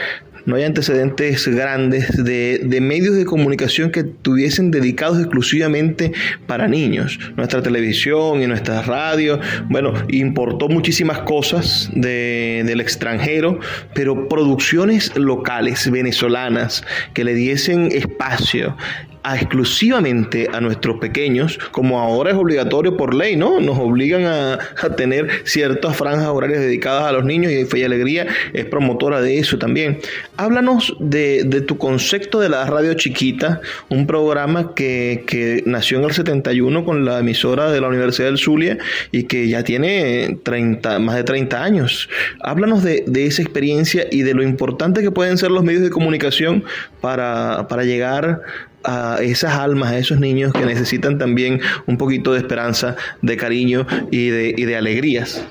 no 0.45 0.57
hay 0.57 0.65
antecedentes 0.65 1.49
grandes 1.49 2.23
de, 2.23 2.61
de 2.63 2.81
medios 2.83 3.17
de 3.17 3.25
comunicación 3.25 3.91
que 3.91 4.05
tuviesen 4.05 4.71
dedicados 4.71 5.19
exclusivamente 5.21 6.13
para 6.47 6.69
niños. 6.69 7.19
Nuestra 7.35 7.63
televisión 7.63 8.43
y 8.43 8.47
nuestra 8.47 8.83
radio, 8.83 9.41
bueno, 9.71 9.95
importó 10.11 10.69
muchísimas 10.69 11.21
cosas 11.21 11.91
de, 11.95 12.63
del 12.67 12.83
extranjero, 12.83 13.59
pero 13.95 14.29
producciones 14.29 15.17
locales, 15.17 15.91
venezolanas, 15.91 16.85
que 17.15 17.25
le 17.25 17.33
diesen 17.33 17.91
espacio 17.91 18.77
a 19.23 19.37
exclusivamente 19.37 20.49
a 20.53 20.61
nuestros 20.61 20.99
pequeños, 20.99 21.59
como 21.73 22.01
ahora 22.01 22.31
es 22.31 22.37
obligatorio 22.37 22.97
por 22.97 23.15
ley, 23.15 23.37
¿no? 23.37 23.61
Nos 23.61 23.79
obligan 23.79 24.25
a, 24.25 24.59
tener 24.97 25.29
ciertas 25.45 25.97
franjas 25.97 26.29
horarias 26.29 26.61
dedicadas 26.61 27.05
a 27.05 27.13
los 27.13 27.25
niños 27.25 27.53
y 27.53 27.65
Fe 27.65 27.81
y 27.81 27.85
Alegría 27.85 28.27
es 28.53 28.65
promotora 28.65 29.21
de 29.21 29.39
eso 29.39 29.59
también. 29.59 30.01
Háblanos 30.37 30.97
de, 30.99 31.45
tu 31.67 31.79
concepto 31.79 32.41
de 32.41 32.49
la 32.49 32.65
radio 32.67 32.95
chiquita, 32.95 33.61
un 33.89 34.07
programa 34.07 34.75
que, 34.75 35.25
que, 35.27 35.63
nació 35.67 35.99
en 35.99 36.05
el 36.05 36.13
71 36.13 36.85
con 36.85 37.05
la 37.05 37.21
emisora 37.21 37.71
de 37.71 37.81
la 37.81 37.89
Universidad 37.89 38.29
del 38.29 38.39
Zulia 38.39 38.79
y 39.13 39.25
que 39.25 39.49
ya 39.49 39.63
tiene 39.63 40.39
30, 40.43 40.99
más 40.99 41.17
de 41.17 41.25
30 41.25 41.63
años. 41.63 42.09
Háblanos 42.41 42.83
de, 42.83 43.05
de 43.07 43.27
esa 43.27 43.43
experiencia 43.43 44.07
y 44.11 44.23
de 44.23 44.35
lo 44.35 44.43
importante 44.43 45.03
que 45.03 45.11
pueden 45.11 45.39
ser 45.39 45.51
los 45.51 45.63
medios 45.63 45.83
de 45.83 45.91
comunicación 45.91 46.65
para, 47.01 47.67
para 47.69 47.85
llegar 47.85 48.43
a 48.85 49.19
esas 49.21 49.55
almas, 49.55 49.93
a 49.93 49.99
esos 49.99 50.21
niños 50.21 50.53
que 50.53 50.65
necesitan 50.65 51.19
también 51.19 51.61
un 51.87 51.97
poquito 51.97 52.33
de 52.33 52.39
esperanza, 52.39 52.97
de 53.23 53.37
cariño 53.37 53.87
y 54.11 54.29
de, 54.29 54.55
y 54.57 54.65
de 54.65 54.77
alegrías. 54.77 55.47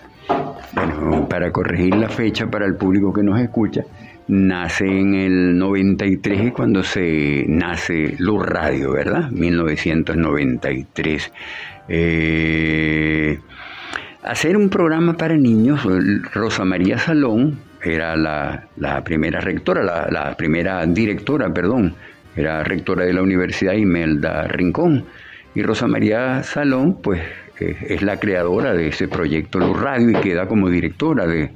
Bueno, 0.73 1.27
para 1.29 1.51
corregir 1.51 1.95
la 1.95 2.09
fecha 2.09 2.47
para 2.47 2.65
el 2.65 2.75
público 2.75 3.13
que 3.13 3.23
nos 3.23 3.39
escucha, 3.39 3.83
nace 4.27 4.85
en 4.85 5.15
el 5.15 5.57
93 5.57 6.51
cuando 6.51 6.83
se 6.83 7.45
nace 7.47 8.15
Luz 8.19 8.45
Radio, 8.45 8.91
¿verdad? 8.91 9.31
1993. 9.31 11.31
Eh, 11.87 13.39
hacer 14.23 14.55
un 14.55 14.69
programa 14.69 15.17
para 15.17 15.35
niños, 15.35 15.81
Rosa 16.33 16.65
María 16.65 16.99
Salón 16.99 17.57
era 17.83 18.15
la, 18.15 18.67
primera 19.03 19.39
rectora, 19.39 19.83
la, 19.83 20.07
la 20.11 20.37
primera 20.37 20.85
directora, 20.85 21.51
perdón, 21.51 21.95
era 22.39 22.63
rectora 22.63 23.06
de 23.06 23.13
la 23.13 23.21
Universidad 23.21 23.73
Imelda 23.73 24.47
Rincón. 24.47 25.06
Y 25.56 25.62
Rosa 25.62 25.88
María 25.88 26.41
Salón, 26.43 27.02
pues 27.02 27.21
eh, 27.60 27.75
es 27.89 28.02
la 28.02 28.17
creadora 28.17 28.73
de 28.73 28.88
ese 28.88 29.08
proyecto 29.08 29.60
Luz 29.60 29.80
Radio 29.80 30.12
y 30.12 30.21
queda 30.21 30.47
como 30.47 30.69
directora 30.69 31.28
de, 31.28 31.52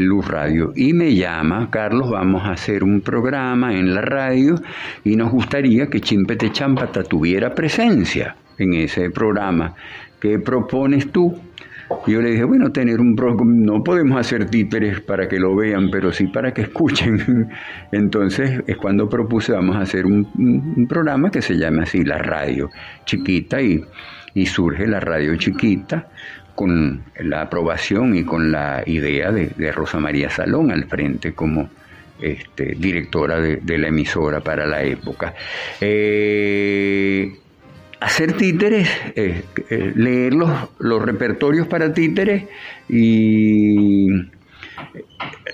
Luz 0.00 0.28
Radio. 0.28 0.72
Y 0.76 0.92
me 0.92 1.14
llama, 1.14 1.68
Carlos, 1.70 2.10
vamos 2.10 2.44
a 2.44 2.52
hacer 2.52 2.84
un 2.84 3.00
programa 3.00 3.74
en 3.74 3.94
la 3.94 4.00
radio 4.00 4.54
y 5.04 5.16
nos 5.16 5.32
gustaría 5.32 5.88
que 5.88 6.00
Chimpete 6.00 6.52
Champata 6.52 7.02
tuviera 7.02 7.54
presencia 7.54 8.36
en 8.58 8.74
ese 8.74 9.10
programa. 9.10 9.74
¿Qué 10.20 10.38
propones 10.38 11.10
tú? 11.10 11.38
Yo 12.06 12.20
le 12.20 12.30
dije, 12.30 12.44
bueno, 12.44 12.70
tener 12.72 13.00
un 13.00 13.16
no 13.16 13.82
podemos 13.82 14.18
hacer 14.18 14.46
títeres 14.46 15.00
para 15.00 15.28
que 15.28 15.38
lo 15.38 15.54
vean, 15.54 15.90
pero 15.90 16.12
sí 16.12 16.26
para 16.26 16.52
que 16.52 16.62
escuchen. 16.68 17.48
Entonces 17.92 18.62
es 18.66 18.76
cuando 18.76 19.08
propuse, 19.08 19.52
vamos 19.52 19.76
a 19.76 19.80
hacer 19.80 20.06
un, 20.06 20.86
programa 20.88 21.30
que 21.30 21.42
se 21.42 21.54
llama 21.56 21.82
así, 21.82 22.04
la 22.04 22.18
radio 22.18 22.70
chiquita, 23.04 23.60
y, 23.60 23.84
surge 24.46 24.86
la 24.86 25.00
radio 25.00 25.34
chiquita 25.36 26.08
con 26.54 27.02
la 27.20 27.42
aprobación 27.42 28.14
y 28.14 28.24
con 28.24 28.52
la 28.52 28.82
idea 28.86 29.32
de, 29.32 29.72
Rosa 29.72 29.98
María 29.98 30.28
Salón 30.28 30.70
al 30.70 30.84
frente 30.84 31.32
como 31.32 31.68
este, 32.20 32.74
directora 32.78 33.40
de, 33.40 33.78
la 33.78 33.88
emisora 33.88 34.40
para 34.40 34.66
la 34.66 34.82
época. 34.82 35.34
Eh, 35.80 37.32
hacer 38.00 38.34
títeres, 38.34 38.88
eh, 39.14 39.44
eh, 39.70 39.92
leer 39.94 40.34
los, 40.34 40.50
los, 40.78 41.02
repertorios 41.02 41.66
para 41.66 41.92
títeres 41.92 42.44
y 42.88 44.08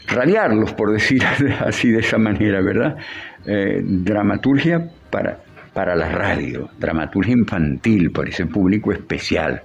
radiarlos, 0.09 0.72
por 0.74 0.92
decir 0.92 1.22
así 1.61 1.90
de 1.90 2.00
esa 2.00 2.18
manera, 2.18 2.61
¿verdad? 2.61 2.96
Eh, 3.46 3.81
dramaturgia 3.85 4.90
para, 5.11 5.40
para 5.72 5.94
la 5.96 6.08
radio, 6.08 6.68
dramaturgia 6.78 7.32
infantil, 7.32 8.11
para 8.11 8.30
ese 8.30 8.46
público 8.46 8.92
especial 8.92 9.62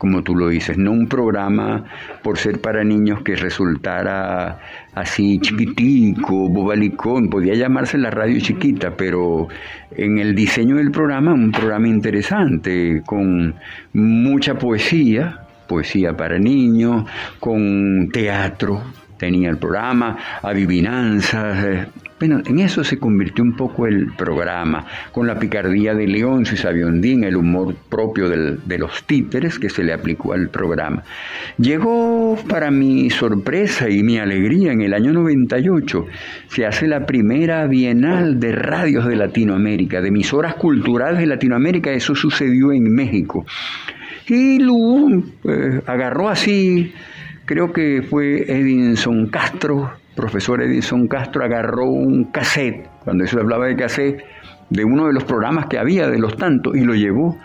como 0.00 0.22
tú 0.22 0.34
lo 0.34 0.48
dices, 0.48 0.78
no 0.78 0.92
un 0.92 1.08
programa 1.08 1.84
por 2.22 2.38
ser 2.38 2.62
para 2.62 2.82
niños 2.82 3.20
que 3.22 3.36
resultara 3.36 4.58
así 4.94 5.38
chiquitico, 5.40 6.48
bobalicón, 6.48 7.28
podía 7.28 7.52
llamarse 7.52 7.98
la 7.98 8.10
radio 8.10 8.40
chiquita, 8.40 8.96
pero 8.96 9.48
en 9.94 10.16
el 10.16 10.34
diseño 10.34 10.76
del 10.76 10.90
programa, 10.90 11.34
un 11.34 11.52
programa 11.52 11.86
interesante, 11.86 13.02
con 13.04 13.54
mucha 13.92 14.54
poesía, 14.54 15.40
poesía 15.68 16.16
para 16.16 16.38
niños, 16.38 17.04
con 17.38 18.08
teatro, 18.10 18.82
tenía 19.18 19.50
el 19.50 19.58
programa, 19.58 20.16
adivinanzas, 20.42 21.62
eh, 21.62 21.86
bueno, 22.20 22.42
en 22.44 22.58
eso 22.58 22.84
se 22.84 22.98
convirtió 22.98 23.42
un 23.42 23.56
poco 23.56 23.86
el 23.86 24.12
programa, 24.12 24.84
con 25.10 25.26
la 25.26 25.38
picardía 25.38 25.94
de 25.94 26.06
León 26.06 26.42
y 26.42 26.54
Sabiondín, 26.54 27.24
el 27.24 27.34
humor 27.34 27.74
propio 27.88 28.28
de 28.28 28.78
los 28.78 29.04
títeres 29.04 29.58
que 29.58 29.70
se 29.70 29.82
le 29.82 29.94
aplicó 29.94 30.34
al 30.34 30.50
programa. 30.50 31.02
Llegó 31.56 32.36
para 32.46 32.70
mi 32.70 33.08
sorpresa 33.08 33.88
y 33.88 34.02
mi 34.02 34.18
alegría 34.18 34.70
en 34.72 34.82
el 34.82 34.92
año 34.92 35.14
98, 35.14 36.06
se 36.48 36.66
hace 36.66 36.86
la 36.86 37.06
primera 37.06 37.66
Bienal 37.66 38.38
de 38.38 38.52
Radios 38.52 39.06
de 39.06 39.16
Latinoamérica, 39.16 40.02
de 40.02 40.08
emisoras 40.08 40.56
culturales 40.56 41.20
de 41.20 41.26
Latinoamérica, 41.26 41.90
eso 41.90 42.14
sucedió 42.14 42.70
en 42.72 42.92
México. 42.92 43.46
Y 44.28 44.58
Lu 44.58 45.24
eh, 45.44 45.80
agarró 45.86 46.28
así, 46.28 46.92
creo 47.46 47.72
que 47.72 48.02
fue 48.02 48.42
Edinson 48.42 49.28
Castro, 49.28 49.99
profesor 50.14 50.62
Edison 50.62 51.08
Castro 51.08 51.44
agarró 51.44 51.86
un 51.86 52.24
cassette, 52.24 52.88
cuando 53.04 53.24
eso 53.24 53.40
hablaba 53.40 53.66
de 53.66 53.76
cassette, 53.76 54.24
de 54.68 54.84
uno 54.84 55.06
de 55.06 55.12
los 55.12 55.24
programas 55.24 55.66
que 55.66 55.78
había, 55.78 56.08
de 56.08 56.18
los 56.18 56.36
tantos, 56.36 56.76
y 56.76 56.84
lo 56.84 56.94
llevó. 56.94 57.38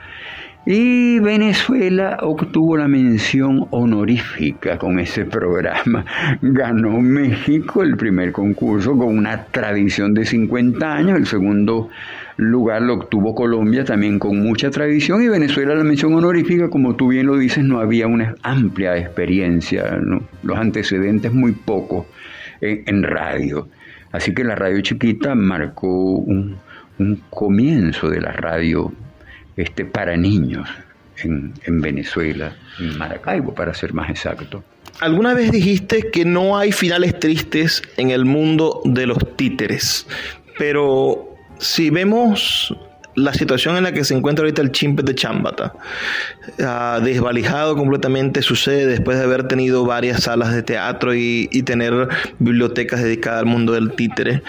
Y 0.68 1.20
Venezuela 1.20 2.18
obtuvo 2.22 2.76
la 2.76 2.88
mención 2.88 3.68
honorífica 3.70 4.80
con 4.80 5.00
ese 5.00 5.26
programa. 5.26 6.04
Ganó 6.42 7.00
México 7.02 7.84
el 7.84 7.96
primer 7.98 8.32
concurso 8.32 8.98
con 8.98 9.16
una 9.16 9.46
tradición 9.46 10.16
de 10.16 10.26
50 10.26 10.92
años, 10.92 11.20
el 11.20 11.28
segundo 11.28 11.90
lugar 12.38 12.82
lo 12.82 12.96
obtuvo 12.96 13.36
Colombia 13.36 13.86
también 13.86 14.18
con 14.20 14.42
mucha 14.42 14.70
tradición 14.72 15.22
y 15.22 15.30
Venezuela 15.30 15.76
la 15.76 15.84
mención 15.84 16.14
honorífica, 16.16 16.70
como 16.70 16.96
tú 16.96 17.10
bien 17.10 17.28
lo 17.28 17.38
dices, 17.38 17.64
no 17.64 17.80
había 17.80 18.08
una 18.08 18.36
amplia 18.42 18.98
experiencia, 18.98 19.98
los 20.44 20.58
antecedentes 20.58 21.32
muy 21.32 21.52
pocos 21.52 22.08
en, 22.62 23.04
radio. 23.04 23.68
Así 24.12 24.34
que 24.34 24.44
la 24.44 24.56
radio 24.56 24.82
chiquita 24.82 25.36
marcó 25.36 25.88
un, 25.88 26.58
comienzo 27.30 28.10
de 28.10 28.22
la 28.22 28.32
radio 28.32 28.94
este, 29.58 29.84
para 29.84 30.16
niños 30.16 30.70
en, 31.18 31.54
en, 31.64 31.82
Venezuela, 31.82 32.56
en 32.80 32.98
Maracaibo, 32.98 33.54
para 33.54 33.74
ser 33.74 33.94
más 33.94 34.10
exacto. 34.10 34.64
Alguna 35.02 35.34
vez 35.34 35.52
dijiste 35.52 36.10
que 36.10 36.24
no 36.24 36.58
hay 36.58 36.72
finales 36.72 37.20
tristes 37.20 37.84
en 37.98 38.12
el 38.12 38.24
mundo 38.24 38.82
de 38.86 39.06
los 39.08 39.18
títeres, 39.36 40.08
pero 40.58 41.36
si 41.58 41.90
vemos 41.90 42.74
la 43.16 43.34
situación 43.34 43.78
en 43.78 43.84
la 43.84 43.94
que 43.94 44.04
se 44.04 44.14
encuentra 44.14 44.44
ahorita 44.44 44.62
el 44.62 44.72
chimpe 44.72 45.02
de 45.02 45.16
Chambata, 45.16 45.74
ha 46.64 47.00
desvalijado 47.04 47.76
completamente, 47.76 48.42
sucede 48.42 48.86
después 48.86 49.18
de 49.18 49.24
haber 49.24 49.48
tenido 49.48 49.86
varias 49.86 50.24
salas 50.24 50.54
de 50.54 50.64
teatro 50.64 51.14
y, 51.16 51.48
tener 51.66 52.10
bibliotecas 52.38 53.02
dedicadas 53.02 53.40
al 53.40 53.48
mundo 53.48 53.74
del 53.74 53.94
títere, 53.94 54.44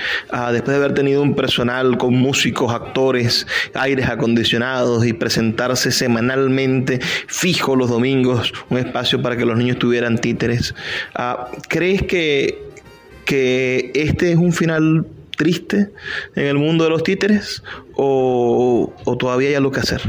después 0.53 0.77
de 0.77 0.85
haber 0.85 0.93
tenido 0.93 1.23
un 1.23 1.35
personal 1.35 1.97
con 1.97 2.15
músicos, 2.15 2.75
actores, 2.75 3.47
aires 3.73 4.09
acondicionados 4.09 5.07
y 5.07 5.15
presentarse 5.15 5.91
semanalmente 5.91 7.01
fijo 7.27 7.75
los 7.75 7.89
domingos, 7.89 8.53
un 8.69 8.79
espacio 8.79 9.23
para 9.23 9.37
que 9.37 9.47
los 9.47 9.57
niños 9.57 9.79
tuvieran 9.79 10.19
títeres. 10.19 10.75
Ah, 11.15 11.49
¿Crees 11.69 12.03
que, 12.03 12.59
que 13.25 13.93
este 13.95 14.33
es 14.33 14.37
un 14.37 14.53
final 14.53 15.07
triste 15.37 15.91
en 16.35 16.47
el 16.47 16.59
mundo 16.59 16.85
de 16.85 16.91
los 16.91 17.03
títeres 17.03 17.63
o, 17.95 18.93
todavía 19.19 19.51
hay 19.51 19.55
algo 19.55 19.71
que 19.71 19.81
hacer? 19.81 20.03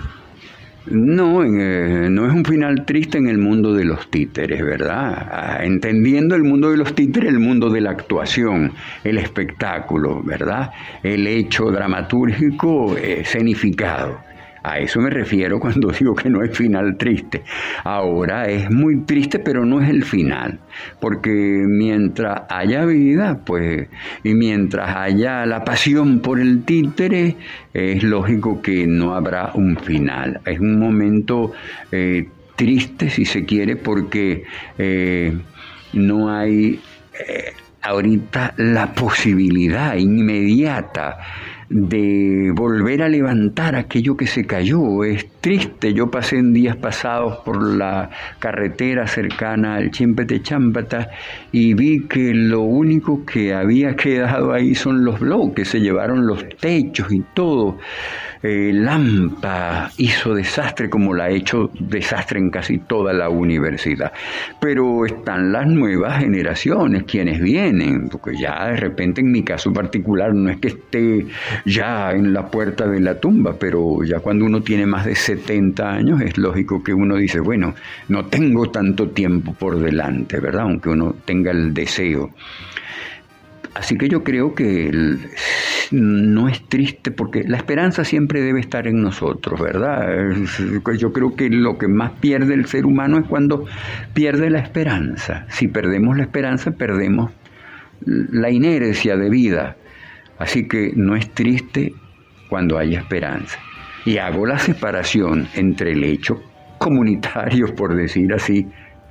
No, 0.89 1.43
eh, 1.43 2.07
no 2.09 2.27
es 2.27 2.33
un 2.33 2.45
final 2.45 2.85
triste 2.85 3.17
en 3.17 3.27
el 3.27 3.37
mundo 3.37 3.73
de 3.73 3.83
los 3.83 4.09
títeres, 4.09 4.63
¿verdad? 4.63 5.27
Ah, 5.29 5.59
entendiendo 5.61 6.33
el 6.33 6.43
mundo 6.43 6.71
de 6.71 6.77
los 6.77 6.95
títeres, 6.95 7.29
el 7.29 7.39
mundo 7.39 7.69
de 7.69 7.81
la 7.81 7.91
actuación, 7.91 8.71
el 9.03 9.17
espectáculo, 9.17 10.23
¿verdad? 10.23 10.71
El 11.03 11.27
hecho 11.27 11.65
dramatúrgico 11.65 12.95
escenificado. 12.97 14.26
A 14.67 14.79
eso 14.79 14.99
me 14.99 15.09
refiero 15.09 15.61
cuando 15.61 15.91
digo 15.99 16.13
que 16.13 16.29
no 16.29 16.43
es 16.43 16.55
final 16.55 16.97
triste. 16.97 17.43
Ahora 17.85 18.49
es 18.49 18.69
muy 18.69 19.05
triste, 19.05 19.39
pero 19.39 19.65
no 19.65 19.81
es 19.81 19.89
el 19.89 20.03
final. 20.03 20.59
Porque 20.99 21.29
mientras 21.65 22.41
haya 22.49 22.83
vida, 22.83 23.39
pues, 23.45 23.87
y 24.25 24.33
mientras 24.33 24.93
haya 24.93 25.45
la 25.45 25.63
pasión 25.63 26.19
por 26.19 26.41
el 26.41 26.63
títere, 26.65 27.37
es 27.73 28.03
lógico 28.03 28.61
que 28.61 28.85
no 28.87 29.15
habrá 29.15 29.51
un 29.53 29.77
final. 29.77 30.41
Es 30.45 30.59
un 30.59 30.77
momento 30.77 31.53
eh, 31.93 32.27
triste, 32.57 33.09
si 33.09 33.23
se 33.23 33.45
quiere, 33.45 33.77
porque 33.77 34.43
eh, 34.77 35.33
no 35.93 36.29
hay 36.29 36.81
eh, 37.13 37.53
ahorita 37.81 38.53
la 38.57 38.93
posibilidad 38.93 39.95
inmediata 39.95 41.19
de 41.69 42.51
volver 42.55 43.01
a 43.03 43.09
levantar 43.09 43.75
aquello 43.75 44.15
que 44.15 44.27
se 44.27 44.45
cayó. 44.45 45.03
Es 45.03 45.27
triste, 45.41 45.93
yo 45.93 46.09
pasé 46.09 46.37
en 46.37 46.53
días 46.53 46.77
pasados 46.77 47.37
por 47.45 47.61
la 47.61 48.09
carretera 48.39 49.07
cercana 49.07 49.75
al 49.75 49.91
Chimpete 49.91 50.41
Champata 50.41 51.09
y 51.51 51.73
vi 51.73 52.07
que 52.07 52.33
lo 52.33 52.61
único 52.61 53.25
que 53.25 53.53
había 53.53 53.95
quedado 53.95 54.53
ahí 54.53 54.75
son 54.75 55.03
los 55.03 55.19
bloques, 55.19 55.67
se 55.67 55.79
llevaron 55.79 56.25
los 56.25 56.47
techos 56.57 57.11
y 57.11 57.21
todo. 57.33 57.77
Eh, 58.43 58.71
Lampa 58.73 59.91
hizo 59.97 60.33
desastre 60.33 60.89
como 60.89 61.13
la 61.13 61.25
ha 61.25 61.29
hecho 61.29 61.71
desastre 61.79 62.39
en 62.39 62.49
casi 62.49 62.79
toda 62.79 63.13
la 63.13 63.29
universidad. 63.29 64.11
Pero 64.59 65.05
están 65.05 65.51
las 65.51 65.67
nuevas 65.67 66.19
generaciones, 66.19 67.03
quienes 67.03 67.39
vienen, 67.41 68.09
porque 68.09 68.37
ya 68.37 68.67
de 68.67 68.77
repente 68.77 69.21
en 69.21 69.31
mi 69.31 69.43
caso 69.43 69.73
particular 69.73 70.33
no 70.33 70.49
es 70.49 70.57
que 70.57 70.69
esté 70.69 71.25
ya 71.65 72.11
en 72.11 72.33
la 72.33 72.47
puerta 72.47 72.87
de 72.87 72.99
la 72.99 73.19
tumba, 73.19 73.55
pero 73.59 74.03
ya 74.03 74.19
cuando 74.19 74.45
uno 74.45 74.61
tiene 74.61 74.85
más 74.85 75.05
de 75.05 75.15
70 75.15 75.89
años 75.89 76.21
es 76.21 76.37
lógico 76.37 76.83
que 76.83 76.93
uno 76.93 77.15
dice, 77.15 77.39
bueno, 77.39 77.73
no 78.09 78.25
tengo 78.25 78.69
tanto 78.69 79.09
tiempo 79.09 79.53
por 79.53 79.79
delante, 79.79 80.39
¿verdad? 80.39 80.63
Aunque 80.63 80.89
uno 80.89 81.15
tenga 81.25 81.51
el 81.51 81.73
deseo. 81.73 82.31
Así 83.77 83.95
que 83.95 84.09
yo 84.09 84.23
creo 84.23 84.55
que 84.55 84.91
no 85.91 86.49
es 86.49 86.67
triste 86.67 87.11
porque 87.11 87.43
la 87.43 87.57
esperanza 87.57 88.03
siempre 88.03 88.41
debe 88.41 88.59
estar 88.59 88.87
en 88.87 89.03
nosotros, 89.03 89.59
¿verdad? 89.61 90.07
Yo 90.97 91.13
creo 91.13 91.35
que 91.35 91.47
lo 91.51 91.77
que 91.77 91.87
más 91.87 92.13
pierde 92.13 92.55
el 92.55 92.65
ser 92.65 92.87
humano 92.87 93.19
es 93.19 93.27
cuando 93.27 93.65
pierde 94.15 94.49
la 94.49 94.59
esperanza. 94.59 95.45
Si 95.49 95.67
perdemos 95.67 96.17
la 96.17 96.23
esperanza, 96.23 96.71
perdemos 96.71 97.31
la 98.03 98.49
inercia 98.49 99.15
de 99.15 99.29
vida. 99.29 99.77
Así 100.39 100.67
que 100.67 100.93
no 100.95 101.15
es 101.15 101.29
triste 101.35 101.93
cuando 102.49 102.79
hay 102.79 102.95
esperanza. 102.95 103.59
Y 104.05 104.17
hago 104.17 104.47
la 104.47 104.57
separación 104.57 105.47
entre 105.53 105.91
el 105.91 106.03
hecho 106.03 106.41
comunitario, 106.79 107.67
por 107.75 107.95
decir 107.95 108.33
así, 108.33 108.65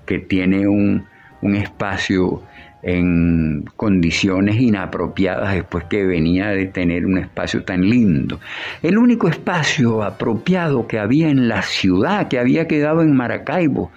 que 0.07 0.19
tiene 0.19 0.67
un, 0.67 1.05
un 1.43 1.55
espacio 1.55 2.43
en 2.87 3.65
condiciones 3.75 4.61
inapropiadas 4.61 5.55
después 5.55 5.85
que 5.87 6.07
venía 6.07 6.51
de 6.51 6.67
tener 6.67 7.05
un 7.05 7.19
espacio 7.19 7.65
tan 7.65 7.81
lindo. 7.81 8.39
El 8.81 8.97
único 8.97 9.29
espacio 9.29 10.05
apropiado 10.05 10.87
que 10.87 11.01
había 11.01 11.29
en 11.29 11.49
la 11.49 11.63
ciudad, 11.63 12.29
que 12.29 12.39
había 12.39 12.69
quedado 12.69 13.03
en 13.03 13.13
Maracaibo, 13.17 13.91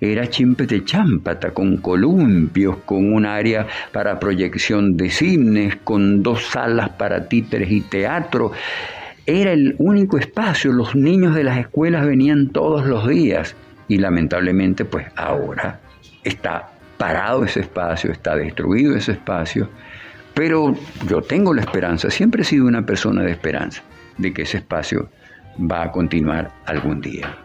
era 0.00 0.26
Chimpete 0.26 0.84
Chámpata, 0.84 1.52
con 1.52 1.76
columpios, 1.76 2.78
con 2.78 3.12
un 3.12 3.24
área 3.24 3.68
para 3.92 4.18
proyección 4.18 4.96
de 4.96 5.08
cines, 5.10 5.76
con 5.76 6.24
dos 6.24 6.46
salas 6.46 6.90
para 6.90 7.28
títeres 7.28 7.70
y 7.70 7.82
teatro. 7.82 8.50
Era 9.24 9.52
el 9.52 9.76
único 9.78 10.18
espacio, 10.18 10.72
los 10.72 10.96
niños 10.96 11.36
de 11.36 11.44
las 11.44 11.58
escuelas 11.58 12.04
venían 12.04 12.48
todos 12.48 12.84
los 12.86 13.06
días 13.06 13.54
y 13.86 13.98
lamentablemente 13.98 14.84
pues 14.84 15.06
ahora 15.14 15.78
está 16.24 16.71
parado 17.02 17.44
ese 17.44 17.58
espacio, 17.58 18.12
está 18.12 18.36
destruido 18.36 18.94
ese 18.94 19.10
espacio, 19.10 19.68
pero 20.34 20.72
yo 21.08 21.20
tengo 21.20 21.52
la 21.52 21.62
esperanza, 21.62 22.08
siempre 22.10 22.42
he 22.42 22.44
sido 22.44 22.64
una 22.66 22.86
persona 22.86 23.24
de 23.24 23.32
esperanza, 23.32 23.82
de 24.18 24.32
que 24.32 24.42
ese 24.42 24.58
espacio 24.58 25.10
va 25.58 25.82
a 25.82 25.90
continuar 25.90 26.52
algún 26.64 27.00
día. 27.00 27.36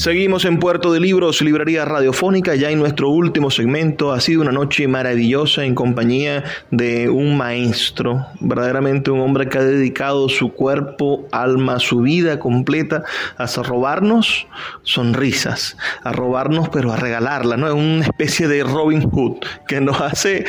Seguimos 0.00 0.46
en 0.46 0.58
Puerto 0.58 0.94
de 0.94 0.98
Libros, 0.98 1.42
Librería 1.42 1.84
Radiofónica, 1.84 2.54
ya 2.54 2.70
en 2.70 2.78
nuestro 2.78 3.10
último 3.10 3.50
segmento. 3.50 4.12
Ha 4.12 4.20
sido 4.20 4.40
una 4.40 4.50
noche 4.50 4.88
maravillosa 4.88 5.66
en 5.66 5.74
compañía 5.74 6.42
de 6.70 7.10
un 7.10 7.36
maestro, 7.36 8.24
verdaderamente 8.40 9.10
un 9.10 9.20
hombre 9.20 9.50
que 9.50 9.58
ha 9.58 9.62
dedicado 9.62 10.30
su 10.30 10.54
cuerpo, 10.54 11.28
alma, 11.32 11.78
su 11.80 12.00
vida 12.00 12.38
completa 12.38 13.02
a 13.36 13.44
robarnos 13.62 14.46
sonrisas, 14.84 15.76
a 16.02 16.12
robarnos, 16.12 16.70
pero 16.70 16.92
a 16.92 16.96
regalarlas, 16.96 17.58
¿no? 17.58 17.66
Es 17.66 17.74
una 17.74 18.06
especie 18.06 18.48
de 18.48 18.64
Robin 18.64 19.02
Hood 19.02 19.40
que 19.68 19.82
nos 19.82 20.00
hace 20.00 20.46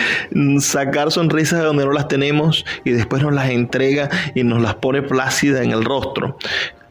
sacar 0.59 1.11
sonrisas 1.11 1.59
de 1.59 1.65
donde 1.65 1.83
no 1.83 1.91
las 1.91 2.07
tenemos 2.07 2.63
y 2.85 2.91
después 2.91 3.21
nos 3.21 3.33
las 3.33 3.49
entrega 3.49 4.09
y 4.33 4.45
nos 4.45 4.61
las 4.61 4.75
pone 4.75 5.01
plácidas 5.01 5.65
en 5.65 5.71
el 5.71 5.83
rostro. 5.83 6.37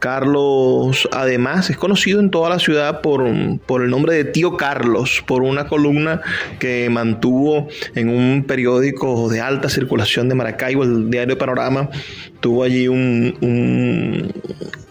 Carlos, 0.00 1.08
además, 1.12 1.70
es 1.70 1.76
conocido 1.76 2.18
en 2.20 2.30
toda 2.30 2.48
la 2.48 2.58
ciudad 2.58 3.02
por, 3.02 3.24
por, 3.66 3.82
el 3.84 3.90
nombre 3.90 4.14
de 4.14 4.24
Tío 4.24 4.56
Carlos, 4.56 5.22
por 5.26 5.42
una 5.42 5.68
columna 5.68 6.22
que 6.58 6.88
mantuvo 6.90 7.68
en 7.94 8.08
un 8.08 8.44
periódico 8.44 9.28
de 9.28 9.40
alta 9.40 9.68
circulación 9.68 10.28
de 10.28 10.34
Maracaibo, 10.34 10.82
el 10.82 11.10
diario 11.10 11.38
Panorama. 11.38 11.90
Tuvo 12.40 12.62
allí 12.62 12.88
un, 12.88 14.32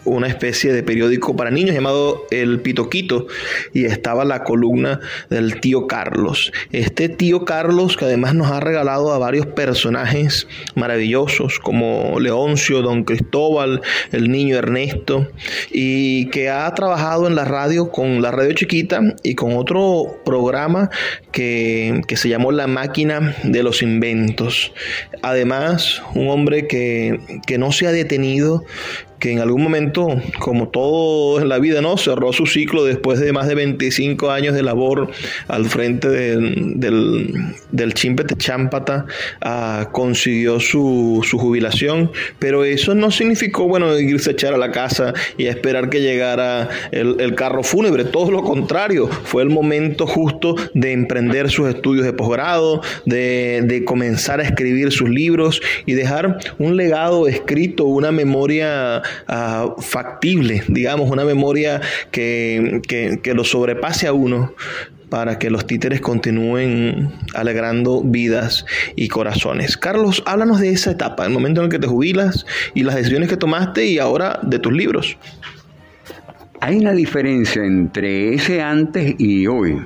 una 0.04 0.26
especie 0.26 0.72
de 0.72 0.82
periódico 0.82 1.36
para 1.36 1.50
niños 1.50 1.74
llamado 1.74 2.26
El 2.30 2.60
Pitoquito 2.60 3.26
y 3.72 3.84
estaba 3.84 4.24
la 4.24 4.44
columna 4.44 5.00
del 5.28 5.60
tío 5.60 5.86
Carlos. 5.86 6.52
Este 6.72 7.08
tío 7.08 7.44
Carlos 7.44 7.96
que 7.96 8.06
además 8.06 8.34
nos 8.34 8.50
ha 8.50 8.60
regalado 8.60 9.12
a 9.12 9.18
varios 9.18 9.46
personajes 9.46 10.48
maravillosos 10.74 11.58
como 11.58 12.18
Leoncio, 12.18 12.82
Don 12.82 13.04
Cristóbal, 13.04 13.82
el 14.12 14.30
niño 14.30 14.56
Ernesto 14.56 15.30
y 15.70 16.26
que 16.30 16.50
ha 16.50 16.72
trabajado 16.74 17.26
en 17.26 17.34
la 17.34 17.44
radio 17.44 17.90
con 17.90 18.22
la 18.22 18.30
radio 18.30 18.52
chiquita 18.52 19.00
y 19.22 19.34
con 19.34 19.56
otro 19.56 20.20
programa 20.24 20.90
que, 21.30 22.02
que 22.06 22.16
se 22.16 22.28
llamó 22.28 22.52
La 22.52 22.66
máquina 22.66 23.36
de 23.44 23.62
los 23.62 23.82
inventos. 23.82 24.72
Además, 25.22 26.02
un 26.14 26.28
hombre 26.28 26.66
que, 26.66 27.20
que 27.46 27.58
no 27.58 27.72
se 27.72 27.86
ha 27.86 27.92
detenido 27.92 28.64
que 29.20 29.30
en 29.30 29.38
algún 29.38 29.62
momento, 29.62 30.08
como 30.38 30.68
todo 30.68 31.40
en 31.40 31.48
la 31.48 31.58
vida, 31.58 31.82
¿no? 31.82 31.98
Cerró 31.98 32.32
su 32.32 32.46
ciclo 32.46 32.84
después 32.84 33.20
de 33.20 33.32
más 33.32 33.46
de 33.46 33.54
25 33.54 34.30
años 34.30 34.54
de 34.54 34.62
labor 34.62 35.10
al 35.46 35.66
frente 35.66 36.08
del, 36.08 37.54
del 37.70 37.94
Chimpete 37.94 38.34
Champata, 38.36 39.04
ah, 39.42 39.90
consiguió 39.92 40.58
su, 40.58 41.24
su, 41.28 41.38
jubilación, 41.38 42.10
pero 42.38 42.64
eso 42.64 42.94
no 42.94 43.10
significó, 43.10 43.68
bueno, 43.68 43.98
irse 43.98 44.30
a 44.30 44.32
echar 44.32 44.54
a 44.54 44.58
la 44.58 44.72
casa 44.72 45.12
y 45.36 45.46
esperar 45.46 45.90
que 45.90 46.00
llegara 46.00 46.68
el, 46.90 47.20
el 47.20 47.34
carro 47.34 47.62
fúnebre, 47.62 48.04
todo 48.04 48.30
lo 48.30 48.42
contrario, 48.42 49.06
fue 49.06 49.42
el 49.42 49.50
momento 49.50 50.06
justo 50.06 50.56
de 50.72 50.92
emprender 50.92 51.50
sus 51.50 51.68
estudios 51.68 52.06
de 52.06 52.14
posgrado, 52.14 52.80
de, 53.04 53.62
de 53.64 53.84
comenzar 53.84 54.40
a 54.40 54.44
escribir 54.44 54.92
sus 54.92 55.10
libros 55.10 55.60
y 55.84 55.92
dejar 55.92 56.38
un 56.58 56.76
legado 56.76 57.28
escrito, 57.28 57.84
una 57.84 58.12
memoria 58.12 59.02
ah, 59.28 59.74
factible, 59.78 60.62
digamos, 60.68 61.10
una 61.10 61.24
memoria 61.24 61.80
que, 62.10 62.80
que, 62.88 63.34
lo 63.34 63.44
sobrepase 63.44 64.06
a 64.06 64.12
uno 64.12 64.54
para 65.08 65.38
que 65.38 65.50
los 65.50 65.66
títeres 65.66 66.00
continúen 66.00 67.12
alegrando 67.34 68.02
vidas 68.02 68.64
y 68.96 69.08
corazones. 69.08 69.76
Carlos, 69.76 70.22
háblanos 70.26 70.60
de 70.60 70.70
esa 70.70 70.92
etapa, 70.92 71.26
el 71.26 71.32
momento 71.32 71.60
en 71.60 71.66
el 71.66 71.70
que 71.70 71.78
te 71.78 71.86
jubilas 71.86 72.46
y 72.74 72.84
las 72.84 72.94
decisiones 72.94 73.28
que 73.28 73.36
tomaste 73.36 73.86
y 73.86 73.98
ahora 73.98 74.38
de 74.42 74.58
tus 74.58 74.72
libros. 74.72 75.16
Hay 76.60 76.76
una 76.76 76.92
diferencia 76.92 77.64
entre 77.64 78.34
ese 78.34 78.62
antes 78.62 79.14
y 79.18 79.46
hoy, 79.46 79.80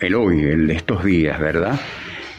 el 0.00 0.14
hoy, 0.14 0.42
el 0.42 0.66
de 0.68 0.74
estos 0.74 1.04
días, 1.04 1.40
¿verdad? 1.40 1.80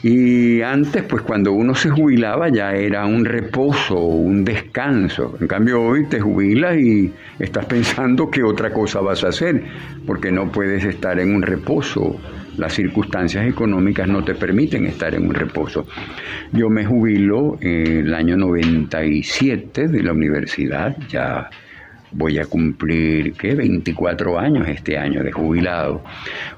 Y 0.07 0.61
antes, 0.61 1.01
pues 1.01 1.23
cuando 1.23 1.51
uno 1.51 1.73
se 1.73 1.89
jubilaba 1.89 2.49
ya 2.49 2.73
era 2.73 3.07
un 3.07 3.25
reposo, 3.25 3.97
un 3.97 4.45
descanso. 4.45 5.35
En 5.41 5.47
cambio 5.47 5.81
hoy 5.81 6.05
te 6.05 6.19
jubilas 6.19 6.77
y 6.77 7.11
estás 7.39 7.65
pensando 7.65 8.29
qué 8.29 8.43
otra 8.43 8.71
cosa 8.71 9.01
vas 9.01 9.23
a 9.23 9.29
hacer, 9.29 9.63
porque 10.05 10.31
no 10.31 10.51
puedes 10.51 10.83
estar 10.85 11.19
en 11.19 11.33
un 11.33 11.41
reposo. 11.41 12.17
Las 12.55 12.73
circunstancias 12.73 13.47
económicas 13.47 14.07
no 14.07 14.23
te 14.23 14.35
permiten 14.35 14.85
estar 14.85 15.15
en 15.15 15.25
un 15.25 15.33
reposo. 15.33 15.87
Yo 16.51 16.69
me 16.69 16.85
jubilo 16.85 17.57
en 17.61 18.05
el 18.05 18.13
año 18.13 18.37
97 18.37 19.87
de 19.87 20.03
la 20.03 20.13
universidad, 20.13 20.95
ya 21.09 21.49
voy 22.11 22.37
a 22.37 22.45
cumplir, 22.45 23.33
¿qué? 23.33 23.55
24 23.55 24.37
años 24.37 24.67
este 24.67 24.99
año 24.99 25.23
de 25.23 25.31
jubilado. 25.31 26.03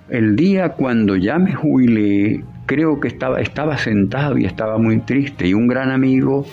El 0.09 0.35
día 0.35 0.73
cuando 0.73 1.15
ya 1.15 1.39
me 1.39 1.53
jubilé, 1.53 2.43
creo 2.68 2.99
que 2.99 3.07
estaba, 3.07 3.41
estaba 3.41 3.78
sentado 3.80 4.38
y 4.38 4.45
estaba 4.45 4.78
muy 4.78 4.99
triste 4.99 5.47
y 5.47 5.55
un 5.55 5.68
gran 5.68 5.89
amigo 5.89 6.45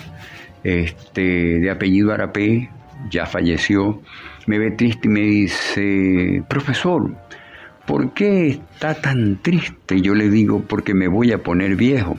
este, 0.62 1.60
de 1.60 1.70
apellido 1.70 2.12
Arapé, 2.12 2.70
ya 3.10 3.26
falleció, 3.26 4.00
me 4.46 4.58
ve 4.58 4.70
triste 4.70 5.08
y 5.08 5.10
me 5.10 5.20
dice, 5.20 6.42
profesor, 6.48 7.14
¿por 7.86 8.14
qué 8.14 8.48
está 8.48 8.94
tan 8.94 9.42
triste? 9.42 10.00
Yo 10.00 10.14
le 10.14 10.30
digo, 10.30 10.62
porque 10.66 10.94
me 10.94 11.08
voy 11.08 11.32
a 11.32 11.42
poner 11.42 11.76
viejo. 11.76 12.16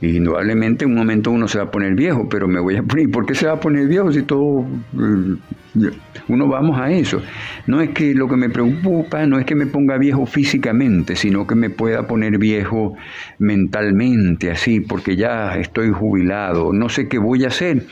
Y 0.00 0.16
indudablemente 0.16 0.84
en 0.84 0.92
un 0.92 0.96
momento 0.98 1.30
uno 1.30 1.48
se 1.48 1.58
va 1.58 1.64
a 1.64 1.70
poner 1.70 1.94
viejo, 1.94 2.28
pero 2.28 2.46
me 2.46 2.60
voy 2.60 2.76
a 2.76 2.82
poner, 2.82 3.10
¿por 3.10 3.26
qué 3.26 3.34
se 3.34 3.46
va 3.46 3.54
a 3.54 3.60
poner 3.60 3.88
viejo 3.88 4.12
si 4.12 4.22
todo, 4.22 4.64
eh, 4.94 5.90
uno 6.28 6.46
vamos 6.46 6.78
a 6.78 6.90
eso? 6.92 7.20
No 7.66 7.80
es 7.80 7.90
que 7.90 8.14
lo 8.14 8.28
que 8.28 8.36
me 8.36 8.48
preocupa, 8.48 9.26
no 9.26 9.38
es 9.40 9.44
que 9.44 9.56
me 9.56 9.66
ponga 9.66 9.98
viejo 9.98 10.24
físicamente, 10.24 11.16
sino 11.16 11.46
que 11.46 11.56
me 11.56 11.70
pueda 11.70 12.06
poner 12.06 12.38
viejo 12.38 12.96
mentalmente, 13.38 14.52
así, 14.52 14.80
porque 14.80 15.16
ya 15.16 15.56
estoy 15.56 15.90
jubilado, 15.90 16.72
no 16.72 16.88
sé 16.88 17.08
qué 17.08 17.18
voy 17.18 17.44
a 17.44 17.48
hacer. 17.48 17.84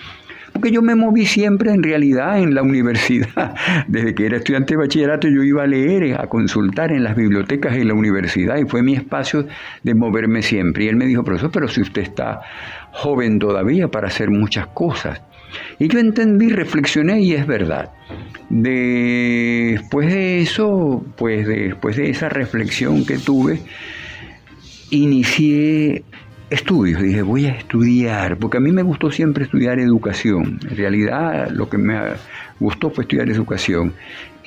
Porque 0.56 0.70
yo 0.70 0.80
me 0.80 0.94
moví 0.94 1.26
siempre 1.26 1.70
en 1.70 1.82
realidad 1.82 2.38
en 2.38 2.54
la 2.54 2.62
universidad. 2.62 3.54
Desde 3.88 4.14
que 4.14 4.24
era 4.24 4.38
estudiante 4.38 4.72
de 4.72 4.78
bachillerato 4.78 5.28
yo 5.28 5.42
iba 5.42 5.64
a 5.64 5.66
leer, 5.66 6.18
a 6.18 6.28
consultar 6.28 6.92
en 6.92 7.04
las 7.04 7.14
bibliotecas 7.14 7.74
de 7.74 7.84
la 7.84 7.92
universidad 7.92 8.56
y 8.56 8.64
fue 8.64 8.82
mi 8.82 8.94
espacio 8.94 9.46
de 9.82 9.94
moverme 9.94 10.40
siempre. 10.40 10.84
Y 10.84 10.88
él 10.88 10.96
me 10.96 11.04
dijo, 11.04 11.22
profesor, 11.24 11.50
pero 11.52 11.68
si 11.68 11.82
usted 11.82 12.00
está 12.00 12.40
joven 12.90 13.38
todavía 13.38 13.88
para 13.88 14.08
hacer 14.08 14.30
muchas 14.30 14.68
cosas. 14.68 15.20
Y 15.78 15.88
yo 15.88 15.98
entendí, 15.98 16.48
reflexioné 16.48 17.20
y 17.20 17.34
es 17.34 17.46
verdad. 17.46 17.92
Después 18.48 20.10
de 20.10 20.40
eso, 20.40 21.04
pues 21.18 21.46
después 21.46 21.96
de 21.96 22.08
esa 22.08 22.30
reflexión 22.30 23.04
que 23.04 23.18
tuve, 23.18 23.60
inicié 24.88 26.02
estudios, 26.50 27.02
dije 27.02 27.22
voy 27.22 27.46
a 27.46 27.52
estudiar, 27.52 28.36
porque 28.38 28.58
a 28.58 28.60
mí 28.60 28.70
me 28.72 28.82
gustó 28.82 29.10
siempre 29.10 29.44
estudiar 29.44 29.78
educación. 29.78 30.60
En 30.68 30.76
realidad 30.76 31.50
lo 31.50 31.68
que 31.68 31.78
me 31.78 31.98
gustó 32.60 32.90
fue 32.90 33.04
estudiar 33.04 33.28
educación. 33.30 33.94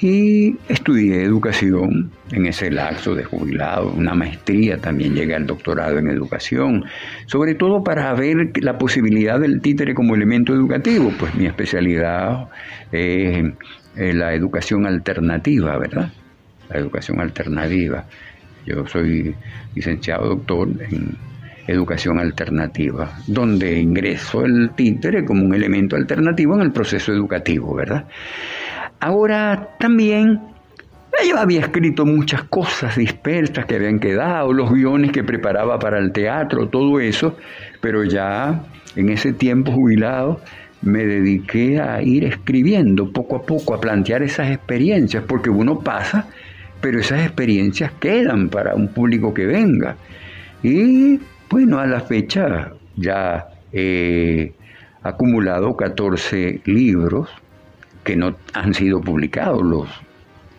Y 0.02 0.56
estudié 0.70 1.24
educación 1.24 2.10
en 2.32 2.46
ese 2.46 2.72
lapso 2.72 3.16
de 3.16 3.26
jubilado, 3.26 3.92
una 3.92 4.14
maestría, 4.14 4.78
también 4.78 5.14
llegué 5.14 5.36
al 5.36 5.46
doctorado 5.46 5.98
en 5.98 6.08
educación, 6.08 6.86
sobre 7.26 7.54
todo 7.54 7.84
para 7.84 8.14
ver 8.14 8.54
la 8.62 8.78
posibilidad 8.78 9.38
del 9.42 9.60
títere 9.60 9.94
como 9.94 10.16
elemento 10.16 10.54
educativo, 10.54 11.12
pues 11.20 11.36
mi 11.36 11.48
especialidad 11.48 12.48
es 12.94 13.44
la 13.96 14.34
educación 14.34 14.86
alternativa, 14.86 15.78
¿verdad? 15.78 16.14
La 16.70 16.78
educación 16.78 17.20
alternativa. 17.20 18.06
Yo 18.66 18.88
soy 18.88 19.36
licenciado 19.76 20.30
doctor 20.30 20.70
en 20.80 21.18
educación 21.72 22.20
alternativa, 22.20 23.12
donde 23.28 23.80
ingresó 23.80 24.46
el 24.46 24.72
títere 24.76 25.26
como 25.26 25.44
un 25.44 25.54
elemento 25.54 25.96
alternativo 25.96 26.56
en 26.56 26.62
el 26.62 26.72
proceso 26.72 27.12
educativo, 27.12 27.76
¿verdad? 27.76 28.06
Ahora 29.00 29.70
también 29.80 30.40
yo 31.28 31.38
había 31.38 31.62
escrito 31.62 32.06
muchas 32.06 32.44
cosas 32.44 32.96
dispersas 32.96 33.66
que 33.66 33.76
habían 33.76 34.00
quedado, 34.00 34.54
los 34.54 34.72
guiones 34.72 35.12
que 35.12 35.24
preparaba 35.24 35.78
para 35.78 36.00
el 36.00 36.12
teatro, 36.12 36.70
todo 36.70 37.00
eso, 37.00 37.38
pero 37.82 38.04
ya 38.04 38.64
en 38.96 39.10
ese 39.10 39.34
tiempo 39.34 39.72
jubilado 39.72 40.42
me 40.82 41.06
dediqué 41.06 41.80
a 41.82 42.02
ir 42.02 42.24
escribiendo 42.24 43.12
poco 43.12 43.36
a 43.36 43.42
poco, 43.42 43.74
a 43.74 43.82
plantear 43.82 44.24
esas 44.24 44.50
experiencias, 44.50 45.24
porque 45.28 45.50
uno 45.50 45.80
pasa, 45.80 46.28
pero 46.80 47.00
esas 47.00 47.22
experiencias 47.22 47.92
quedan 48.00 48.50
para 48.50 48.76
un 48.76 48.88
público 48.94 49.34
que 49.34 49.46
venga. 49.46 49.98
Y 50.64 51.20
bueno, 51.50 51.80
a 51.80 51.88
la 51.88 52.02
fecha 52.02 52.72
ya 52.96 53.50
he 53.72 54.54
acumulado 55.02 55.76
14 55.76 56.62
libros 56.66 57.30
que 58.04 58.16
no 58.16 58.36
han 58.54 58.74
sido 58.74 59.02
publicados, 59.02 59.64
los 59.64 59.88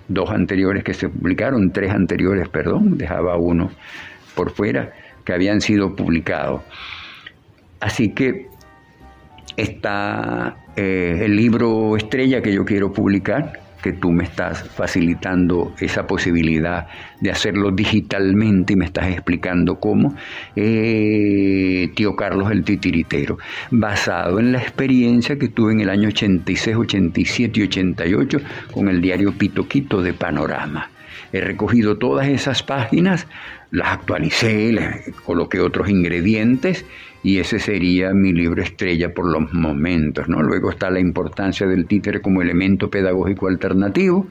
dos 0.08 0.30
anteriores 0.30 0.82
que 0.82 0.94
se 0.94 1.08
publicaron, 1.08 1.72
tres 1.72 1.92
anteriores, 1.92 2.48
perdón, 2.48 2.98
dejaba 2.98 3.36
uno 3.36 3.70
por 4.34 4.50
fuera, 4.50 4.92
que 5.24 5.32
habían 5.32 5.60
sido 5.60 5.94
publicados. 5.94 6.62
Así 7.80 8.10
que 8.10 8.48
está 9.56 10.56
eh, 10.76 11.22
el 11.22 11.36
libro 11.36 11.96
estrella 11.96 12.42
que 12.42 12.52
yo 12.52 12.64
quiero 12.64 12.92
publicar, 12.92 13.60
que 13.82 13.92
tú 13.92 14.12
me 14.12 14.24
estás 14.24 14.62
facilitando 14.68 15.74
esa 15.80 16.06
posibilidad 16.06 16.86
de 17.20 17.30
hacerlo 17.30 17.70
digitalmente 17.70 18.72
y 18.72 18.76
me 18.76 18.84
estás 18.84 19.06
explicando 19.06 19.80
cómo, 19.80 20.14
eh, 20.56 21.90
Tío 21.94 22.16
Carlos 22.16 22.50
el 22.50 22.64
Titiritero, 22.64 23.38
basado 23.70 24.38
en 24.38 24.52
la 24.52 24.58
experiencia 24.58 25.38
que 25.38 25.48
tuve 25.48 25.72
en 25.72 25.80
el 25.80 25.90
año 25.90 26.08
86, 26.08 26.76
87 26.76 27.60
y 27.60 27.62
88 27.64 28.40
con 28.72 28.88
el 28.88 29.00
diario 29.00 29.32
Pitoquito 29.32 30.02
de 30.02 30.12
Panorama. 30.12 30.90
He 31.32 31.40
recogido 31.40 31.96
todas 31.96 32.26
esas 32.26 32.62
páginas, 32.62 33.26
las 33.70 33.92
actualicé, 33.92 34.72
les 34.72 35.14
coloqué 35.24 35.60
otros 35.60 35.88
ingredientes 35.88 36.84
y 37.22 37.38
ese 37.38 37.58
sería 37.58 38.12
mi 38.12 38.32
libro 38.32 38.62
estrella 38.62 39.12
por 39.12 39.26
los 39.26 39.52
momentos. 39.52 40.28
¿no? 40.28 40.42
Luego 40.42 40.70
está 40.70 40.90
la 40.90 41.00
importancia 41.00 41.66
del 41.66 41.86
títere 41.86 42.20
como 42.20 42.42
elemento 42.42 42.90
pedagógico 42.90 43.48
alternativo, 43.48 44.26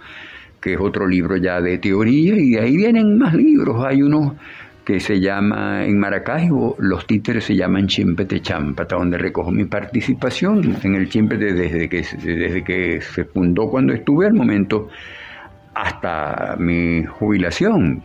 que 0.59 0.73
es 0.73 0.79
otro 0.79 1.07
libro 1.07 1.37
ya 1.37 1.61
de 1.61 1.77
teoría, 1.77 2.35
y 2.35 2.51
de 2.51 2.59
ahí 2.59 2.75
vienen 2.75 3.17
más 3.17 3.33
libros. 3.33 3.85
Hay 3.85 4.01
uno 4.01 4.35
que 4.83 4.99
se 4.99 5.19
llama 5.19 5.85
en 5.85 5.99
Maracaibo, 5.99 6.75
los 6.79 7.05
títeres 7.05 7.43
se 7.43 7.55
llaman 7.55 7.85
Chimpete 7.85 8.41
Champata, 8.41 8.95
donde 8.95 9.19
recojo 9.19 9.51
mi 9.51 9.65
participación 9.65 10.77
en 10.81 10.95
el 10.95 11.07
Chimpete 11.09 11.53
desde 11.53 11.87
que, 11.87 11.97
desde 12.23 12.63
que 12.63 12.99
se 12.99 13.25
fundó 13.25 13.69
cuando 13.69 13.93
estuve 13.93 14.25
al 14.25 14.33
momento 14.33 14.89
hasta 15.75 16.55
mi 16.57 17.03
jubilación. 17.05 18.03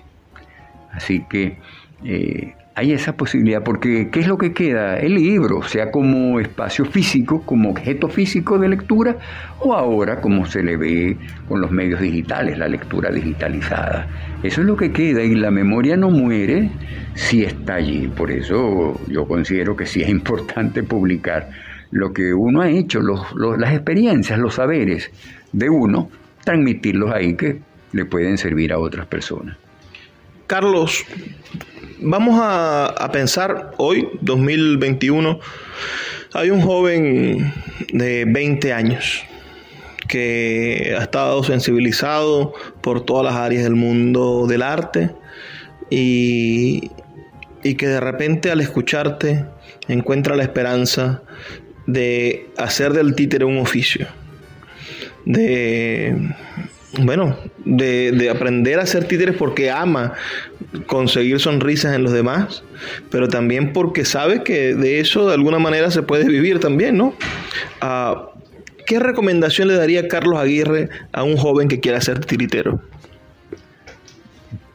Así 0.93 1.25
que 1.29 1.57
eh, 2.05 2.55
hay 2.77 2.93
esa 2.93 3.17
posibilidad, 3.17 3.63
porque 3.63 4.09
¿qué 4.11 4.21
es 4.21 4.27
lo 4.27 4.37
que 4.37 4.53
queda? 4.53 4.99
El 4.99 5.15
libro, 5.15 5.63
sea 5.63 5.93
como 5.93 6.41
espacio 6.41 6.85
físico, 6.85 7.43
como 7.43 7.71
objeto 7.71 8.09
físico 8.09 8.59
de 8.59 8.69
lectura, 8.69 9.17
o 9.61 9.75
ahora 9.75 10.21
como 10.21 10.45
se 10.45 10.63
le 10.63 10.77
ve 10.77 11.17
con 11.49 11.61
los 11.61 11.71
medios 11.71 12.01
digitales, 12.01 12.59
la 12.59 12.67
lectura 12.67 13.11
digitalizada. 13.11 14.09
Eso 14.43 14.61
es 14.61 14.67
lo 14.67 14.77
que 14.77 14.91
queda 14.91 15.23
y 15.23 15.37
la 15.37 15.53
memoria 15.53 15.97
no 15.97 16.11
muere 16.11 16.69
si 17.15 17.45
está 17.45 17.77
allí. 17.77 18.09
Por 18.09 18.33
eso 18.33 19.01
yo 19.09 19.27
considero 19.27 19.77
que 19.77 19.87
sí 19.87 20.03
es 20.03 20.09
importante 20.09 20.83
publicar 20.83 21.49
lo 21.93 22.13
que 22.13 22.35
uno 22.35 22.61
ha 22.61 22.69
hecho, 22.69 22.99
las 23.01 23.73
experiencias, 23.73 24.37
los 24.37 24.55
saberes 24.55 25.13
de 25.53 25.71
uno, 25.71 26.11
transmitirlos 26.43 27.13
ahí 27.13 27.37
que 27.37 27.61
le 27.93 28.05
pueden 28.05 28.37
servir 28.37 28.73
a 28.73 28.79
otras 28.79 29.07
personas. 29.07 29.57
Carlos, 30.47 31.05
vamos 32.01 32.39
a, 32.43 33.11
pensar 33.13 33.73
hoy, 33.79 34.09
2021, 34.21 35.41
hay 36.35 36.51
un 36.51 36.61
joven 36.61 37.55
de 37.93 38.27
20 38.27 38.73
años 38.75 39.23
que 40.07 40.95
ha 40.99 41.03
estado 41.03 41.43
sensibilizado 41.45 42.53
por 42.83 43.07
todas 43.07 43.25
las 43.25 43.35
áreas 43.37 43.63
del 43.65 43.75
mundo 43.75 44.47
del 44.47 44.61
arte 44.61 45.13
y, 45.89 46.91
y 47.63 47.75
que 47.77 47.89
de 47.89 48.01
repente 48.01 48.51
al 48.51 48.61
escucharte 48.61 49.47
encuentra 49.89 50.37
la 50.37 50.43
esperanza 50.43 51.23
de 51.87 52.51
hacer 52.59 52.93
del 52.93 53.15
títere 53.15 53.47
un 53.47 53.57
oficio, 53.57 54.09
de 55.25 56.35
bueno, 57.03 57.37
de, 57.65 58.29
aprender 58.31 58.79
a 58.79 58.83
hacer 58.83 59.05
títeres 59.05 59.37
porque 59.37 59.71
ama 59.71 60.15
conseguir 60.87 61.41
sonrisas 61.41 61.95
en 61.95 62.03
los 62.03 62.13
demás, 62.13 62.63
pero 63.11 63.29
también 63.29 63.73
porque 63.73 64.05
sabe 64.05 64.43
que 64.43 64.75
de 64.75 65.01
eso 65.01 65.29
de 65.29 65.35
alguna 65.35 65.59
manera 65.59 65.91
se 65.91 66.03
puede 66.03 66.27
vivir 66.27 66.61
también, 66.61 66.97
¿no? 66.97 67.15
Ah, 67.81 68.31
¿Qué 68.87 68.99
recomendación 68.99 69.69
le 69.69 69.75
daría 69.75 70.09
Carlos 70.09 70.39
Aguirre 70.39 70.91
a 71.13 71.23
un 71.23 71.37
joven 71.37 71.69
que 71.69 71.81
quiera 71.81 72.01
ser 72.01 72.25
tiritero? 72.25 72.81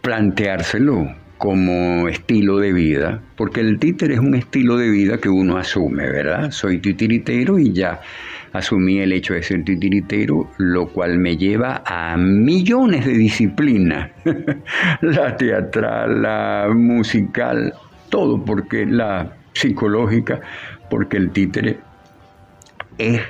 Planteárselo 0.02 1.14
como 1.38 2.08
estilo 2.10 2.58
de 2.58 2.74
vida, 2.74 3.22
porque 3.38 3.62
el 3.62 3.80
títer 3.80 4.12
es 4.12 4.20
un 4.20 4.36
estilo 4.36 4.78
de 4.78 4.90
vida 4.90 5.20
que 5.20 5.30
uno 5.30 5.58
asume, 5.58 6.10
¿verdad? 6.10 6.52
Soy 6.52 6.80
titiritero 6.80 7.60
y 7.60 7.72
ya 7.72 8.02
asumí 8.54 9.00
el 9.00 9.12
hecho 9.12 9.34
de 9.34 9.44
ser 9.44 9.64
titiritero, 9.64 10.50
lo 10.58 10.88
cual 10.88 11.18
me 11.18 11.38
lleva 11.38 11.84
a 11.86 12.18
millones 12.18 13.06
de 13.06 13.14
disciplinas, 13.14 14.12
la 15.02 15.36
teatral, 15.38 16.22
la 16.22 16.70
musical, 16.74 17.74
todo, 18.10 18.44
porque 18.44 18.86
la 18.86 19.34
psicológica, 19.54 20.42
porque 20.90 21.18
el 21.18 21.32
títere 21.32 21.78
es 22.98 23.22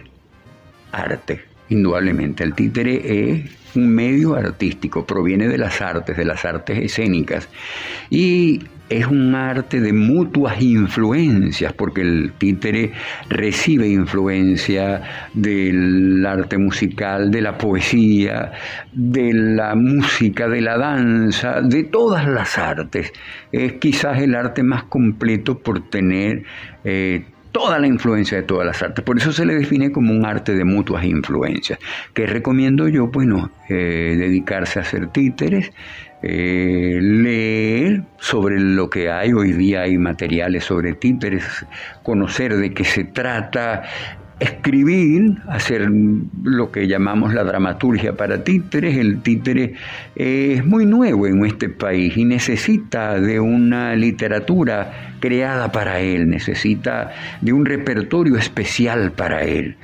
arte, 0.91 1.41
indudablemente. 1.69 2.43
El 2.43 2.53
títere 2.53 3.31
es 3.31 3.75
un 3.75 3.89
medio 3.93 4.35
artístico, 4.35 5.05
proviene 5.05 5.47
de 5.47 5.57
las 5.57 5.81
artes, 5.81 6.17
de 6.17 6.25
las 6.25 6.45
artes 6.45 6.77
escénicas. 6.79 7.47
Y 8.09 8.63
es 8.89 9.05
un 9.05 9.35
arte 9.35 9.79
de 9.79 9.93
mutuas 9.93 10.61
influencias, 10.61 11.73
porque 11.73 12.01
el 12.01 12.33
títere 12.37 12.91
recibe 13.29 13.87
influencia 13.87 15.29
del 15.33 16.25
arte 16.25 16.57
musical, 16.57 17.29
de 17.31 17.41
la 17.41 17.57
poesía, 17.57 18.51
de 18.91 19.31
la 19.33 19.75
música, 19.75 20.47
de 20.47 20.61
la 20.61 20.77
danza, 20.77 21.61
de 21.61 21.83
todas 21.83 22.27
las 22.27 22.57
artes. 22.57 23.13
Es 23.51 23.73
quizás 23.73 24.19
el 24.21 24.35
arte 24.35 24.63
más 24.63 24.83
completo 24.83 25.59
por 25.59 25.89
tener 25.89 26.43
eh, 26.83 27.25
toda 27.51 27.79
la 27.79 27.87
influencia 27.87 28.37
de 28.37 28.43
todas 28.43 28.65
las 28.65 28.81
artes. 28.81 29.03
Por 29.03 29.17
eso 29.17 29.31
se 29.31 29.45
le 29.45 29.55
define 29.55 29.91
como 29.91 30.13
un 30.13 30.25
arte 30.25 30.53
de 30.53 30.65
mutuas 30.65 31.03
influencias. 31.03 31.79
¿Qué 32.13 32.25
recomiendo 32.25 32.87
yo? 32.87 33.07
Bueno, 33.07 33.51
eh, 33.69 34.15
dedicarse 34.17 34.79
a 34.79 34.83
hacer 34.83 35.07
títeres, 35.07 35.71
eh, 36.21 36.99
leer 37.01 38.03
sobre 38.19 38.59
lo 38.59 38.89
que 38.89 39.09
hay. 39.09 39.33
Hoy 39.33 39.53
día 39.53 39.81
hay 39.83 39.97
materiales 39.97 40.65
sobre 40.65 40.93
títeres, 40.93 41.43
conocer 42.03 42.55
de 42.57 42.73
qué 42.73 42.83
se 42.83 43.05
trata, 43.05 43.83
escribir, 44.39 45.37
hacer 45.47 45.89
lo 46.43 46.71
que 46.71 46.87
llamamos 46.87 47.33
la 47.33 47.43
dramaturgia 47.43 48.17
para 48.17 48.43
títeres. 48.43 48.97
El 48.97 49.21
títere 49.21 49.73
es 50.15 50.65
muy 50.65 50.85
nuevo 50.85 51.27
en 51.27 51.45
este 51.45 51.69
país 51.69 52.15
y 52.17 52.25
necesita 52.25 53.19
de 53.19 53.39
una 53.39 53.95
literatura 53.95 55.13
creada 55.19 55.71
para 55.71 55.99
él, 55.99 56.29
necesita 56.29 57.11
de 57.41 57.53
un 57.53 57.65
repertorio 57.65 58.37
especial 58.37 59.11
para 59.11 59.43
él 59.43 59.77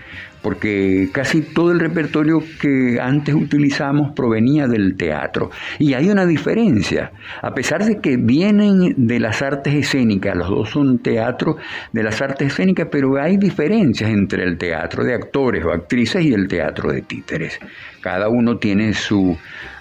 porque 0.46 1.10
casi 1.12 1.42
todo 1.42 1.72
el 1.72 1.80
repertorio 1.80 2.38
que 2.62 3.00
antes 3.02 3.34
utilizamos 3.34 4.12
provenía 4.16 4.68
del 4.68 4.96
teatro. 4.96 5.50
Y 5.80 5.96
hay 5.96 6.08
una 6.12 6.28
diferencia, 6.28 7.12
a 7.42 7.50
pesar 7.56 7.84
de 7.84 8.00
que 8.00 8.18
vienen 8.18 8.94
de 8.96 9.20
las 9.20 9.42
artes 9.42 9.74
escénicas, 9.74 10.38
los 10.38 10.48
dos 10.48 10.70
son 10.70 11.00
teatro 11.00 11.58
de 11.92 12.04
las 12.04 12.22
artes 12.22 12.50
escénicas, 12.50 12.90
pero 12.92 13.20
hay 13.20 13.38
diferencias 13.38 14.08
entre 14.12 14.44
el 14.44 14.60
teatro 14.60 15.04
de 15.04 15.16
actores 15.16 15.66
o 15.66 15.72
actrices 15.72 16.24
y 16.24 16.32
el 16.32 16.48
teatro 16.48 16.92
de 16.92 17.02
títeres. 17.02 17.60
Cada 18.00 18.30
uno 18.30 18.58
tiene 18.60 18.94
su 18.94 19.36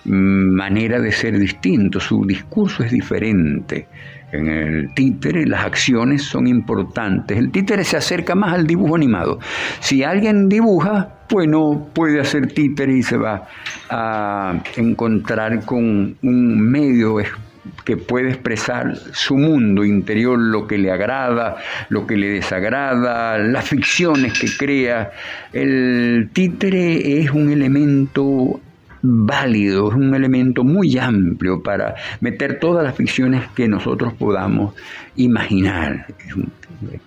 mm, 0.06 0.56
manera 0.56 0.98
de 0.98 1.12
ser 1.12 1.38
distinto, 1.38 2.00
su 2.00 2.24
discurso 2.24 2.82
es 2.84 2.90
diferente. 2.90 3.86
En 4.34 4.48
el 4.48 4.92
títere 4.94 5.46
las 5.46 5.64
acciones 5.64 6.24
son 6.24 6.48
importantes. 6.48 7.38
El 7.38 7.52
títere 7.52 7.84
se 7.84 7.96
acerca 7.96 8.34
más 8.34 8.52
al 8.52 8.66
dibujo 8.66 8.96
animado. 8.96 9.38
Si 9.78 10.02
alguien 10.02 10.48
dibuja, 10.48 11.08
pues 11.28 11.46
no 11.48 11.88
puede 11.94 12.20
hacer 12.20 12.48
títere 12.48 12.96
y 12.96 13.02
se 13.04 13.16
va 13.16 13.46
a 13.90 14.60
encontrar 14.76 15.64
con 15.64 16.16
un 16.20 16.60
medio 16.60 17.18
que 17.84 17.96
puede 17.96 18.30
expresar 18.30 18.96
su 19.12 19.36
mundo 19.36 19.84
interior, 19.84 20.36
lo 20.36 20.66
que 20.66 20.78
le 20.78 20.90
agrada, 20.90 21.56
lo 21.88 22.04
que 22.06 22.16
le 22.16 22.28
desagrada, 22.28 23.38
las 23.38 23.68
ficciones 23.68 24.38
que 24.38 24.48
crea. 24.56 25.12
El 25.52 26.28
títere 26.32 27.20
es 27.20 27.30
un 27.30 27.52
elemento 27.52 28.60
válido, 29.04 29.90
es 29.90 29.94
un 29.94 30.14
elemento 30.14 30.64
muy 30.64 30.96
amplio 30.98 31.62
para 31.62 31.94
meter 32.20 32.58
todas 32.58 32.82
las 32.82 32.96
ficciones 32.96 33.42
que 33.54 33.68
nosotros 33.68 34.14
podamos 34.14 34.74
imaginar. 35.16 36.06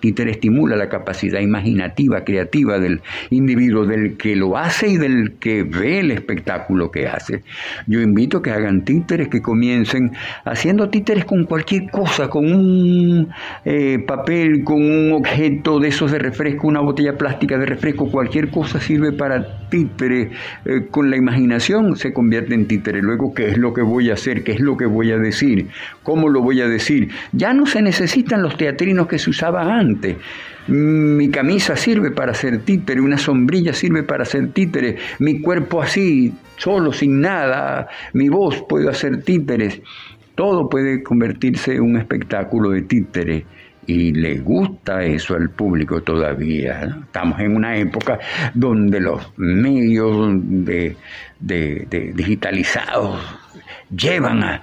El 0.02 0.28
estimula 0.28 0.76
la 0.76 0.88
capacidad 0.88 1.40
imaginativa, 1.40 2.24
creativa 2.24 2.78
del 2.78 3.00
individuo, 3.30 3.86
del 3.86 4.16
que 4.16 4.34
lo 4.34 4.56
hace 4.56 4.88
y 4.88 4.96
del 4.96 5.34
que 5.38 5.62
ve 5.62 6.00
el 6.00 6.10
espectáculo 6.10 6.90
que 6.90 7.06
hace. 7.06 7.42
Yo 7.86 8.00
invito 8.00 8.38
a 8.38 8.42
que 8.42 8.50
hagan 8.50 8.84
títeres, 8.84 9.28
que 9.28 9.40
comiencen 9.40 10.12
haciendo 10.44 10.88
títeres 10.88 11.24
con 11.24 11.44
cualquier 11.44 11.90
cosa, 11.90 12.28
con 12.28 12.50
un 12.50 13.28
eh, 13.64 13.98
papel, 14.06 14.64
con 14.64 14.82
un 14.82 15.12
objeto 15.12 15.78
de 15.78 15.88
esos 15.88 16.10
de 16.12 16.18
refresco, 16.18 16.66
una 16.66 16.80
botella 16.80 17.16
plástica 17.16 17.58
de 17.58 17.66
refresco, 17.66 18.10
cualquier 18.10 18.50
cosa 18.50 18.80
sirve 18.80 19.12
para 19.12 19.68
títere. 19.68 20.30
Eh, 20.64 20.86
con 20.90 21.10
la 21.10 21.16
imaginación 21.16 21.87
se 21.96 22.12
convierte 22.12 22.54
en 22.54 22.66
títere. 22.66 23.02
Luego, 23.02 23.34
¿qué 23.34 23.48
es 23.48 23.58
lo 23.58 23.72
que 23.72 23.82
voy 23.82 24.10
a 24.10 24.14
hacer? 24.14 24.42
¿Qué 24.44 24.52
es 24.52 24.60
lo 24.60 24.76
que 24.76 24.86
voy 24.86 25.12
a 25.12 25.18
decir? 25.18 25.68
¿Cómo 26.02 26.28
lo 26.28 26.42
voy 26.42 26.60
a 26.60 26.68
decir? 26.68 27.10
Ya 27.32 27.52
no 27.52 27.66
se 27.66 27.82
necesitan 27.82 28.42
los 28.42 28.56
teatrinos 28.56 29.06
que 29.06 29.18
se 29.18 29.30
usaban 29.30 29.68
antes. 29.68 30.16
Mi 30.68 31.30
camisa 31.30 31.76
sirve 31.76 32.10
para 32.10 32.32
hacer 32.32 32.58
títere, 32.58 33.00
una 33.00 33.16
sombrilla 33.16 33.72
sirve 33.72 34.02
para 34.02 34.24
hacer 34.24 34.52
títere, 34.52 34.98
mi 35.18 35.40
cuerpo 35.40 35.80
así, 35.80 36.34
solo, 36.58 36.92
sin 36.92 37.22
nada, 37.22 37.88
mi 38.12 38.28
voz 38.28 38.62
puede 38.68 38.90
hacer 38.90 39.22
títeres. 39.22 39.80
Todo 40.34 40.68
puede 40.68 41.02
convertirse 41.02 41.76
en 41.76 41.82
un 41.82 41.96
espectáculo 41.96 42.70
de 42.70 42.82
títere 42.82 43.46
y 43.88 44.12
le 44.12 44.38
gusta 44.38 45.02
eso 45.02 45.34
al 45.34 45.48
público 45.48 46.02
todavía. 46.02 46.98
Estamos 47.06 47.40
en 47.40 47.56
una 47.56 47.76
época 47.78 48.20
donde 48.52 49.00
los 49.00 49.32
medios 49.38 50.28
de, 50.42 50.94
de 51.40 52.12
digitalizados 52.14 53.18
llevan 53.94 54.42
a... 54.42 54.62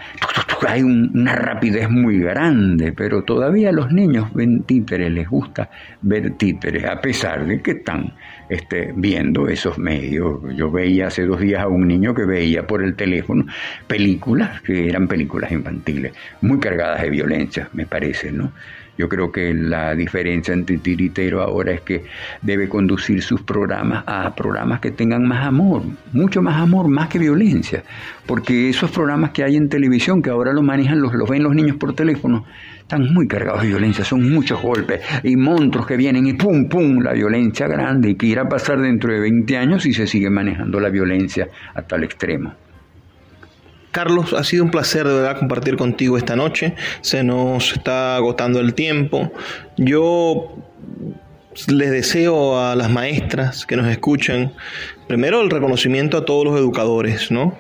Hay 0.68 0.82
una 0.82 1.36
rapidez 1.36 1.90
muy 1.90 2.20
grande, 2.20 2.92
pero 2.92 3.24
todavía 3.24 3.72
los 3.72 3.92
niños 3.92 4.34
ven 4.34 4.64
títeres, 4.64 5.12
les 5.12 5.30
gusta 5.30 5.70
ver 6.02 6.32
títeres, 6.32 6.86
a 6.86 7.02
pesar 7.02 7.46
de 7.46 7.62
que 7.62 7.72
están 7.72 8.14
este, 8.50 8.94
viendo 8.96 9.48
esos 9.48 9.78
medios. 9.78 10.40
Yo 10.56 10.72
veía 10.72 11.08
hace 11.08 11.26
dos 11.26 11.42
días 11.42 11.62
a 11.62 11.68
un 11.68 11.88
niño 11.88 12.16
que 12.16 12.26
veía 12.26 12.66
por 12.66 12.82
el 12.82 12.96
teléfono 12.96 13.46
películas 13.86 14.62
que 14.62 14.90
eran 14.90 15.08
películas 15.08 15.52
infantiles, 15.52 16.14
muy 16.42 16.60
cargadas 16.60 17.02
de 17.02 17.10
violencia, 17.10 17.70
me 17.74 17.86
parece, 17.86 18.32
¿no? 18.32 18.52
Yo 18.98 19.10
creo 19.10 19.32
que 19.32 19.54
la 19.54 19.94
diferencia 19.96 20.54
entre 20.54 20.78
tiritero 20.78 21.42
ahora 21.42 21.74
es 21.74 21.82
que 21.82 22.04
debe 22.42 22.70
conducir 22.70 23.22
sus 23.22 23.42
programas 23.42 24.04
a 24.08 24.34
programas 24.36 24.80
que 24.80 24.92
tengan 24.92 25.28
más 25.28 25.46
amor, 25.46 25.84
mucho 26.14 26.42
más 26.42 26.62
amor, 26.62 26.88
más 26.88 27.10
que 27.10 27.20
violencia. 27.20 27.84
Porque 28.26 28.70
esos 28.70 28.92
programas 28.92 29.32
que 29.32 29.44
hay 29.44 29.58
en 29.58 29.68
televisión, 29.68 30.22
que 30.22 30.30
ahora 30.30 30.54
los 30.54 30.64
manejan, 30.64 31.02
los, 31.02 31.12
ven 31.30 31.44
los 31.44 31.54
niños 31.54 31.76
por 31.78 31.94
teléfono, 31.94 32.46
están 32.80 33.14
muy 33.14 33.28
cargados 33.28 33.64
de 33.64 33.70
violencia, 33.70 34.06
son 34.06 34.30
muchos 34.32 34.62
golpes 34.62 35.02
y 35.24 35.36
monstruos 35.36 35.88
que 35.88 35.98
vienen 35.98 36.28
y 36.28 36.34
pum, 36.34 36.70
pum, 36.70 37.00
la 37.02 37.14
violencia 37.14 37.68
grande 37.68 38.12
y 38.12 38.16
que 38.16 38.28
irá 38.28 38.44
a 38.44 38.50
pasar 38.50 38.80
dentro 38.80 39.12
de 39.12 39.20
20 39.20 39.58
años 39.58 39.84
si 39.84 39.94
se 39.94 40.08
sigue 40.08 40.30
manejando 40.30 40.80
la 40.80 40.90
violencia 40.90 41.48
a 41.74 41.82
tal 41.82 42.04
extremo. 42.04 42.65
Carlos, 43.96 44.34
ha 44.34 44.44
sido 44.44 44.66
un 44.66 44.72
placer 44.72 45.08
de 45.08 45.14
verdad 45.14 45.40
compartir 45.40 45.78
contigo 45.78 46.18
esta 46.18 46.36
noche. 46.36 46.76
Se 47.00 47.24
nos 47.24 47.72
está 47.72 48.18
agotando 48.18 48.60
el 48.60 48.74
tiempo. 48.74 49.32
Yo 49.78 50.58
les 51.70 51.92
deseo 51.92 52.60
a 52.60 52.76
las 52.76 52.90
maestras 52.90 53.66
que 53.66 53.78
nos 53.78 53.88
escuchan, 53.88 54.52
primero 55.08 55.40
el 55.40 55.50
reconocimiento 55.50 56.18
a 56.18 56.26
todos 56.26 56.44
los 56.44 56.60
educadores, 56.60 57.32
¿no? 57.32 57.58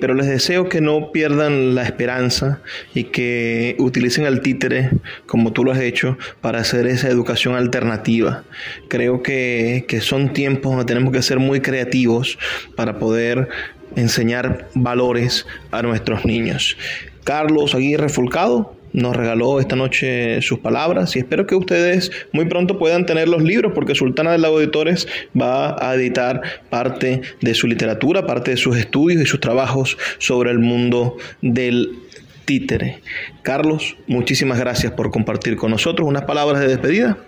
Pero 0.00 0.14
les 0.14 0.26
deseo 0.26 0.68
que 0.68 0.80
no 0.80 1.12
pierdan 1.12 1.74
la 1.74 1.82
esperanza 1.82 2.60
y 2.94 3.04
que 3.04 3.76
utilicen 3.78 4.24
el 4.24 4.40
títere, 4.40 4.90
como 5.26 5.52
tú 5.52 5.64
lo 5.64 5.72
has 5.72 5.80
hecho, 5.80 6.16
para 6.40 6.60
hacer 6.60 6.86
esa 6.86 7.08
educación 7.08 7.54
alternativa. 7.54 8.44
Creo 8.88 9.22
que, 9.22 9.84
que 9.86 10.00
son 10.00 10.32
tiempos 10.32 10.72
donde 10.72 10.86
tenemos 10.86 11.12
que 11.12 11.22
ser 11.22 11.38
muy 11.38 11.60
creativos 11.60 12.38
para 12.74 12.98
poder 12.98 13.48
enseñar 13.96 14.68
valores 14.74 15.46
a 15.70 15.82
nuestros 15.82 16.24
niños. 16.24 16.76
Carlos 17.24 17.74
Aguirre 17.74 18.08
Fulcado, 18.08 18.76
nos 18.94 19.14
regaló 19.14 19.60
esta 19.60 19.76
noche 19.76 20.40
sus 20.40 20.60
palabras 20.60 21.14
y 21.16 21.18
espero 21.18 21.46
que 21.46 21.56
ustedes 21.56 22.10
muy 22.32 22.46
pronto 22.46 22.78
puedan 22.78 23.04
tener 23.04 23.28
los 23.28 23.42
libros 23.42 23.72
porque 23.74 23.94
Sultana 23.94 24.32
de 24.32 24.38
los 24.38 24.50
Auditores 24.50 25.08
va 25.38 25.76
a 25.84 25.94
editar 25.96 26.40
parte 26.70 27.20
de 27.40 27.54
su 27.54 27.66
literatura, 27.66 28.24
parte 28.24 28.52
de 28.52 28.56
sus 28.56 28.78
estudios 28.78 29.20
y 29.20 29.26
sus 29.26 29.40
trabajos 29.40 29.98
sobre 30.18 30.52
el 30.52 30.60
mundo 30.60 31.16
del 31.42 31.98
títere. 32.44 33.00
Carlos, 33.42 33.96
muchísimas 34.06 34.60
gracias 34.60 34.92
por 34.92 35.10
compartir 35.10 35.56
con 35.56 35.72
nosotros 35.72 36.08
unas 36.08 36.22
palabras 36.22 36.60
de 36.60 36.68
despedida. 36.68 37.18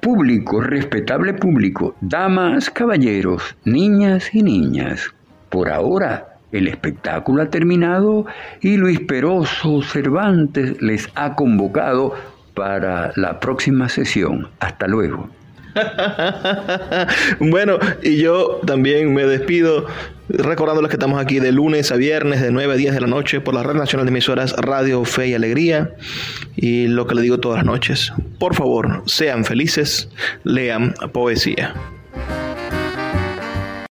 Público, 0.00 0.62
respetable 0.62 1.34
público, 1.34 1.94
damas, 2.00 2.70
caballeros, 2.70 3.42
niñas 3.64 4.30
y 4.32 4.42
niñas, 4.42 5.10
por 5.50 5.68
ahora 5.68 6.35
el 6.58 6.68
espectáculo 6.68 7.42
ha 7.42 7.50
terminado 7.50 8.26
y 8.60 8.76
Luis 8.76 9.00
Peroso 9.00 9.82
Cervantes 9.82 10.80
les 10.80 11.08
ha 11.14 11.34
convocado 11.34 12.14
para 12.54 13.12
la 13.16 13.38
próxima 13.40 13.88
sesión. 13.88 14.48
Hasta 14.60 14.86
luego. 14.86 15.28
bueno, 17.40 17.78
y 18.02 18.16
yo 18.16 18.60
también 18.66 19.12
me 19.12 19.24
despido 19.24 19.86
recordándoles 20.28 20.88
que 20.88 20.96
estamos 20.96 21.20
aquí 21.20 21.38
de 21.38 21.52
lunes 21.52 21.92
a 21.92 21.96
viernes 21.96 22.40
de 22.40 22.50
9 22.50 22.72
a 22.72 22.76
10 22.76 22.94
de 22.94 23.00
la 23.00 23.06
noche 23.06 23.40
por 23.40 23.54
la 23.54 23.62
Red 23.62 23.74
Nacional 23.74 24.06
de 24.06 24.10
Emisoras 24.10 24.54
Radio 24.56 25.04
Fe 25.04 25.28
y 25.28 25.34
Alegría. 25.34 25.90
Y 26.56 26.86
lo 26.86 27.06
que 27.06 27.14
le 27.14 27.22
digo 27.22 27.38
todas 27.38 27.58
las 27.58 27.66
noches, 27.66 28.12
por 28.38 28.54
favor, 28.54 29.02
sean 29.06 29.44
felices, 29.44 30.08
lean 30.44 30.94
poesía. 31.12 31.74